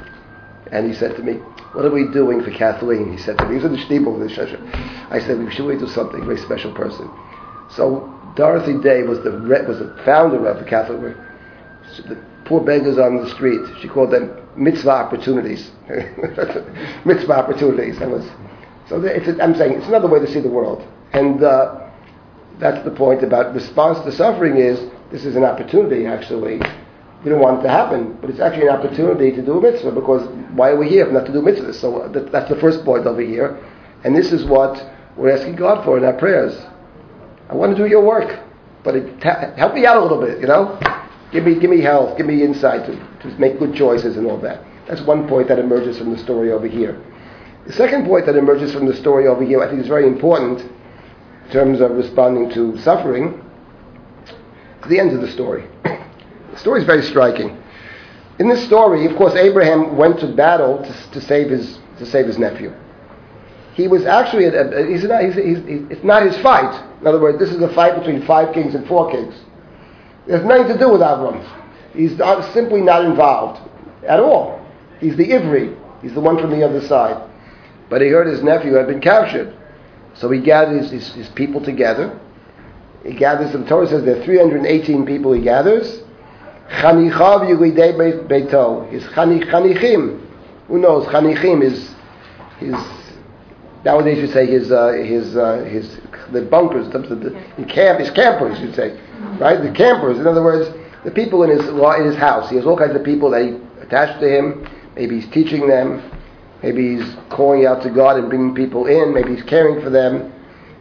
and 0.71 0.87
he 0.87 0.95
said 0.95 1.15
to 1.17 1.23
me, 1.23 1.35
What 1.75 1.85
are 1.85 1.91
we 1.91 2.09
doing 2.09 2.43
for 2.43 2.51
Kathleen? 2.51 3.13
He 3.13 3.19
said 3.19 3.37
to 3.39 3.45
me, 3.45 3.51
He 3.51 3.55
was 3.57 3.65
in 3.65 3.73
the 3.73 3.79
Stiebel 3.79 4.19
the 4.19 4.35
Shasha. 4.35 4.59
I 5.11 5.21
said, 5.21 5.39
we 5.39 5.51
Should 5.53 5.67
we 5.67 5.77
do 5.77 5.87
something? 5.87 6.25
Very 6.25 6.39
special 6.39 6.73
person. 6.73 7.11
So 7.71 8.13
Dorothy 8.35 8.79
Day 8.83 9.03
was 9.03 9.23
the, 9.23 9.31
was 9.69 9.79
the 9.79 9.95
founder 10.05 10.47
of 10.47 10.59
the 10.59 10.69
Catholic 10.69 11.01
Work. 11.01 11.17
The 12.09 12.17
poor 12.45 12.61
beggars 12.61 12.99
on 12.99 13.17
the 13.17 13.29
street, 13.31 13.61
she 13.81 13.89
called 13.89 14.11
them 14.11 14.37
mitzvah 14.57 14.91
opportunities. 14.91 15.71
mitzvah 17.05 17.33
opportunities. 17.33 17.99
That 17.99 18.11
was, 18.11 18.25
so 18.89 19.03
it's, 19.03 19.41
I'm 19.41 19.55
saying 19.55 19.73
it's 19.73 19.87
another 19.87 20.09
way 20.09 20.19
to 20.21 20.31
see 20.31 20.41
the 20.41 20.51
world. 20.51 20.87
And 21.13 21.43
uh, 21.43 21.89
that's 22.59 22.85
the 22.85 22.91
point 22.91 23.23
about 23.23 23.55
response 23.55 24.01
to 24.05 24.13
suffering 24.13 24.57
is 24.57 24.91
this 25.11 25.25
is 25.25 25.37
an 25.37 25.45
opportunity 25.45 26.07
actually 26.07 26.61
we 27.25 27.31
don't 27.31 27.41
want 27.41 27.61
it 27.61 27.63
to 27.63 27.69
happen, 27.69 28.19
but 28.21 28.31
it's 28.31 28.41
actually 28.41 28.67
an 28.67 28.75
opportunity 28.75 29.31
to 29.31 29.43
do 29.43 29.59
a 29.59 29.61
mitzvah 29.61 29.93
because 29.93 30.29
why 30.55 30.71
are 30.71 30.77
we 30.77 30.89
here 30.89 31.07
if 31.07 31.13
not 31.13 31.25
to 31.27 31.33
do 31.33 31.41
mitzvahs? 31.41 31.77
So 31.77 31.99
uh, 31.99 32.09
that, 32.09 32.33
that's 32.33 32.49
the 32.49 32.57
first 32.57 32.85
point 32.85 33.07
over 33.07 33.21
here. 33.21 33.63
And 34.03 34.17
this 34.17 34.33
is 34.33 34.45
what 34.45 34.85
we're 35.17 35.31
asking 35.31 35.57
God 35.57 35.85
for 35.85 35.97
in 35.97 36.05
our 36.05 36.15
prayers. 36.15 36.61
I 37.49 37.55
want 37.55 37.77
to 37.77 37.81
do 37.81 37.89
your 37.89 38.05
work, 38.05 38.41
but 38.83 38.97
it, 38.97 39.23
help 39.23 39.75
me 39.75 39.87
out 39.87 39.99
a 39.99 40.03
little 40.03 40.21
bit, 40.21 40.41
you 40.41 40.49
know? 40.49 40.79
Give 41.33 41.45
me, 41.45 41.59
give 41.59 41.71
me 41.71 41.81
help, 41.81 42.17
give 42.17 42.27
me 42.27 42.43
insight 42.43 42.87
to, 42.87 42.95
to 43.21 43.39
make 43.39 43.59
good 43.59 43.75
choices 43.75 44.17
and 44.17 44.27
all 44.27 44.39
that. 44.39 44.63
That's 44.87 45.01
one 45.01 45.27
point 45.27 45.49
that 45.49 45.59
emerges 45.59 45.99
from 45.99 46.11
the 46.11 46.19
story 46.19 46.53
over 46.53 46.67
here. 46.67 47.03
The 47.67 47.73
second 47.73 48.07
point 48.07 48.27
that 48.27 48.37
emerges 48.37 48.73
from 48.73 48.87
the 48.87 48.95
story 48.95 49.27
over 49.27 49.45
here, 49.45 49.63
I 49.63 49.69
think 49.69 49.81
is 49.81 49.89
very 49.89 50.07
important 50.07 50.61
in 50.61 51.51
terms 51.51 51.81
of 51.81 51.93
responding 51.93 52.51
to 52.51 52.79
suffering, 52.79 53.43
is 54.83 54.89
the 54.89 54.99
end 54.99 55.13
of 55.13 55.21
the 55.21 55.31
story. 55.31 55.65
The 55.85 56.59
story 56.59 56.81
is 56.81 56.87
very 56.87 57.03
striking. 57.03 57.63
In 58.39 58.49
this 58.49 58.65
story, 58.65 59.07
of 59.07 59.17
course, 59.17 59.35
Abraham 59.35 59.97
went 59.97 60.19
to 60.21 60.27
battle 60.27 60.83
to, 60.83 61.11
to 61.13 61.21
save 61.21 61.51
his 61.51 61.79
to 61.99 62.07
save 62.07 62.27
his 62.27 62.39
nephew. 62.39 62.75
He 63.75 63.89
was 63.89 64.05
actually 64.05 64.45
a, 64.47 64.71
a, 64.71 64.87
he's 64.87 65.05
not, 65.05 65.23
he's, 65.23 65.35
he's, 65.35 65.59
it's 65.91 66.05
not 66.05 66.23
his 66.25 66.37
fight. 66.39 66.75
In 67.01 67.07
other 67.07 67.21
words, 67.21 67.39
this 67.39 67.51
is 67.51 67.61
a 67.63 67.73
fight 67.75 67.97
between 67.97 68.23
five 68.27 68.53
kings 68.53 68.75
and 68.75 68.87
four 68.87 69.11
kings. 69.11 69.35
It 70.27 70.33
has 70.33 70.45
nothing 70.45 70.69
to 70.69 70.79
do 70.79 70.91
with 70.91 71.01
Avram. 71.01 71.43
He's 71.95 72.17
simply 72.53 72.81
not 72.81 73.05
involved 73.05 73.61
at 74.07 74.21
all. 74.21 74.65
He's 75.01 75.17
the 75.17 75.29
Ivri. 75.29 75.77
He's 76.01 76.15
the 76.15 76.21
one 76.21 76.39
from 76.39 76.51
the 76.51 76.65
other 76.65 76.81
side. 76.87 77.29
But 77.91 78.01
he 78.03 78.09
heard 78.09 78.27
his 78.27 78.43
nephew 78.43 78.75
had 78.75 78.87
been 78.87 79.01
captured. 79.01 79.55
So 80.15 80.31
he 80.31 80.41
gathers 80.41 80.91
his, 80.91 81.13
his, 81.13 81.29
people 81.31 81.63
together. 81.63 82.19
He 83.05 83.15
gathers 83.15 83.53
them. 83.53 83.67
Torah 83.67 83.89
says 83.89 84.05
there 84.05 84.21
are 84.21 84.25
318 84.25 85.07
people 85.07 85.33
he 85.33 85.43
gathers. 85.43 86.03
Chanichav 86.69 87.49
Yulidei 87.49 88.27
Beito. 88.29 88.91
His 88.91 89.03
Chanichim. 89.05 90.27
Who 90.69 90.79
knows? 90.79 91.07
Chanichim 91.07 91.63
is 91.63 91.91
his. 92.59 92.75
Nowadays 93.85 94.19
you 94.19 94.29
say 94.29 94.47
his 94.47 94.71
uh, 94.71 94.93
his 94.93 95.37
uh, 95.37 95.65
his 95.65 95.99
the 96.33 96.43
bunkers, 96.43 96.89
the, 96.91 96.99
the, 97.59 97.65
camp, 97.65 98.01
his 98.01 98.11
campers, 98.11 98.61
you'd 98.61 98.75
say, 98.75 98.99
right? 99.39 99.63
The 99.63 99.71
campers. 99.71 100.19
In 100.19 100.27
other 100.27 100.43
words, 100.43 100.75
the 101.05 101.11
people 101.11 101.43
in 101.43 101.51
his 101.51 101.67
in 101.69 102.05
his 102.05 102.17
house. 102.17 102.49
He 102.51 102.57
has 102.57 102.67
all 102.67 102.77
kinds 102.77 102.95
of 102.97 103.05
people 103.05 103.31
that 103.31 103.43
he 103.43 103.57
attached 103.81 104.21
to 104.21 104.29
him. 104.29 104.69
Maybe 104.97 105.21
he's 105.21 105.31
teaching 105.31 105.67
them. 105.67 106.03
Maybe 106.63 106.97
he's 106.97 107.17
calling 107.29 107.67
out 107.67 107.83
to 107.83 107.91
God 107.91 108.19
and 108.19 108.29
bringing 108.29 108.55
people 108.55 108.87
in. 108.87 109.13
Maybe 109.13 109.35
he's 109.35 109.45
caring 109.45 109.83
for 109.83 109.91
them. 109.91 110.33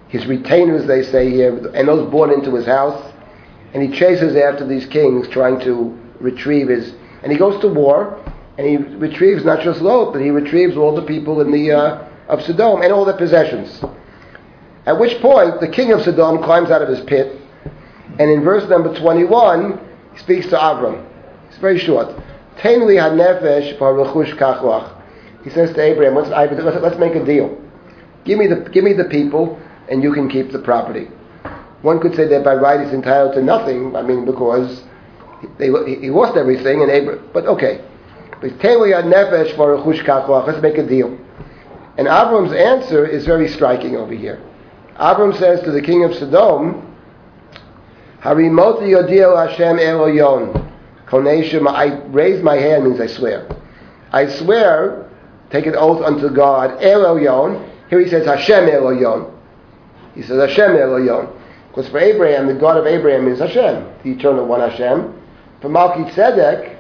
His 0.10 0.28
retainers, 0.28 0.86
they 0.88 1.04
say 1.04 1.30
here, 1.32 1.56
and 1.74 1.88
those 1.88 2.10
born 2.12 2.32
into 2.32 2.54
his 2.56 2.66
house 2.66 3.12
and 3.74 3.82
he 3.82 3.98
chases 3.98 4.36
after 4.36 4.66
these 4.66 4.86
kings 4.86 5.28
trying 5.30 5.60
to 5.62 5.98
retrieve 6.20 6.68
his 6.68 6.94
and 7.24 7.32
he 7.32 7.38
goes 7.38 7.60
to 7.62 7.68
war 7.68 8.24
and 8.58 8.68
he 8.68 8.78
retrieves 8.78 9.46
not 9.46 9.62
just 9.62 9.82
Lot 9.82 10.14
but 10.14 10.22
he 10.22 10.30
retrieves 10.30 10.76
all 10.78 10.96
the 10.96 11.06
people 11.06 11.42
in 11.42 11.52
the 11.52 11.72
uh, 11.72 12.08
of 12.28 12.42
Sodom 12.42 12.82
and 12.82 12.92
all 12.92 13.06
their 13.06 13.18
possessions 13.18 13.84
at 14.86 15.00
which 15.00 15.22
point 15.22 15.60
the 15.60 15.68
king 15.68 15.92
of 15.92 16.02
Sodom 16.02 16.44
climbs 16.44 16.72
out 16.72 16.82
of 16.82 16.90
his 16.90 17.02
pit 17.02 17.40
and 18.20 18.30
in 18.30 18.44
verse 18.44 18.68
number 18.70 18.94
21 18.98 19.80
he 20.14 20.20
speaks 20.20 20.48
to 20.48 20.60
Abram 20.60 21.06
it's 21.50 21.58
very 21.58 21.80
short 21.80 22.08
hanefesh 22.58 23.78
kachlach 23.78 25.02
he 25.44 25.50
says 25.50 25.74
to 25.74 25.82
Abraham 25.82 26.16
let's, 26.16 26.30
let's 26.30 26.98
make 26.98 27.16
a 27.16 27.24
deal 27.24 27.62
give 28.26 28.38
me 28.38 28.48
the 28.48 28.70
give 28.72 28.84
me 28.84 28.94
the 28.94 29.06
people 29.06 29.60
and 29.90 30.04
you 30.04 30.14
can 30.14 30.30
keep 30.30 30.52
the 30.52 30.60
property 30.60 31.08
one 31.82 32.00
could 32.00 32.16
say 32.16 32.28
that 32.28 32.44
by 32.44 32.54
right 32.56 32.80
he's 32.80 32.94
entitled 32.94 33.34
to 33.36 33.42
nothing. 33.42 33.96
I 33.96 34.02
mean, 34.04 34.26
because 34.26 34.84
they, 35.58 35.68
he 35.68 36.10
lost 36.12 36.38
everything, 36.38 36.82
and 36.82 36.92
Abraham. 36.92 37.28
But 37.34 37.46
okay, 37.48 37.84
let's 38.42 38.62
make 40.62 40.78
a 40.78 40.88
deal. 40.88 41.18
And 41.98 42.08
Abram's 42.08 42.54
answer 42.54 43.06
is 43.06 43.26
very 43.26 43.50
striking 43.50 43.96
over 43.96 44.14
here. 44.14 44.42
Abram 44.98 45.34
says 45.34 45.62
to 45.62 45.72
the 45.72 45.82
king 45.82 46.04
of 46.04 46.14
Sodom, 46.16 46.96
Harimoti 48.22 48.90
Yodiel 48.90 49.48
Hashem 49.48 49.78
Eloyon. 49.78 50.68
I 51.14 52.02
raise 52.08 52.42
my 52.42 52.56
hand 52.56 52.86
means 52.86 53.02
I 53.02 53.08
swear. 53.08 53.48
I 54.14 54.30
swear, 54.30 55.10
take 55.50 55.66
an 55.66 55.76
oath 55.76 56.02
unto 56.04 56.30
God, 56.30 56.80
Eloyon. 56.80 57.70
Here 57.90 58.00
he 58.00 58.10
says 58.10 58.26
Hashem 58.26 58.66
Eloyon. 58.66 59.34
He 60.16 60.22
says 60.22 60.40
Hashem 60.40 60.72
Eloyon. 60.72 61.38
Because 61.70 61.90
for 61.90 62.00
Abraham, 62.00 62.48
the 62.48 62.54
God 62.54 62.78
of 62.78 62.86
Abraham 62.86 63.28
is 63.28 63.40
Hashem, 63.40 63.86
the 64.04 64.12
eternal 64.12 64.46
one 64.46 64.60
Hashem. 64.60 65.20
For 65.62 65.70
Melchizedek, 65.70 66.78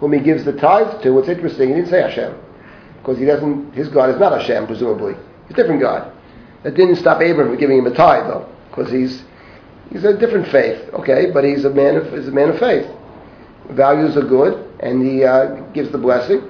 whom 0.00 0.12
he 0.12 0.20
gives 0.20 0.44
the 0.44 0.52
tithe 0.52 1.02
to, 1.02 1.10
what's 1.10 1.28
interesting, 1.28 1.68
he 1.68 1.74
didn't 1.74 1.90
say 1.90 2.00
Hashem. 2.00 2.34
Because 2.98 3.18
he 3.18 3.24
doesn't, 3.24 3.72
his 3.72 3.88
God 3.88 4.10
is 4.10 4.18
not 4.18 4.32
Hashem, 4.32 4.66
presumably. 4.66 5.14
He's 5.48 5.52
a 5.52 5.54
different 5.54 5.80
God. 5.80 6.12
That 6.62 6.74
didn't 6.74 6.96
stop 6.96 7.20
Abraham 7.20 7.52
from 7.52 7.60
giving 7.60 7.78
him 7.78 7.86
a 7.86 7.94
tithe, 7.94 8.26
though. 8.26 8.48
Because 8.70 8.90
he's, 8.90 9.22
he's 9.90 10.04
a 10.04 10.16
different 10.16 10.48
faith, 10.48 10.88
okay? 10.94 11.30
But 11.30 11.44
he's 11.44 11.64
a 11.64 11.70
man 11.70 11.96
of, 11.96 12.12
he's 12.12 12.28
a 12.28 12.32
man 12.32 12.50
of 12.50 12.58
faith. 12.58 12.88
Values 13.70 14.16
are 14.16 14.22
good, 14.22 14.68
and 14.80 15.04
he 15.04 15.24
uh, 15.24 15.56
gives 15.72 15.90
the 15.90 15.98
blessing. 15.98 16.48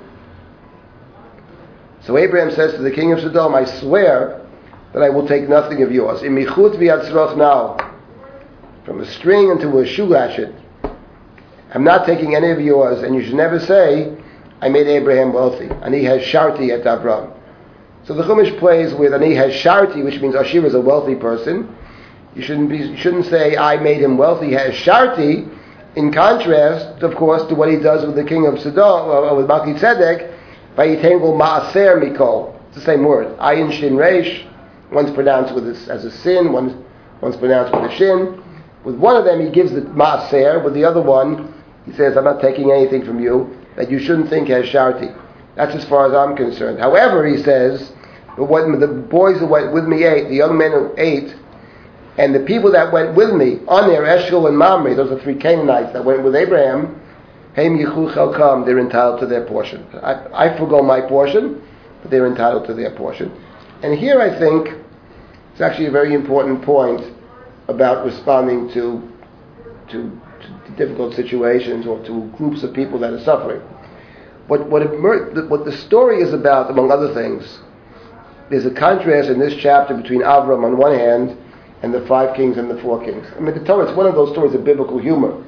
So 2.02 2.18
Abraham 2.18 2.50
says 2.50 2.74
to 2.74 2.82
the 2.82 2.90
king 2.90 3.12
of 3.12 3.20
Sodom, 3.20 3.54
I 3.54 3.64
swear 3.64 4.44
that 4.92 5.02
I 5.02 5.08
will 5.08 5.26
take 5.26 5.48
nothing 5.48 5.82
of 5.82 5.92
yours. 5.92 6.20
Imichut 6.20 6.76
v'yatzroch 6.76 7.36
now, 7.36 7.76
from 8.84 9.00
a 9.00 9.06
string 9.06 9.50
into 9.50 9.78
a 9.78 9.86
shoe 9.86 10.06
latchet. 10.06 10.54
I'm 11.74 11.84
not 11.84 12.04
taking 12.04 12.34
any 12.34 12.50
of 12.50 12.60
yours, 12.60 13.02
and 13.02 13.14
you 13.14 13.22
should 13.22 13.34
never 13.34 13.58
say, 13.58 14.14
I 14.60 14.68
made 14.68 14.86
Abraham 14.86 15.32
wealthy. 15.32 15.68
And 15.68 15.94
he 15.94 16.04
has 16.04 16.22
sharti 16.22 16.70
at 16.70 16.84
Avram. 16.84 17.32
So 18.04 18.14
the 18.14 18.24
Chumash 18.24 18.58
plays 18.58 18.92
with, 18.94 19.20
he 19.22 19.34
has 19.34 19.52
sharti, 19.52 20.04
which 20.04 20.20
means 20.20 20.34
Ashir 20.34 20.66
is 20.66 20.74
a 20.74 20.80
wealthy 20.80 21.14
person. 21.14 21.74
You 22.34 22.42
shouldn't, 22.42 22.68
be, 22.68 22.78
you 22.78 22.96
shouldn't 22.96 23.26
say, 23.26 23.56
I 23.56 23.76
made 23.76 24.02
him 24.02 24.16
wealthy. 24.18 24.52
Has 24.52 24.74
sharti, 24.74 25.48
in 25.94 26.12
contrast, 26.12 27.02
of 27.02 27.14
course, 27.14 27.46
to 27.48 27.54
what 27.54 27.68
he 27.68 27.78
does 27.78 28.04
with 28.04 28.16
the 28.16 28.24
king 28.24 28.46
of 28.46 28.58
Sodom, 28.58 29.10
uh, 29.10 29.34
with 29.34 29.46
Malki 29.46 29.78
Tzedek, 29.78 30.36
by 30.74 30.88
Yitangle 30.88 31.36
Ma'aser 31.38 32.02
Mikol. 32.02 32.58
It's 32.68 32.76
the 32.76 32.84
same 32.84 33.04
word. 33.04 33.36
Ayin 33.38 33.70
Shin 33.72 33.94
Reish. 33.94 34.48
One's 34.90 35.10
pronounced 35.12 35.54
with 35.54 35.66
a, 35.66 35.92
as 35.92 36.04
a 36.04 36.10
sin, 36.10 36.52
one's, 36.52 36.74
one's 37.20 37.36
pronounced 37.36 37.72
with 37.72 37.90
a 37.90 37.96
shin. 37.96 38.42
With 38.84 38.96
one 38.96 39.16
of 39.16 39.24
them, 39.24 39.40
he 39.40 39.50
gives 39.50 39.72
the 39.72 39.82
maaser. 39.82 40.62
With 40.62 40.74
the 40.74 40.84
other 40.84 41.00
one, 41.00 41.54
he 41.86 41.92
says, 41.92 42.16
I'm 42.16 42.24
not 42.24 42.40
taking 42.40 42.70
anything 42.70 43.04
from 43.04 43.20
you 43.20 43.56
that 43.76 43.90
you 43.90 43.98
shouldn't 43.98 44.28
think 44.28 44.48
has 44.48 44.66
sharti. 44.66 45.16
That's 45.54 45.74
as 45.74 45.84
far 45.84 46.06
as 46.06 46.14
I'm 46.14 46.36
concerned. 46.36 46.78
However, 46.78 47.26
he 47.26 47.42
says, 47.42 47.92
but 48.36 48.46
when 48.46 48.80
the 48.80 48.86
boys 48.86 49.38
who 49.38 49.46
went 49.46 49.72
with 49.72 49.84
me 49.84 50.04
ate, 50.04 50.28
the 50.28 50.36
young 50.36 50.56
men 50.56 50.72
who 50.72 50.94
ate, 50.96 51.34
and 52.16 52.34
the 52.34 52.40
people 52.40 52.72
that 52.72 52.92
went 52.92 53.14
with 53.14 53.32
me 53.32 53.60
Aner, 53.68 54.04
Eshcol 54.04 54.46
and 54.46 54.56
Mamre, 54.56 54.94
those 54.94 55.10
are 55.10 55.20
three 55.22 55.34
Canaanites 55.34 55.92
that 55.92 56.04
went 56.04 56.22
with 56.22 56.34
Abraham, 56.34 57.00
they're 57.54 58.78
entitled 58.78 59.20
to 59.20 59.26
their 59.26 59.44
portion. 59.44 59.86
I, 60.02 60.46
I 60.46 60.58
forego 60.58 60.82
my 60.82 61.02
portion, 61.02 61.62
but 62.00 62.10
they're 62.10 62.26
entitled 62.26 62.66
to 62.66 62.74
their 62.74 62.94
portion. 62.96 63.30
And 63.82 63.98
here 63.98 64.20
I 64.20 64.38
think 64.38 64.68
it's 65.52 65.60
actually 65.60 65.86
a 65.86 65.90
very 65.90 66.14
important 66.14 66.62
point 66.62 67.02
about 67.68 68.04
responding 68.06 68.68
to, 68.72 69.08
to, 69.90 70.20
to 70.40 70.70
difficult 70.76 71.14
situations 71.14 71.86
or 71.86 72.02
to 72.04 72.30
groups 72.36 72.62
of 72.62 72.72
people 72.72 72.98
that 73.00 73.12
are 73.12 73.22
suffering. 73.22 73.60
What, 74.46 74.68
what, 74.68 74.82
it, 74.82 75.48
what 75.48 75.64
the 75.64 75.72
story 75.72 76.20
is 76.20 76.32
about, 76.32 76.70
among 76.70 76.90
other 76.90 77.14
things, 77.14 77.60
there's 78.50 78.66
a 78.66 78.74
contrast 78.74 79.28
in 79.28 79.38
this 79.38 79.54
chapter 79.56 79.94
between 79.94 80.20
Avram 80.20 80.64
on 80.64 80.76
one 80.76 80.94
hand 80.94 81.38
and 81.82 81.92
the 81.92 82.06
five 82.06 82.36
kings 82.36 82.58
and 82.58 82.70
the 82.70 82.80
four 82.82 83.02
kings. 83.02 83.26
I 83.36 83.40
mean, 83.40 83.54
the 83.58 83.64
Torah, 83.64 83.86
it's 83.86 83.96
one 83.96 84.06
of 84.06 84.14
those 84.14 84.30
stories 84.32 84.54
of 84.54 84.64
biblical 84.64 84.98
humor. 84.98 85.44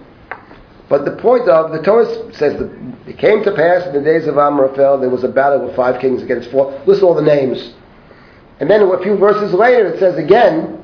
But 0.88 1.05
the 1.05 1.16
point 1.16 1.49
of, 1.49 1.72
the 1.72 1.82
Torah 1.82 2.07
says 2.34 2.59
that 2.59 2.70
it 3.07 3.18
came 3.18 3.42
to 3.45 3.53
pass 3.53 3.86
in 3.86 3.95
the 3.95 4.03
days 4.03 4.26
of 4.26 4.36
Amraphel, 4.36 5.01
there 5.01 5.11
was 5.11 5.24
a 5.24 5.28
battle 5.28 5.66
with 5.66 5.76
five 5.76 6.01
kings 6.01 6.22
against 6.22 6.51
four. 6.51 6.80
List 6.86 7.03
all 7.03 7.14
the 7.14 7.22
names. 7.22 7.74
And 8.61 8.70
then 8.70 8.82
a 8.82 9.03
few 9.03 9.16
verses 9.16 9.53
later, 9.53 9.86
it 9.88 9.99
says 9.99 10.16
again, 10.16 10.80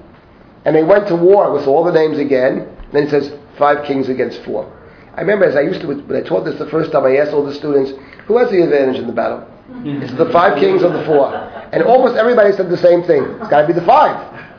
and 0.64 0.74
they 0.74 0.82
went 0.82 1.08
to 1.08 1.16
war 1.16 1.52
with 1.52 1.66
all 1.66 1.84
the 1.84 1.92
names 1.92 2.18
again. 2.18 2.76
Then 2.92 3.04
it 3.04 3.10
says 3.10 3.32
five 3.58 3.84
kings 3.86 4.08
against 4.08 4.42
four. 4.42 4.70
I 5.16 5.20
remember 5.20 5.44
as 5.44 5.56
I 5.56 5.60
used 5.62 5.80
to, 5.82 5.88
when 5.88 6.16
I 6.16 6.22
taught 6.22 6.44
this 6.44 6.58
the 6.58 6.66
first 6.68 6.92
time, 6.92 7.04
I 7.04 7.16
asked 7.16 7.32
all 7.32 7.44
the 7.44 7.54
students, 7.54 7.92
who 8.26 8.38
has 8.38 8.50
the 8.50 8.62
advantage 8.62 8.96
in 8.96 9.06
the 9.06 9.12
battle? 9.12 9.46
It's 9.84 10.12
the 10.14 10.30
five 10.30 10.58
kings 10.58 10.82
or 10.82 10.90
the 10.92 11.04
four. 11.04 11.32
And 11.72 11.82
almost 11.84 12.16
everybody 12.16 12.52
said 12.52 12.68
the 12.68 12.76
same 12.76 13.02
thing. 13.04 13.22
It's 13.22 13.48
got 13.48 13.62
to 13.62 13.66
be 13.68 13.72
the 13.72 13.86
five. 13.86 14.16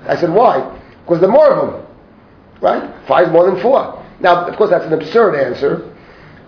I 0.07 0.15
said, 0.15 0.31
why? 0.31 0.61
Because 1.03 1.19
there 1.19 1.29
are 1.29 1.33
more 1.33 1.51
of 1.51 1.73
them. 1.73 1.87
Right? 2.61 3.07
Five 3.07 3.31
more 3.31 3.45
than 3.45 3.59
four. 3.61 4.01
Now, 4.21 4.45
of 4.45 4.55
course, 4.55 4.69
that's 4.69 4.85
an 4.85 4.93
absurd 4.93 5.35
answer. 5.35 5.93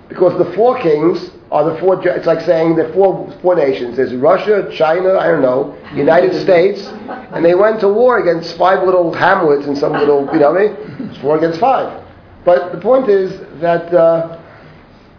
Because 0.08 0.38
the 0.38 0.54
four 0.54 0.80
kings 0.80 1.32
are 1.52 1.70
the 1.72 1.80
four, 1.80 2.06
it's 2.08 2.26
like 2.26 2.42
saying 2.42 2.76
the 2.76 2.90
four, 2.94 3.32
four 3.42 3.56
nations. 3.56 3.98
There's 3.98 4.14
Russia, 4.16 4.70
China, 4.76 5.18
I 5.18 5.28
don't 5.28 5.42
know, 5.42 5.78
United 5.94 6.40
States, 6.42 6.86
and 6.88 7.44
they 7.44 7.56
went 7.56 7.80
to 7.82 7.90
war 7.90 8.20
against 8.20 8.58
five 8.58 8.84
little 8.84 9.14
hamlets 9.14 9.66
and 9.68 9.78
some 9.78 9.94
little, 9.94 10.26
you 10.34 10.40
know 10.40 10.52
what 10.52 10.62
I 10.62 10.68
mean? 10.68 11.10
It's 11.10 11.18
four 11.20 11.38
against 11.38 11.60
five. 11.60 12.03
But 12.46 12.72
the 12.74 12.80
point 12.80 13.10
is 13.10 13.40
that 13.62 13.94
uh, 13.94 14.42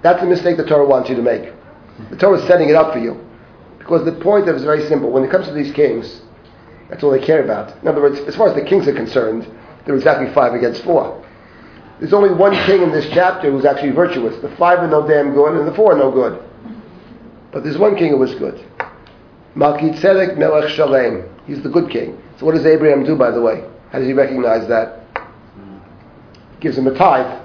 that's 0.03 0.23
a 0.23 0.27
mistake 0.27 0.57
the 0.57 0.67
Torah 0.67 0.87
wants 0.87 1.09
you 1.09 1.17
to 1.17 1.23
make. 1.23 1.53
The 2.11 2.17
Torah 2.17 2.39
is 2.39 2.47
setting 2.47 2.69
it 2.69 2.75
up 2.75 2.93
for 2.93 2.99
you. 2.99 3.25
Because 3.79 4.05
the 4.05 4.13
point 4.13 4.49
of 4.49 4.57
it 4.57 4.59
is 4.59 4.65
very 4.65 4.87
simple. 4.89 5.11
When 5.11 5.25
it 5.25 5.31
comes 5.31 5.47
to 5.47 5.53
these 5.53 5.73
kings, 5.73 6.23
that's 6.89 7.03
all 7.03 7.11
they 7.11 7.25
care 7.25 7.43
about. 7.43 7.81
In 7.83 7.89
other 7.89 8.01
words, 8.01 8.19
as 8.21 8.37
far 8.37 8.49
as 8.49 8.55
the 8.55 8.65
kings 8.65 8.89
are 8.89 8.95
concerned, 8.95 9.51
they're 9.85 9.97
exactly 9.97 10.33
five 10.33 10.55
against 10.55 10.83
four. 10.85 11.23
There's 12.01 12.13
only 12.13 12.35
one 12.35 12.53
king 12.67 12.83
in 12.83 12.91
this 12.91 13.09
chapter 13.13 13.51
who's 13.51 13.65
actually 13.65 13.93
virtuous. 13.93 14.41
The 14.43 14.55
five 14.57 14.81
are 14.81 14.89
no 14.89 15.07
damn 15.07 15.33
good, 15.33 15.55
and 15.57 15.67
the 15.67 15.75
four 15.75 15.93
are 15.93 15.99
no 15.99 16.11
good. 16.11 16.43
But 17.53 17.63
there's 17.63 17.79
one 17.79 17.95
king 17.97 18.11
who 18.11 18.19
was 18.19 18.35
good. 18.35 18.65
Melchizedek 19.55 20.37
Melech 20.37 20.71
Shalem. 20.71 21.29
He's 21.47 21.63
the 21.63 21.69
good 21.69 21.91
king. 21.91 22.21
So 22.39 22.47
what 22.47 22.55
does 22.55 22.67
Abraham 22.67 23.05
do, 23.05 23.17
by 23.17 23.31
the 23.31 23.41
way? 23.41 23.65
How 23.91 24.01
does 24.01 24.09
he 24.09 24.13
recognize 24.13 24.67
that? 24.69 25.04
Gives 26.65 26.79
him 26.79 26.87
a 26.87 26.95
tithe. 26.95 27.43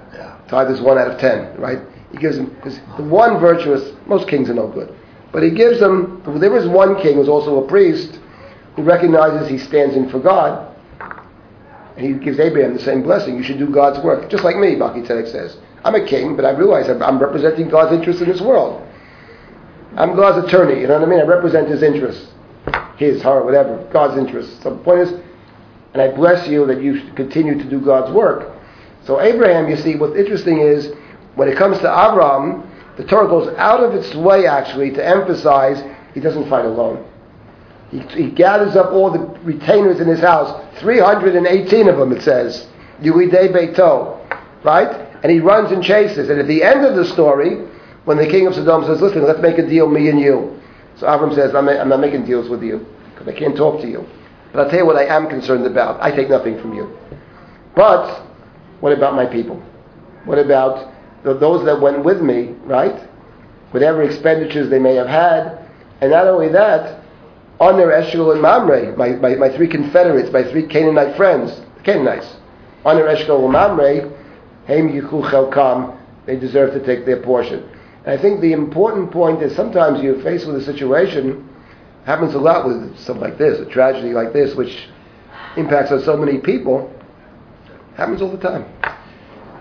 Tithe 0.48 0.72
is 0.72 0.80
one 0.80 0.98
out 0.98 1.12
of 1.12 1.20
ten, 1.20 1.60
right? 1.60 1.80
He 2.14 2.18
gives 2.18 2.38
him 2.38 2.46
because 2.56 2.80
the 2.96 3.04
one 3.04 3.38
virtuous. 3.38 3.92
Most 4.08 4.30
kings 4.30 4.50
are 4.50 4.54
no 4.54 4.70
good. 4.70 4.96
But 5.34 5.44
he 5.44 5.52
gives 5.52 5.82
them, 5.82 6.24
there 6.40 6.56
is 6.56 6.68
one 6.70 7.02
king 7.02 7.16
who's 7.16 7.28
also 7.28 7.62
a 7.62 7.68
priest 7.68 8.18
who 8.78 8.84
recognizes 8.84 9.50
he 9.50 9.58
stands 9.58 9.98
in 9.98 10.10
for 10.10 10.20
God, 10.20 10.74
and 11.98 12.06
he 12.06 12.14
gives 12.14 12.40
Abraham 12.40 12.74
the 12.74 12.82
same 12.82 13.04
blessing. 13.04 13.36
You 13.36 13.44
should 13.44 13.60
do 13.60 13.70
God's 13.70 14.00
work, 14.04 14.30
just 14.30 14.46
like 14.46 14.56
me, 14.56 14.76
Melchizedek 14.76 15.28
says. 15.28 15.58
I'm 15.84 15.96
a 15.96 16.06
king, 16.06 16.38
but 16.38 16.46
I 16.46 16.52
realize 16.52 16.88
I'm 16.90 17.20
representing 17.20 17.68
God's 17.68 17.94
interest 17.94 18.22
in 18.22 18.30
this 18.30 18.40
world. 18.40 18.82
I'm 19.98 20.16
God's 20.16 20.48
attorney, 20.48 20.80
you 20.80 20.88
know 20.88 20.98
what 20.98 21.08
I 21.08 21.12
mean? 21.12 21.20
I 21.20 21.24
represent 21.24 21.68
his 21.68 21.84
interests. 21.84 22.32
His, 22.96 23.22
her, 23.22 23.44
whatever, 23.44 23.86
God's 23.92 24.18
interests. 24.18 24.64
So 24.64 24.76
the 24.76 24.84
point 24.84 25.02
is, 25.02 25.12
and 25.94 26.02
I 26.02 26.16
bless 26.16 26.48
you 26.48 26.66
that 26.68 26.82
you 26.82 27.12
continue 27.16 27.58
to 27.58 27.70
do 27.70 27.82
God's 27.82 28.14
work. 28.14 28.56
So 29.06 29.22
Abraham, 29.22 29.70
you 29.70 29.78
see, 29.78 29.96
what's 29.96 30.16
interesting 30.16 30.60
is, 30.60 30.94
when 31.36 31.48
it 31.48 31.58
comes 31.58 31.78
to 31.80 31.88
Abraham, 31.88 32.70
the 32.98 33.06
Torah 33.06 33.28
goes 33.28 33.56
out 33.58 33.84
of 33.84 33.94
its 33.94 34.14
way 34.14 34.46
actually 34.46 34.92
to 34.92 35.06
emphasize 35.06 35.82
he 36.14 36.20
doesn't 36.20 36.50
fight 36.50 36.66
alone. 36.66 37.06
He, 37.92 38.00
he 38.00 38.30
gathers 38.30 38.76
up 38.76 38.92
all 38.92 39.10
the 39.10 39.20
retainers 39.44 40.00
in 40.00 40.08
his 40.08 40.20
house, 40.20 40.64
318 40.80 41.88
of 41.88 41.98
them, 41.98 42.12
it 42.12 42.22
says. 42.22 42.68
Yuidei 43.02 43.52
Beito. 43.52 44.18
Right? 44.64 45.08
And 45.24 45.32
he 45.32 45.40
runs 45.40 45.72
and 45.72 45.84
chases. 45.84 46.30
And 46.30 46.40
at 46.40 46.48
the 46.48 46.64
end 46.64 46.86
of 46.86 46.96
the 46.96 47.06
story, 47.06 47.68
when 48.06 48.18
the 48.18 48.28
king 48.28 48.48
of 48.48 48.56
Sodom 48.56 48.86
says, 48.86 49.02
listen, 49.02 49.24
let's 49.24 49.40
make 49.40 49.58
a 49.58 49.68
deal, 49.68 49.88
me 49.88 50.10
and 50.10 50.20
you. 50.20 50.60
So 50.98 51.08
Avram 51.08 51.34
says, 51.34 51.56
I'm, 51.56 51.70
I'm 51.70 51.90
not 51.90 52.00
making 52.02 52.26
deals 52.26 52.50
with 52.50 52.62
you, 52.62 52.86
because 53.12 53.28
I 53.28 53.38
can't 53.38 53.56
talk 53.56 53.82
to 53.82 53.88
you. 53.88 54.06
But 54.52 54.62
I'll 54.62 54.70
tell 54.70 54.80
you 54.80 54.86
what 54.86 54.98
I 54.98 55.06
am 55.06 55.30
concerned 55.30 55.66
about. 55.66 56.02
I 56.02 56.12
take 56.12 56.30
nothing 56.30 56.60
from 56.60 56.74
you. 56.74 56.98
But, 57.76 58.26
what 58.80 58.94
about 58.94 59.16
my 59.16 59.26
people? 59.26 59.62
What 60.26 60.40
about 60.40 60.94
those 61.24 61.66
that 61.66 61.82
went 61.82 62.04
with 62.04 62.22
me, 62.22 62.56
right? 62.64 63.08
Whatever 63.72 64.04
expenditures 64.04 64.70
they 64.70 64.80
may 64.80 64.96
have 64.96 65.08
had. 65.08 65.66
And 66.02 66.12
not 66.12 66.28
only 66.28 66.50
that, 66.50 67.04
Aner 67.60 67.92
Eshcol 67.92 68.32
and 68.32 68.42
Mamre, 68.42 68.96
my, 68.96 69.10
my, 69.10 69.36
my, 69.36 69.56
three 69.56 69.68
confederates, 69.68 70.32
my 70.32 70.44
three 70.50 70.66
Canaanite 70.66 71.18
friends, 71.18 71.62
Canaanites, 71.84 72.38
Aner 72.86 73.08
Eshcol 73.08 73.44
and 73.44 73.52
Mamre, 73.52 74.10
Haim 74.68 74.90
Yichu 74.90 75.30
Chelkam, 75.30 75.98
they 76.26 76.38
deserve 76.38 76.74
to 76.74 76.86
take 76.86 77.06
their 77.06 77.22
portion. 77.22 77.70
And 78.06 78.18
I 78.18 78.22
think 78.22 78.40
the 78.40 78.54
important 78.54 79.12
point 79.12 79.42
is 79.44 79.56
sometimes 79.56 80.02
you're 80.02 80.22
faced 80.24 80.48
with 80.48 80.56
a 80.56 80.64
situation, 80.64 81.50
happens 82.06 82.34
a 82.34 82.40
lot 82.40 82.66
with 82.66 82.98
something 82.98 83.22
like 83.22 83.38
this, 83.38 83.60
a 83.60 83.66
tragedy 83.66 84.14
like 84.14 84.32
this, 84.32 84.56
which 84.56 84.88
impacts 85.58 85.92
on 85.92 86.02
so 86.02 86.16
many 86.16 86.38
people, 86.38 86.94
happens 88.00 88.22
all 88.22 88.32
the 88.32 88.38
time. 88.38 88.66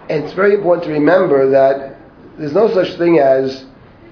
And 0.09 0.25
it's 0.25 0.33
very 0.33 0.55
important 0.55 0.85
to 0.87 0.93
remember 0.93 1.51
that 1.51 1.99
there's 2.39 2.53
no 2.53 2.73
such 2.73 2.97
thing 2.97 3.19
as 3.19 3.65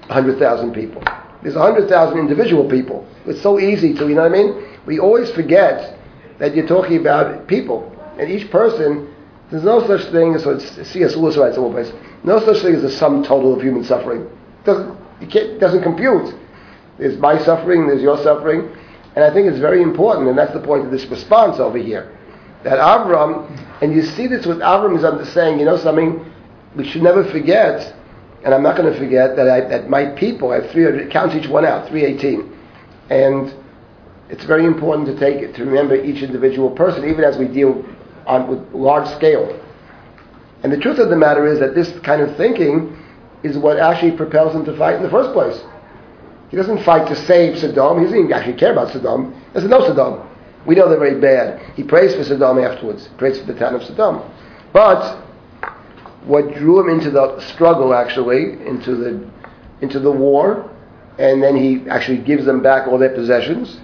100,000 0.07 0.73
people. 0.73 1.01
There's 1.41 1.55
100,000 1.55 2.19
individual 2.19 2.69
people. 2.69 3.07
It's 3.25 3.41
so 3.41 3.59
easy 3.59 3.93
to, 3.93 4.07
you 4.07 4.15
know 4.15 4.23
what 4.23 4.33
I 4.33 4.43
mean? 4.43 4.79
We 4.85 4.99
always 4.99 5.31
forget 5.31 5.97
that 6.39 6.55
you're 6.55 6.67
talking 6.67 6.97
about 6.97 7.47
people. 7.47 7.91
And 8.19 8.29
each 8.29 8.51
person, 8.51 9.13
there's 9.49 9.63
no 9.63 9.85
such 9.87 10.11
thing 10.11 10.35
as, 10.35 10.43
so 10.43 10.59
C.S. 10.59 11.15
Lewis 11.15 11.37
writes 11.37 11.57
all 11.57 11.71
place, 11.71 11.91
no 12.23 12.39
such 12.39 12.61
thing 12.61 12.75
as 12.75 12.83
a 12.83 12.91
sum 12.91 13.23
total 13.23 13.53
of 13.53 13.61
human 13.61 13.83
suffering. 13.83 14.23
It 14.23 14.65
doesn't, 14.65 14.97
it 15.21 15.59
doesn't 15.59 15.83
compute. 15.83 16.35
There's 16.97 17.17
my 17.17 17.41
suffering, 17.43 17.87
there's 17.87 18.01
your 18.01 18.17
suffering. 18.23 18.75
And 19.15 19.23
I 19.23 19.33
think 19.33 19.47
it's 19.47 19.59
very 19.59 19.81
important, 19.81 20.27
and 20.27 20.37
that's 20.37 20.53
the 20.53 20.59
point 20.59 20.85
of 20.85 20.91
this 20.91 21.05
response 21.05 21.59
over 21.59 21.77
here 21.77 22.16
that 22.63 22.79
Avram, 22.79 23.49
and 23.81 23.93
you 23.93 24.01
see 24.01 24.27
this 24.27 24.45
with 24.45 24.59
Avram 24.59 24.97
is 25.21 25.33
saying, 25.33 25.59
you 25.59 25.65
know 25.65 25.77
something, 25.77 26.25
we 26.75 26.87
should 26.87 27.03
never 27.03 27.23
forget, 27.31 27.95
and 28.43 28.53
I'm 28.53 28.63
not 28.63 28.77
going 28.77 28.91
to 28.91 28.97
forget 28.99 29.35
that 29.35 29.49
I, 29.49 29.61
that 29.61 29.89
my 29.89 30.05
people, 30.05 30.51
I 30.51 30.61
have 30.61 30.71
300, 30.71 31.11
count 31.11 31.35
each 31.35 31.47
one 31.47 31.65
out, 31.65 31.87
318, 31.89 32.53
and 33.09 33.53
it's 34.29 34.43
very 34.43 34.65
important 34.65 35.07
to 35.07 35.17
take 35.17 35.55
to 35.55 35.63
remember 35.63 35.95
each 35.95 36.21
individual 36.21 36.69
person, 36.71 37.07
even 37.07 37.23
as 37.23 37.37
we 37.37 37.47
deal 37.47 37.85
on 38.25 38.47
with 38.47 38.59
large 38.73 39.07
scale. 39.15 39.63
And 40.63 40.71
the 40.71 40.77
truth 40.77 40.99
of 40.99 41.09
the 41.09 41.15
matter 41.15 41.47
is 41.47 41.59
that 41.59 41.75
this 41.75 41.97
kind 41.99 42.21
of 42.21 42.35
thinking 42.35 42.97
is 43.43 43.57
what 43.57 43.79
actually 43.79 44.17
propels 44.17 44.53
him 44.53 44.65
to 44.65 44.75
fight 44.77 44.95
in 44.95 45.03
the 45.03 45.09
first 45.09 45.31
place. 45.31 45.61
He 46.49 46.57
doesn't 46.57 46.83
fight 46.83 47.07
to 47.07 47.15
save 47.15 47.59
Sodom. 47.59 47.99
He 47.99 48.05
doesn't 48.05 48.19
even 48.19 48.33
actually 48.33 48.57
care 48.57 48.71
about 48.71 48.91
Sodom. 48.91 49.33
He 49.33 49.53
doesn't 49.53 49.69
Sodom. 49.69 50.27
We 50.67 50.75
know 50.75 50.89
they're 50.89 50.99
very 50.99 51.19
bad. 51.19 51.61
He 51.75 51.83
prays 51.83 52.13
for 52.13 52.25
Sodom 52.25 52.59
afterwards. 52.59 53.07
He 53.07 53.13
prays 53.15 53.39
for 53.39 53.45
the 53.45 53.57
town 53.57 53.73
of 53.73 53.83
Sodom. 53.83 54.21
But 54.73 55.17
what 56.25 56.53
drew 56.55 56.81
him 56.81 56.89
into 56.89 57.09
the 57.09 57.39
struggle, 57.39 57.93
actually, 57.93 58.51
into 58.67 58.95
the 58.95 59.27
into 59.79 59.99
the 59.99 60.11
war, 60.11 60.69
and 61.17 61.41
then 61.41 61.55
he 61.55 61.87
actually 61.89 62.17
gives 62.17 62.45
them 62.45 62.61
back 62.61 62.87
all 62.87 62.97
their 62.97 63.13
possessions. 63.13 63.79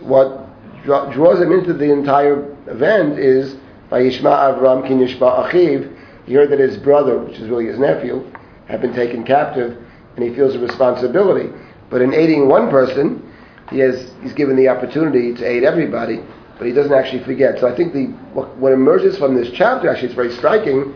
What 0.00 0.46
draws 0.84 1.40
him 1.40 1.52
into 1.52 1.72
the 1.72 1.90
entire 1.90 2.44
event 2.66 3.18
is 3.18 3.56
Vayishma 3.90 4.58
Avram 4.58 4.86
Kin 4.86 4.98
Yishma 4.98 5.48
Achiv. 5.48 5.96
He 6.26 6.34
heard 6.34 6.50
that 6.50 6.58
his 6.58 6.76
brother, 6.76 7.18
which 7.18 7.38
is 7.38 7.48
really 7.48 7.66
his 7.66 7.78
nephew, 7.78 8.30
had 8.66 8.82
been 8.82 8.92
taken 8.92 9.24
captive, 9.24 9.82
and 10.16 10.24
he 10.24 10.34
feels 10.34 10.54
a 10.54 10.58
responsibility. 10.58 11.50
But 11.88 12.02
in 12.02 12.12
aiding 12.12 12.48
one 12.48 12.68
person, 12.68 13.23
he 13.70 13.78
has 13.78 14.12
he's 14.22 14.32
given 14.32 14.56
the 14.56 14.68
opportunity 14.68 15.34
to 15.34 15.44
aid 15.44 15.64
everybody, 15.64 16.20
but 16.58 16.66
he 16.66 16.72
doesn't 16.72 16.92
actually 16.92 17.24
forget. 17.24 17.58
So 17.58 17.68
I 17.68 17.74
think 17.76 17.92
the 17.92 18.06
what, 18.34 18.56
what 18.56 18.72
emerges 18.72 19.18
from 19.18 19.34
this 19.34 19.50
chapter 19.52 19.88
actually 19.88 20.08
is 20.08 20.14
very 20.14 20.32
striking, 20.32 20.94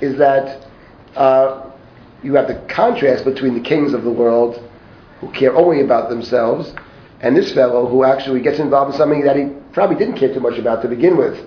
is 0.00 0.16
that 0.18 0.66
uh, 1.16 1.70
you 2.22 2.34
have 2.34 2.48
the 2.48 2.56
contrast 2.68 3.24
between 3.24 3.54
the 3.54 3.60
kings 3.60 3.92
of 3.92 4.04
the 4.04 4.10
world 4.10 4.62
who 5.20 5.30
care 5.32 5.54
only 5.54 5.80
about 5.80 6.08
themselves, 6.08 6.72
and 7.20 7.36
this 7.36 7.52
fellow 7.52 7.86
who 7.88 8.04
actually 8.04 8.40
gets 8.40 8.58
involved 8.58 8.92
in 8.92 8.98
something 8.98 9.22
that 9.22 9.36
he 9.36 9.48
probably 9.72 9.96
didn't 9.96 10.16
care 10.16 10.32
too 10.32 10.40
much 10.40 10.58
about 10.58 10.82
to 10.82 10.88
begin 10.88 11.16
with. 11.16 11.44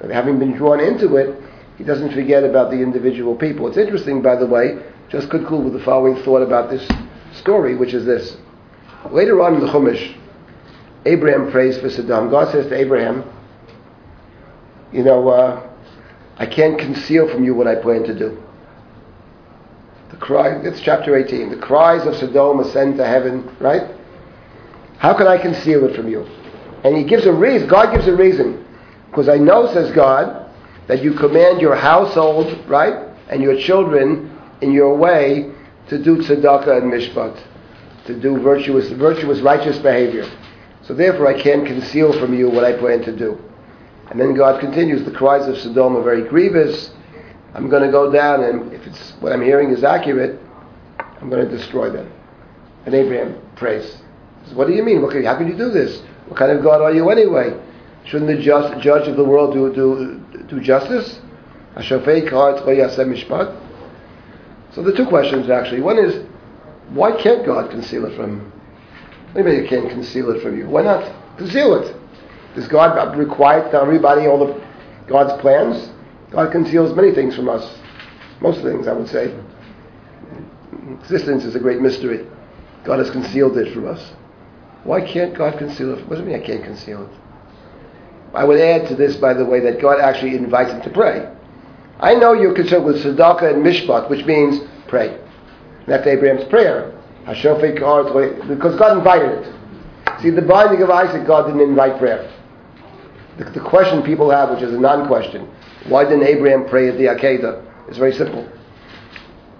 But 0.00 0.10
having 0.10 0.38
been 0.38 0.52
drawn 0.52 0.80
into 0.80 1.16
it, 1.16 1.42
he 1.76 1.84
doesn't 1.84 2.12
forget 2.12 2.44
about 2.44 2.70
the 2.70 2.78
individual 2.78 3.34
people. 3.34 3.68
It's 3.68 3.76
interesting, 3.76 4.20
by 4.22 4.36
the 4.36 4.46
way, 4.46 4.78
just 5.08 5.30
conclude 5.30 5.64
with 5.64 5.72
the 5.72 5.84
following 5.84 6.16
thought 6.22 6.42
about 6.42 6.70
this 6.70 6.86
story, 7.32 7.76
which 7.76 7.94
is 7.94 8.04
this. 8.04 8.36
Later 9.10 9.40
on 9.42 9.54
in 9.54 9.60
the 9.60 9.66
Chumash, 9.66 10.16
Abraham 11.06 11.50
prays 11.50 11.78
for 11.78 11.88
Sodom. 11.88 12.30
God 12.30 12.52
says 12.52 12.66
to 12.66 12.74
Abraham, 12.74 13.24
You 14.92 15.02
know, 15.02 15.28
uh, 15.28 15.70
I 16.36 16.46
can't 16.46 16.78
conceal 16.78 17.28
from 17.28 17.44
you 17.44 17.54
what 17.54 17.66
I 17.66 17.76
plan 17.76 18.04
to 18.04 18.18
do. 18.18 18.42
The 20.10 20.16
cry, 20.16 20.60
it's 20.62 20.80
chapter 20.80 21.16
18. 21.16 21.50
The 21.50 21.56
cries 21.56 22.06
of 22.06 22.16
Sodom 22.16 22.60
ascend 22.60 22.96
to 22.98 23.06
heaven, 23.06 23.56
right? 23.60 23.94
How 24.98 25.16
can 25.16 25.26
I 25.26 25.38
conceal 25.38 25.84
it 25.84 25.94
from 25.94 26.08
you? 26.08 26.24
And 26.84 26.96
he 26.96 27.04
gives 27.04 27.26
a 27.26 27.32
reason. 27.32 27.68
God 27.68 27.92
gives 27.92 28.06
a 28.08 28.16
reason. 28.16 28.64
Because 29.10 29.28
I 29.28 29.36
know, 29.36 29.72
says 29.72 29.92
God, 29.92 30.50
that 30.86 31.02
you 31.02 31.14
command 31.14 31.60
your 31.60 31.76
household, 31.76 32.68
right, 32.68 33.08
and 33.28 33.42
your 33.42 33.58
children 33.60 34.36
in 34.60 34.72
your 34.72 34.96
way 34.96 35.52
to 35.88 36.02
do 36.02 36.16
tzedakah 36.16 36.82
and 36.82 36.92
mishpat, 36.92 37.40
to 38.08 38.18
do 38.18 38.40
virtuous, 38.40 38.88
virtuous, 38.88 39.40
righteous 39.40 39.78
behavior. 39.78 40.28
So 40.82 40.94
therefore, 40.94 41.28
I 41.28 41.40
can't 41.40 41.66
conceal 41.66 42.18
from 42.18 42.36
you 42.36 42.48
what 42.48 42.64
I 42.64 42.76
plan 42.76 43.02
to 43.02 43.14
do. 43.14 43.38
And 44.10 44.18
then 44.18 44.34
God 44.34 44.60
continues, 44.60 45.04
the 45.04 45.10
cries 45.10 45.46
of 45.46 45.58
Sodom 45.58 45.94
are 45.94 46.02
very 46.02 46.26
grievous. 46.26 46.90
I'm 47.52 47.68
going 47.68 47.82
to 47.82 47.90
go 47.90 48.10
down, 48.10 48.44
and 48.44 48.72
if 48.72 48.86
it's 48.86 49.12
what 49.20 49.32
I'm 49.32 49.42
hearing 49.42 49.70
is 49.70 49.84
accurate, 49.84 50.40
I'm 51.20 51.28
going 51.28 51.46
to 51.46 51.56
destroy 51.56 51.90
them. 51.90 52.10
And 52.86 52.94
Abraham 52.94 53.38
prays. 53.56 53.98
Says, 54.44 54.54
what 54.54 54.66
do 54.66 54.72
you 54.72 54.82
mean? 54.82 55.02
how 55.02 55.36
can 55.36 55.46
you 55.46 55.56
do 55.56 55.70
this? 55.70 56.00
What 56.28 56.38
kind 56.38 56.50
of 56.50 56.64
God 56.64 56.80
are 56.80 56.94
you 56.94 57.10
anyway? 57.10 57.52
Shouldn't 58.04 58.34
the 58.34 58.42
just, 58.42 58.82
judge 58.82 59.06
of 59.06 59.18
the 59.18 59.24
world 59.24 59.52
do, 59.52 59.74
do, 59.74 60.24
do 60.44 60.60
justice? 60.60 61.20
So 61.76 61.98
the 64.82 64.92
two 64.96 65.06
questions 65.06 65.50
actually. 65.50 65.82
One 65.82 65.98
is, 65.98 66.24
why 66.90 67.20
can't 67.20 67.44
God 67.44 67.70
conceal 67.70 68.06
it 68.06 68.16
from? 68.16 68.52
Maybe 69.34 69.62
He 69.62 69.68
can't 69.68 69.90
conceal 69.90 70.30
it 70.30 70.42
from 70.42 70.58
you. 70.58 70.68
Why 70.68 70.82
not 70.82 71.12
conceal 71.36 71.74
it? 71.74 71.94
Does 72.54 72.66
God 72.68 73.16
require 73.16 73.64
to 73.64 73.70
tell 73.70 73.82
everybody 73.82 74.26
all 74.26 74.42
of 74.42 74.62
God's 75.06 75.40
plans? 75.40 75.90
God 76.30 76.50
conceals 76.50 76.94
many 76.94 77.14
things 77.14 77.36
from 77.36 77.48
us. 77.48 77.78
Most 78.40 78.62
things, 78.62 78.86
I 78.86 78.92
would 78.92 79.08
say. 79.08 79.34
Existence 81.00 81.44
is 81.44 81.54
a 81.54 81.60
great 81.60 81.80
mystery. 81.80 82.26
God 82.84 82.98
has 82.98 83.10
concealed 83.10 83.56
it 83.58 83.72
from 83.72 83.86
us. 83.86 84.12
Why 84.84 85.00
can't 85.00 85.36
God 85.36 85.58
conceal 85.58 85.92
it? 85.92 86.06
What 86.06 86.16
does 86.16 86.20
it 86.20 86.26
mean 86.26 86.36
I 86.36 86.46
can't 86.46 86.64
conceal 86.64 87.02
it? 87.04 87.10
I 88.34 88.44
would 88.44 88.60
add 88.60 88.88
to 88.88 88.94
this, 88.94 89.16
by 89.16 89.34
the 89.34 89.44
way, 89.44 89.60
that 89.60 89.80
God 89.80 90.00
actually 90.00 90.36
invites 90.36 90.72
him 90.72 90.82
to 90.82 90.90
pray. 90.90 91.30
I 92.00 92.14
know 92.14 92.32
you're 92.32 92.54
concerned 92.54 92.84
with 92.84 93.02
tzedakah 93.02 93.54
and 93.54 93.64
mishpat, 93.64 94.08
which 94.08 94.24
means 94.24 94.60
pray. 94.86 95.18
And 95.88 95.94
that's 95.96 96.06
Abraham's 96.06 96.44
prayer. 96.50 96.92
Because 97.24 98.76
God 98.78 98.98
invited 98.98 99.38
it. 99.38 99.54
See, 100.20 100.28
the 100.28 100.42
binding 100.42 100.82
of 100.82 100.90
Isaac, 100.90 101.26
God 101.26 101.46
didn't 101.46 101.62
invite 101.62 101.98
prayer. 101.98 102.30
The, 103.38 103.44
the 103.44 103.60
question 103.60 104.02
people 104.02 104.28
have, 104.28 104.50
which 104.50 104.60
is 104.60 104.74
a 104.74 104.78
non-question, 104.78 105.48
why 105.86 106.04
didn't 106.04 106.24
Abraham 106.24 106.68
pray 106.68 106.90
at 106.90 106.98
the 106.98 107.04
Akedah? 107.04 107.88
It's 107.88 107.96
very 107.96 108.12
simple. 108.12 108.46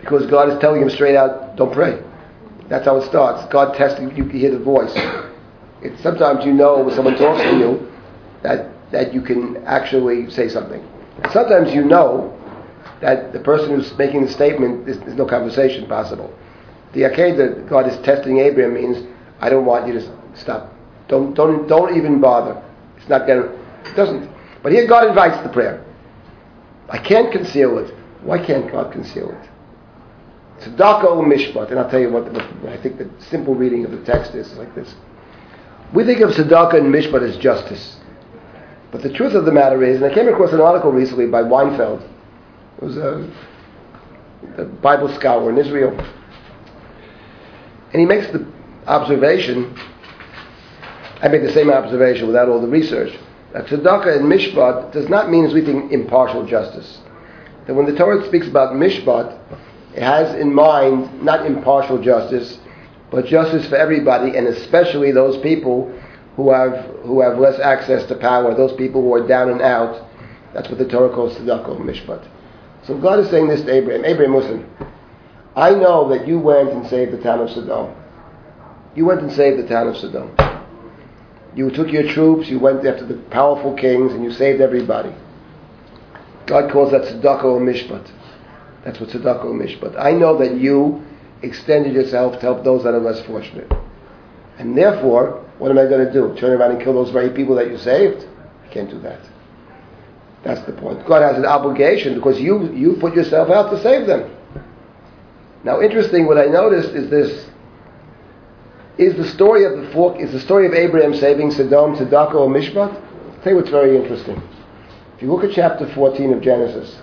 Because 0.01 0.27
God 0.27 0.51
is 0.51 0.59
telling 0.61 0.83
him 0.83 0.91
straight 0.91 1.17
out, 1.17 1.57
don't 1.57 1.73
pray. 1.73 1.99
That's 2.69 2.85
how 2.85 2.97
it 2.97 3.07
starts. 3.07 3.51
God 3.51 3.75
testing, 3.75 4.15
you 4.15 4.25
can 4.25 4.39
hear 4.39 4.51
the 4.51 4.59
voice. 4.59 4.93
Sometimes 6.03 6.45
you 6.45 6.53
know 6.53 6.85
when 6.85 6.95
someone 6.95 7.17
talks 7.17 7.41
to 7.41 7.57
you 7.57 7.91
that, 8.43 8.69
that 8.93 9.15
you 9.15 9.23
can 9.23 9.65
actually 9.65 10.29
say 10.29 10.51
something. 10.51 10.87
Sometimes 11.33 11.73
you 11.73 11.85
know 11.85 12.38
that 13.01 13.33
the 13.33 13.41
person 13.41 13.71
who's 13.71 13.97
making 13.97 14.25
the 14.25 14.33
statement, 14.33 14.87
there's, 14.87 14.99
no 15.15 15.27
conversation 15.27 15.87
possible. 15.87 16.37
The 16.93 17.03
Akedah, 17.03 17.69
God 17.69 17.87
is 17.87 17.97
testing 18.05 18.39
Abraham 18.39 18.75
means, 18.75 19.07
I 19.41 19.49
don't 19.49 19.67
want 19.67 19.87
you 19.87 19.95
to 19.95 20.19
stop. 20.35 20.73
Don't, 21.07 21.35
don't, 21.35 21.67
don't 21.69 21.97
even 21.97 22.21
bother. 22.21 22.63
It's 22.97 23.09
not 23.09 23.27
going 23.27 23.43
to 23.43 23.59
it 23.89 23.97
doesn't. 23.97 24.31
But 24.63 24.73
here 24.73 24.87
God 24.87 25.09
invites 25.09 25.43
the 25.43 25.49
prayer. 25.49 25.85
I 26.89 26.99
can't 26.99 27.33
conceal 27.33 27.79
it. 27.79 27.95
Why 28.23 28.45
can't 28.45 28.71
God 28.71 28.93
conceal 28.93 29.31
it? 29.31 29.51
Tzedakah 30.63 31.05
or 31.05 31.25
mishpat. 31.25 31.71
And 31.71 31.79
I'll 31.79 31.91
tell 31.91 32.01
you 32.01 32.11
what, 32.11 32.27
I 32.69 32.77
think 32.83 32.99
the 32.99 33.09
simple 33.31 33.55
reading 33.55 33.85
of 33.85 33.93
the 33.93 34.05
text 34.05 34.35
is 34.35 34.53
like 34.55 34.75
this. 34.75 34.93
We 35.95 36.05
think 36.05 36.21
of 36.21 36.31
tzedakah 36.31 36.75
and 36.75 36.93
mishpat 36.93 37.23
as 37.23 37.37
justice. 37.37 37.97
But 38.91 39.03
the 39.03 39.13
truth 39.13 39.35
of 39.35 39.45
the 39.45 39.53
matter 39.53 39.83
is, 39.85 39.97
and 39.97 40.11
I 40.11 40.15
came 40.15 40.29
across 40.29 40.53
an 40.53 40.61
article 40.61 40.91
recently 40.91 41.27
by 41.27 41.43
Weinfeld. 41.43 42.07
Was 42.81 42.97
a, 42.97 43.31
a 44.57 44.65
Bible 44.65 45.15
scholar 45.17 45.51
in 45.51 45.59
Israel. 45.59 45.99
And 47.93 48.01
he 48.01 48.07
makes 48.07 48.27
the 48.29 48.47
observation, 48.87 49.77
I 51.21 51.29
make 51.29 51.43
the 51.43 51.53
same 51.53 51.71
observation 51.71 52.27
without 52.27 52.49
all 52.49 52.61
the 52.61 52.69
research 52.69 53.19
that 53.53 53.67
tzedakah 53.67 54.19
and 54.19 54.27
mishpat 54.27 54.93
does 54.93 55.09
not 55.09 55.31
mean, 55.31 55.45
as 55.45 55.55
we 55.55 55.63
think, 55.63 55.91
impartial 55.91 56.45
justice. 56.45 56.99
That 57.67 57.75
when 57.75 57.87
the 57.87 57.97
Torah 57.97 58.25
speaks 58.27 58.47
about 58.47 58.75
mishpat, 58.75 59.39
it 59.95 60.03
has 60.03 60.35
in 60.35 60.53
mind 60.53 61.23
not 61.23 61.47
impartial 61.47 62.01
justice, 62.01 62.59
but 63.11 63.25
justice 63.25 63.67
for 63.69 63.77
everybody, 63.77 64.37
and 64.37 64.47
especially 64.47 65.13
those 65.13 65.41
people 65.43 65.91
who 66.37 66.53
have 66.53 66.85
who 67.03 67.21
have 67.21 67.39
less 67.39 67.59
access 67.59 68.07
to 68.07 68.15
power, 68.15 68.55
those 68.55 68.75
people 68.75 69.03
who 69.03 69.15
are 69.15 69.27
down 69.27 69.51
and 69.51 69.63
out. 69.63 70.07
That's 70.53 70.69
what 70.69 70.79
the 70.79 70.87
Torah 70.87 71.13
calls 71.15 71.37
tzedakah 71.39 71.81
and 71.81 71.89
mishpat. 71.89 72.27
So 72.89 72.97
God 72.97 73.19
is 73.19 73.29
saying 73.29 73.49
this 73.49 73.61
to 73.61 73.71
Abraham. 73.71 74.07
Abraham, 74.07 74.35
listen. 74.35 74.67
I 75.55 75.73
know 75.73 76.09
that 76.09 76.27
you 76.27 76.39
went 76.39 76.71
and 76.71 76.87
saved 76.89 77.13
the 77.13 77.23
town 77.23 77.41
of 77.41 77.51
Sodom. 77.51 77.95
You 78.95 79.05
went 79.05 79.21
and 79.21 79.31
saved 79.31 79.59
the 79.63 79.69
town 79.69 79.89
of 79.89 79.97
Sodom. 79.99 80.35
You 81.55 81.71
took 81.71 81.93
your 81.93 82.11
troops, 82.11 82.49
you 82.49 82.59
went 82.59 82.87
after 82.87 83.05
the 83.05 83.17
powerful 83.31 83.75
kings, 83.75 84.15
and 84.15 84.25
you 84.25 84.33
saved 84.33 84.63
everybody. 84.63 85.15
God 86.47 86.73
calls 86.73 86.93
that 86.93 87.03
tzedakah 87.03 87.45
or 87.45 87.61
mishpat. 87.61 88.11
That's 88.85 88.99
what 88.99 89.11
tzedakah 89.11 89.45
or 89.45 89.53
mishpat. 89.53 90.01
I 90.01 90.13
know 90.13 90.39
that 90.39 90.57
you 90.57 91.05
extended 91.43 91.93
yourself 91.93 92.37
to 92.37 92.41
help 92.41 92.65
those 92.65 92.85
that 92.85 92.95
are 92.95 93.01
less 93.01 93.21
fortunate. 93.27 93.71
And 94.57 94.79
therefore, 94.79 95.45
what 95.59 95.71
am 95.71 95.79
I 95.79 95.85
going 95.85 96.07
to 96.07 96.13
do? 96.13 96.35
Turn 96.39 96.59
around 96.59 96.71
and 96.71 96.81
kill 96.81 96.95
those 96.95 97.11
very 97.11 97.29
people 97.29 97.55
that 97.57 97.69
you 97.69 97.77
saved? 97.77 98.27
I 98.65 98.69
can't 98.73 98.89
do 98.89 98.99
that. 99.01 99.21
That's 100.49 100.65
the 100.65 100.73
point. 100.73 101.07
God 101.07 101.21
has 101.21 101.37
an 101.37 101.45
obligation 101.45 102.15
because 102.15 102.41
you, 102.41 102.73
you 102.73 102.95
put 102.95 103.15
yourself 103.15 103.51
out 103.51 103.71
to 103.71 103.83
save 103.83 104.07
them. 104.07 104.35
Now, 105.63 105.83
interesting, 105.83 106.27
what 106.27 106.39
I 106.39 106.47
noticed 106.47 106.89
is 106.95 107.11
this 107.11 107.51
is 108.97 109.15
the 109.17 109.29
story 109.29 109.67
of 109.67 109.77
the 109.77 109.91
four, 109.93 110.19
is 110.19 110.33
the 110.33 110.41
story 110.41 110.67
of 110.67 110.73
Abraham 110.73 111.15
saving 111.15 111.51
Sodom, 111.51 111.97
Tzedakah, 111.97 112.35
or 112.35 112.49
Mishpat. 112.49 112.95
I'll 112.95 113.43
tell 113.43 113.53
you 113.53 113.57
what's 113.59 113.69
very 113.69 113.95
interesting. 113.95 114.43
If 115.17 115.23
you 115.23 115.31
look 115.31 115.45
at 115.45 115.55
chapter 115.55 115.87
14 115.93 116.33
of 116.33 116.41
Genesis, 116.41 116.97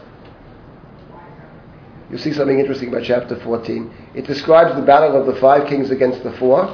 you'll 2.09 2.17
see 2.17 2.33
something 2.33 2.59
interesting 2.59 2.89
about 2.89 3.03
chapter 3.03 3.39
14. 3.41 3.93
It 4.15 4.25
describes 4.25 4.75
the 4.75 4.81
battle 4.81 5.15
of 5.15 5.27
the 5.27 5.39
five 5.39 5.67
kings 5.69 5.91
against 5.91 6.23
the 6.23 6.31
four, 6.33 6.65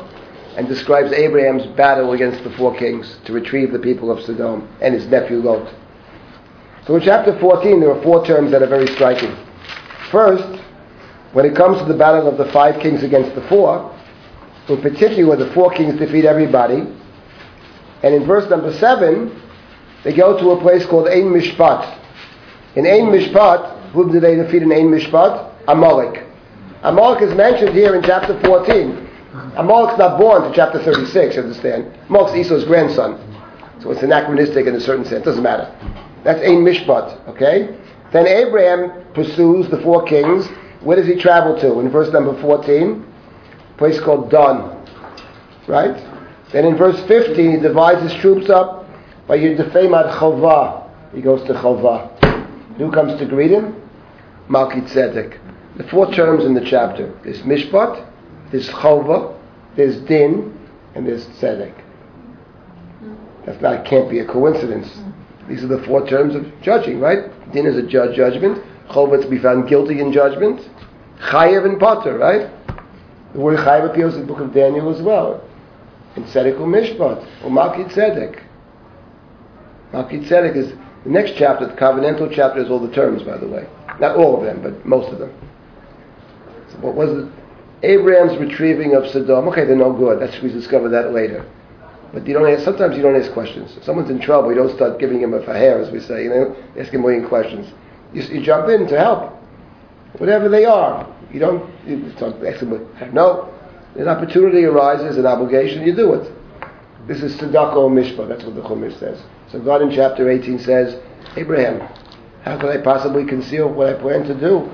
and 0.55 0.69
describes 0.69 1.11
Abraham's 1.11 1.65
battle 1.75 2.13
against 2.13 2.45
the 2.45 2.51
four 2.51 2.73
kings 2.77 3.17
to 3.25 3.33
retrieve 3.33 3.73
the 3.73 3.79
people 3.79 4.09
of 4.09 4.23
Sodom 4.23 4.69
and 4.79 4.93
his 4.93 5.05
nephew 5.07 5.39
Lot. 5.39 5.80
So 6.85 6.95
in 6.95 7.01
chapter 7.01 7.37
14, 7.39 7.79
there 7.79 7.91
are 7.91 8.01
four 8.03 8.25
terms 8.25 8.51
that 8.51 8.63
are 8.63 8.67
very 8.67 8.87
striking. 8.87 9.35
First, 10.09 10.61
when 11.33 11.45
it 11.45 11.55
comes 11.55 11.77
to 11.77 11.85
the 11.85 11.93
battle 11.93 12.27
of 12.27 12.37
the 12.37 12.51
five 12.51 12.81
kings 12.81 13.03
against 13.03 13.35
the 13.35 13.41
four, 13.47 13.95
in 14.67 14.81
particular 14.81 15.35
the 15.35 15.51
four 15.53 15.71
kings 15.71 15.99
defeat 15.99 16.25
everybody. 16.25 16.81
And 18.03 18.15
in 18.15 18.25
verse 18.25 18.49
number 18.49 18.73
seven, 18.73 19.41
they 20.03 20.13
go 20.13 20.37
to 20.37 20.51
a 20.51 20.61
place 20.61 20.85
called 20.85 21.07
Ein 21.07 21.25
Mishpat. 21.25 21.99
In 22.75 22.85
Ein 22.87 23.11
Mishpat, 23.11 23.91
whom 23.91 24.11
did 24.11 24.23
they 24.23 24.35
defeat 24.35 24.63
in 24.63 24.71
Ein 24.71 24.87
Mishpat? 24.87 25.53
Amalek. 25.67 26.25
Amalek 26.83 27.21
is 27.21 27.35
mentioned 27.35 27.73
here 27.73 27.95
in 27.95 28.01
chapter 28.01 28.39
14. 28.41 29.07
Amalek's 29.55 29.97
not 29.99 30.17
born 30.19 30.43
to 30.43 30.55
chapter 30.55 30.81
36, 30.83 31.35
you 31.35 31.41
understand? 31.41 31.85
Amalek's 32.09 32.35
Esau's 32.35 32.65
grandson. 32.65 33.19
So 33.81 33.91
it's 33.91 34.01
anachronistic 34.01 34.65
in 34.65 34.75
a 34.75 34.79
certain 34.79 35.05
sense. 35.05 35.23
Doesn't 35.23 35.43
matter. 35.43 35.73
That's 36.23 36.41
Ein 36.41 36.63
Mishpat, 36.63 37.27
okay? 37.29 37.77
Then 38.11 38.27
Abraham 38.27 39.05
pursues 39.13 39.69
the 39.69 39.81
four 39.81 40.03
kings. 40.03 40.47
Where 40.81 40.97
does 40.97 41.07
he 41.07 41.15
travel 41.15 41.59
to? 41.61 41.79
In 41.79 41.89
verse 41.89 42.11
number 42.11 42.39
14, 42.41 43.05
a 43.73 43.77
place 43.77 43.99
called 43.99 44.29
Dan. 44.29 44.77
Right? 45.67 45.95
Then 46.51 46.65
in 46.65 46.75
verse 46.75 46.99
15, 47.07 47.51
he 47.51 47.57
divides 47.57 48.01
his 48.01 48.13
troops 48.21 48.49
up 48.49 48.85
by 49.27 49.37
Yudafemad 49.37 50.13
Chalva. 50.17 50.89
He 51.13 51.21
goes 51.21 51.45
to 51.47 51.53
Chalva. 51.53 52.77
Who 52.77 52.91
comes 52.91 53.17
to 53.19 53.25
greet 53.25 53.51
him? 53.51 53.75
Malki 54.49 54.81
Tzedek. 54.89 55.39
The 55.77 55.83
four 55.85 56.11
terms 56.11 56.43
in 56.43 56.53
the 56.53 56.65
chapter. 56.65 57.17
There's 57.23 57.41
Mishpat, 57.43 58.05
there's 58.51 58.69
Chalva, 58.69 59.37
there's 59.75 59.97
din, 60.01 60.57
and 60.95 61.07
there's 61.07 61.25
tzedek. 61.27 61.73
That's 63.45 63.61
not, 63.61 63.85
can't 63.85 64.09
be 64.09 64.19
a 64.19 64.25
coincidence. 64.25 64.91
These 65.51 65.65
are 65.65 65.67
the 65.67 65.83
four 65.83 66.07
terms 66.07 66.33
of 66.33 66.45
judging, 66.61 67.01
right? 67.01 67.29
Din 67.51 67.65
is 67.65 67.75
a 67.75 67.85
judge 67.85 68.15
judgment. 68.15 68.63
To 68.93 69.27
be 69.29 69.37
found 69.37 69.67
guilty 69.69 69.99
in 69.99 70.11
judgment. 70.11 70.61
Chayev 71.19 71.65
and 71.65 71.79
Potter, 71.79 72.17
right? 72.17 72.49
The 73.33 73.39
word 73.39 73.59
Chayev 73.59 73.89
appears 73.89 74.15
in 74.15 74.21
the 74.21 74.27
book 74.27 74.39
of 74.39 74.53
Daniel 74.53 74.93
as 74.93 75.01
well. 75.01 75.41
And 76.15 76.25
Tzedek 76.25 76.57
Mishpat, 76.57 77.25
or 77.43 77.49
Malki 77.49 77.89
Tzedek. 77.91 78.43
Malki 79.93 80.27
Tzedek 80.27 80.55
is 80.55 80.73
the 81.03 81.09
next 81.09 81.35
chapter, 81.37 81.67
the 81.67 81.73
covenantal 81.73 82.33
chapter, 82.33 82.61
is 82.61 82.69
all 82.69 82.85
the 82.85 82.93
terms, 82.93 83.23
by 83.23 83.37
the 83.37 83.47
way. 83.47 83.67
Not 83.99 84.17
all 84.17 84.37
of 84.37 84.43
them, 84.43 84.61
but 84.61 84.85
most 84.85 85.11
of 85.11 85.19
them. 85.19 85.33
So 86.69 86.77
what 86.79 86.95
was 86.95 87.11
it? 87.11 87.31
Abraham's 87.83 88.37
retrieving 88.37 88.93
of 88.93 89.07
Sodom. 89.07 89.47
Okay, 89.49 89.65
they're 89.65 89.75
no 89.75 89.93
good. 89.93 90.21
That's 90.21 90.41
we 90.41 90.51
discover 90.51 90.89
that 90.89 91.13
later. 91.13 91.45
But 92.13 92.27
you 92.27 92.33
don't 92.33 92.51
ask, 92.51 92.63
sometimes 92.65 92.97
you 92.97 93.01
don't 93.01 93.15
ask 93.15 93.31
questions. 93.31 93.75
If 93.77 93.83
someone's 93.83 94.09
in 94.09 94.19
trouble, 94.19 94.49
you 94.49 94.57
don't 94.57 94.75
start 94.75 94.99
giving 94.99 95.21
him 95.21 95.33
a 95.33 95.39
faher, 95.39 95.81
as 95.81 95.91
we 95.91 96.01
say, 96.01 96.23
you 96.23 96.29
know, 96.29 96.55
ask 96.77 96.91
him 96.91 97.03
a 97.03 97.07
million 97.07 97.27
questions. 97.27 97.71
You, 98.13 98.21
you 98.23 98.41
jump 98.41 98.69
in 98.69 98.87
to 98.87 98.97
help. 98.97 99.33
Whatever 100.17 100.49
they 100.49 100.65
are. 100.65 101.07
You 101.31 101.39
don't, 101.39 101.71
you 101.85 101.97
them, 102.11 103.13
no. 103.13 103.53
An 103.95 104.07
opportunity 104.07 104.65
arises, 104.65 105.17
an 105.17 105.25
obligation, 105.25 105.85
you 105.85 105.95
do 105.95 106.13
it. 106.13 106.31
This 107.07 107.23
is 107.23 107.35
tzedakah 107.37 107.89
mishpah, 107.89 108.27
that's 108.27 108.43
what 108.43 108.55
the 108.55 108.61
Chumash 108.61 108.99
says. 108.99 109.21
So 109.51 109.59
God 109.59 109.81
in 109.81 109.91
chapter 109.91 110.29
18 110.29 110.59
says, 110.59 111.01
Abraham, 111.37 111.79
how 112.43 112.59
could 112.59 112.69
I 112.69 112.81
possibly 112.81 113.25
conceal 113.25 113.69
what 113.69 113.87
I 113.87 113.93
plan 113.93 114.23
to 114.25 114.37
do? 114.37 114.69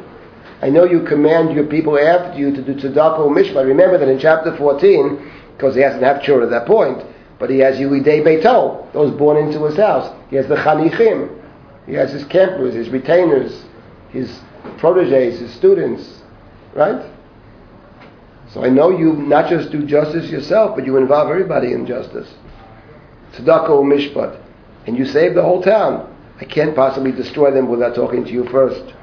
I 0.61 0.69
know 0.69 0.85
you 0.85 1.03
command 1.03 1.53
your 1.53 1.65
people 1.65 1.97
after 1.99 2.37
you 2.37 2.51
to 2.55 2.63
do 2.63 2.73
tzedakah 2.73 3.29
mishpah. 3.29 3.65
Remember 3.65 3.97
that 3.99 4.09
in 4.09 4.19
chapter 4.19 4.55
14, 4.57 5.31
because 5.55 5.75
he 5.75 5.81
hasn't 5.81 6.03
had 6.03 6.23
children 6.23 6.51
at 6.51 6.59
that 6.59 6.67
point, 6.67 7.03
but 7.39 7.49
he 7.49 7.59
has 7.59 7.77
Yulidei 7.77 8.23
Beito, 8.23 8.91
those 8.93 9.15
born 9.15 9.37
into 9.37 9.63
his 9.65 9.77
house. 9.77 10.13
He 10.29 10.35
has 10.37 10.47
the 10.47 10.55
Chanichim. 10.55 11.41
He 11.85 11.93
has 11.93 12.11
his 12.11 12.25
campers, 12.25 12.73
his 12.73 12.89
retainers, 12.89 13.63
his 14.09 14.39
proteges, 14.77 15.39
his 15.39 15.53
students. 15.53 16.21
Right? 16.73 17.11
So 18.49 18.63
I 18.63 18.69
know 18.69 18.89
you 18.89 19.13
not 19.13 19.49
just 19.49 19.71
do 19.71 19.85
justice 19.85 20.29
yourself, 20.29 20.75
but 20.75 20.85
you 20.85 20.97
involve 20.97 21.29
everybody 21.29 21.73
in 21.73 21.85
justice. 21.85 22.33
Tzedakah 23.33 23.83
mishpat. 23.83 24.41
And 24.87 24.97
you 24.97 25.05
save 25.05 25.35
the 25.35 25.43
whole 25.43 25.61
town. 25.61 26.13
I 26.39 26.45
can't 26.45 26.75
possibly 26.75 27.11
destroy 27.11 27.51
them 27.51 27.69
without 27.69 27.95
talking 27.95 28.23
to 28.25 28.31
you 28.31 28.45
first. 28.45 28.93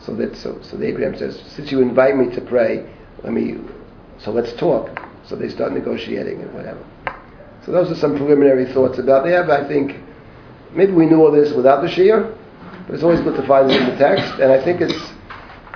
So 0.00 0.14
that 0.16 0.36
so 0.36 0.60
so 0.62 0.80
Abraham 0.82 1.16
says, 1.16 1.40
since 1.48 1.72
you 1.72 1.80
invite 1.80 2.16
me 2.16 2.34
to 2.34 2.40
pray, 2.40 2.88
let 3.22 3.32
me 3.32 3.58
so 4.18 4.30
let's 4.30 4.52
talk. 4.54 5.00
So 5.26 5.34
they 5.34 5.48
start 5.48 5.72
negotiating 5.72 6.40
and 6.40 6.52
whatever. 6.54 6.84
So 7.64 7.72
those 7.72 7.90
are 7.90 7.94
some 7.94 8.16
preliminary 8.16 8.72
thoughts 8.72 8.98
about 8.98 9.24
that. 9.24 9.50
I 9.50 9.66
think 9.66 9.96
maybe 10.74 10.92
we 10.92 11.06
knew 11.06 11.20
all 11.22 11.32
this 11.32 11.52
without 11.54 11.80
the 11.80 11.88
shiur, 11.88 12.36
but 12.86 12.94
it's 12.94 13.02
always 13.02 13.20
good 13.20 13.36
to 13.36 13.46
find 13.46 13.70
it 13.70 13.80
in 13.80 13.88
the 13.90 13.96
text. 13.96 14.34
And 14.40 14.52
I 14.52 14.62
think 14.62 14.82
it's, 14.82 15.12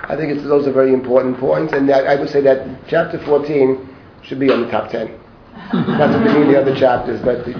I 0.03 0.15
think 0.15 0.31
it's 0.31 0.43
those 0.43 0.67
are 0.67 0.71
very 0.71 0.93
important 0.93 1.39
points. 1.39 1.73
And 1.73 1.89
that, 1.89 2.05
I 2.07 2.15
would 2.15 2.29
say 2.29 2.41
that 2.41 2.87
chapter 2.87 3.17
14 3.25 3.89
should 4.21 4.39
be 4.39 4.51
on 4.51 4.61
the 4.61 4.69
top 4.69 4.91
10. 4.91 5.19
Not 5.73 6.11
to 6.13 6.19
mean 6.19 6.51
the 6.51 6.61
other 6.61 6.75
chapters, 6.75 7.21
but 7.21 7.43
the, 7.45 7.53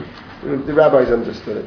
the 0.66 0.74
rabbis 0.74 1.10
understood 1.10 1.48
it. 1.50 1.58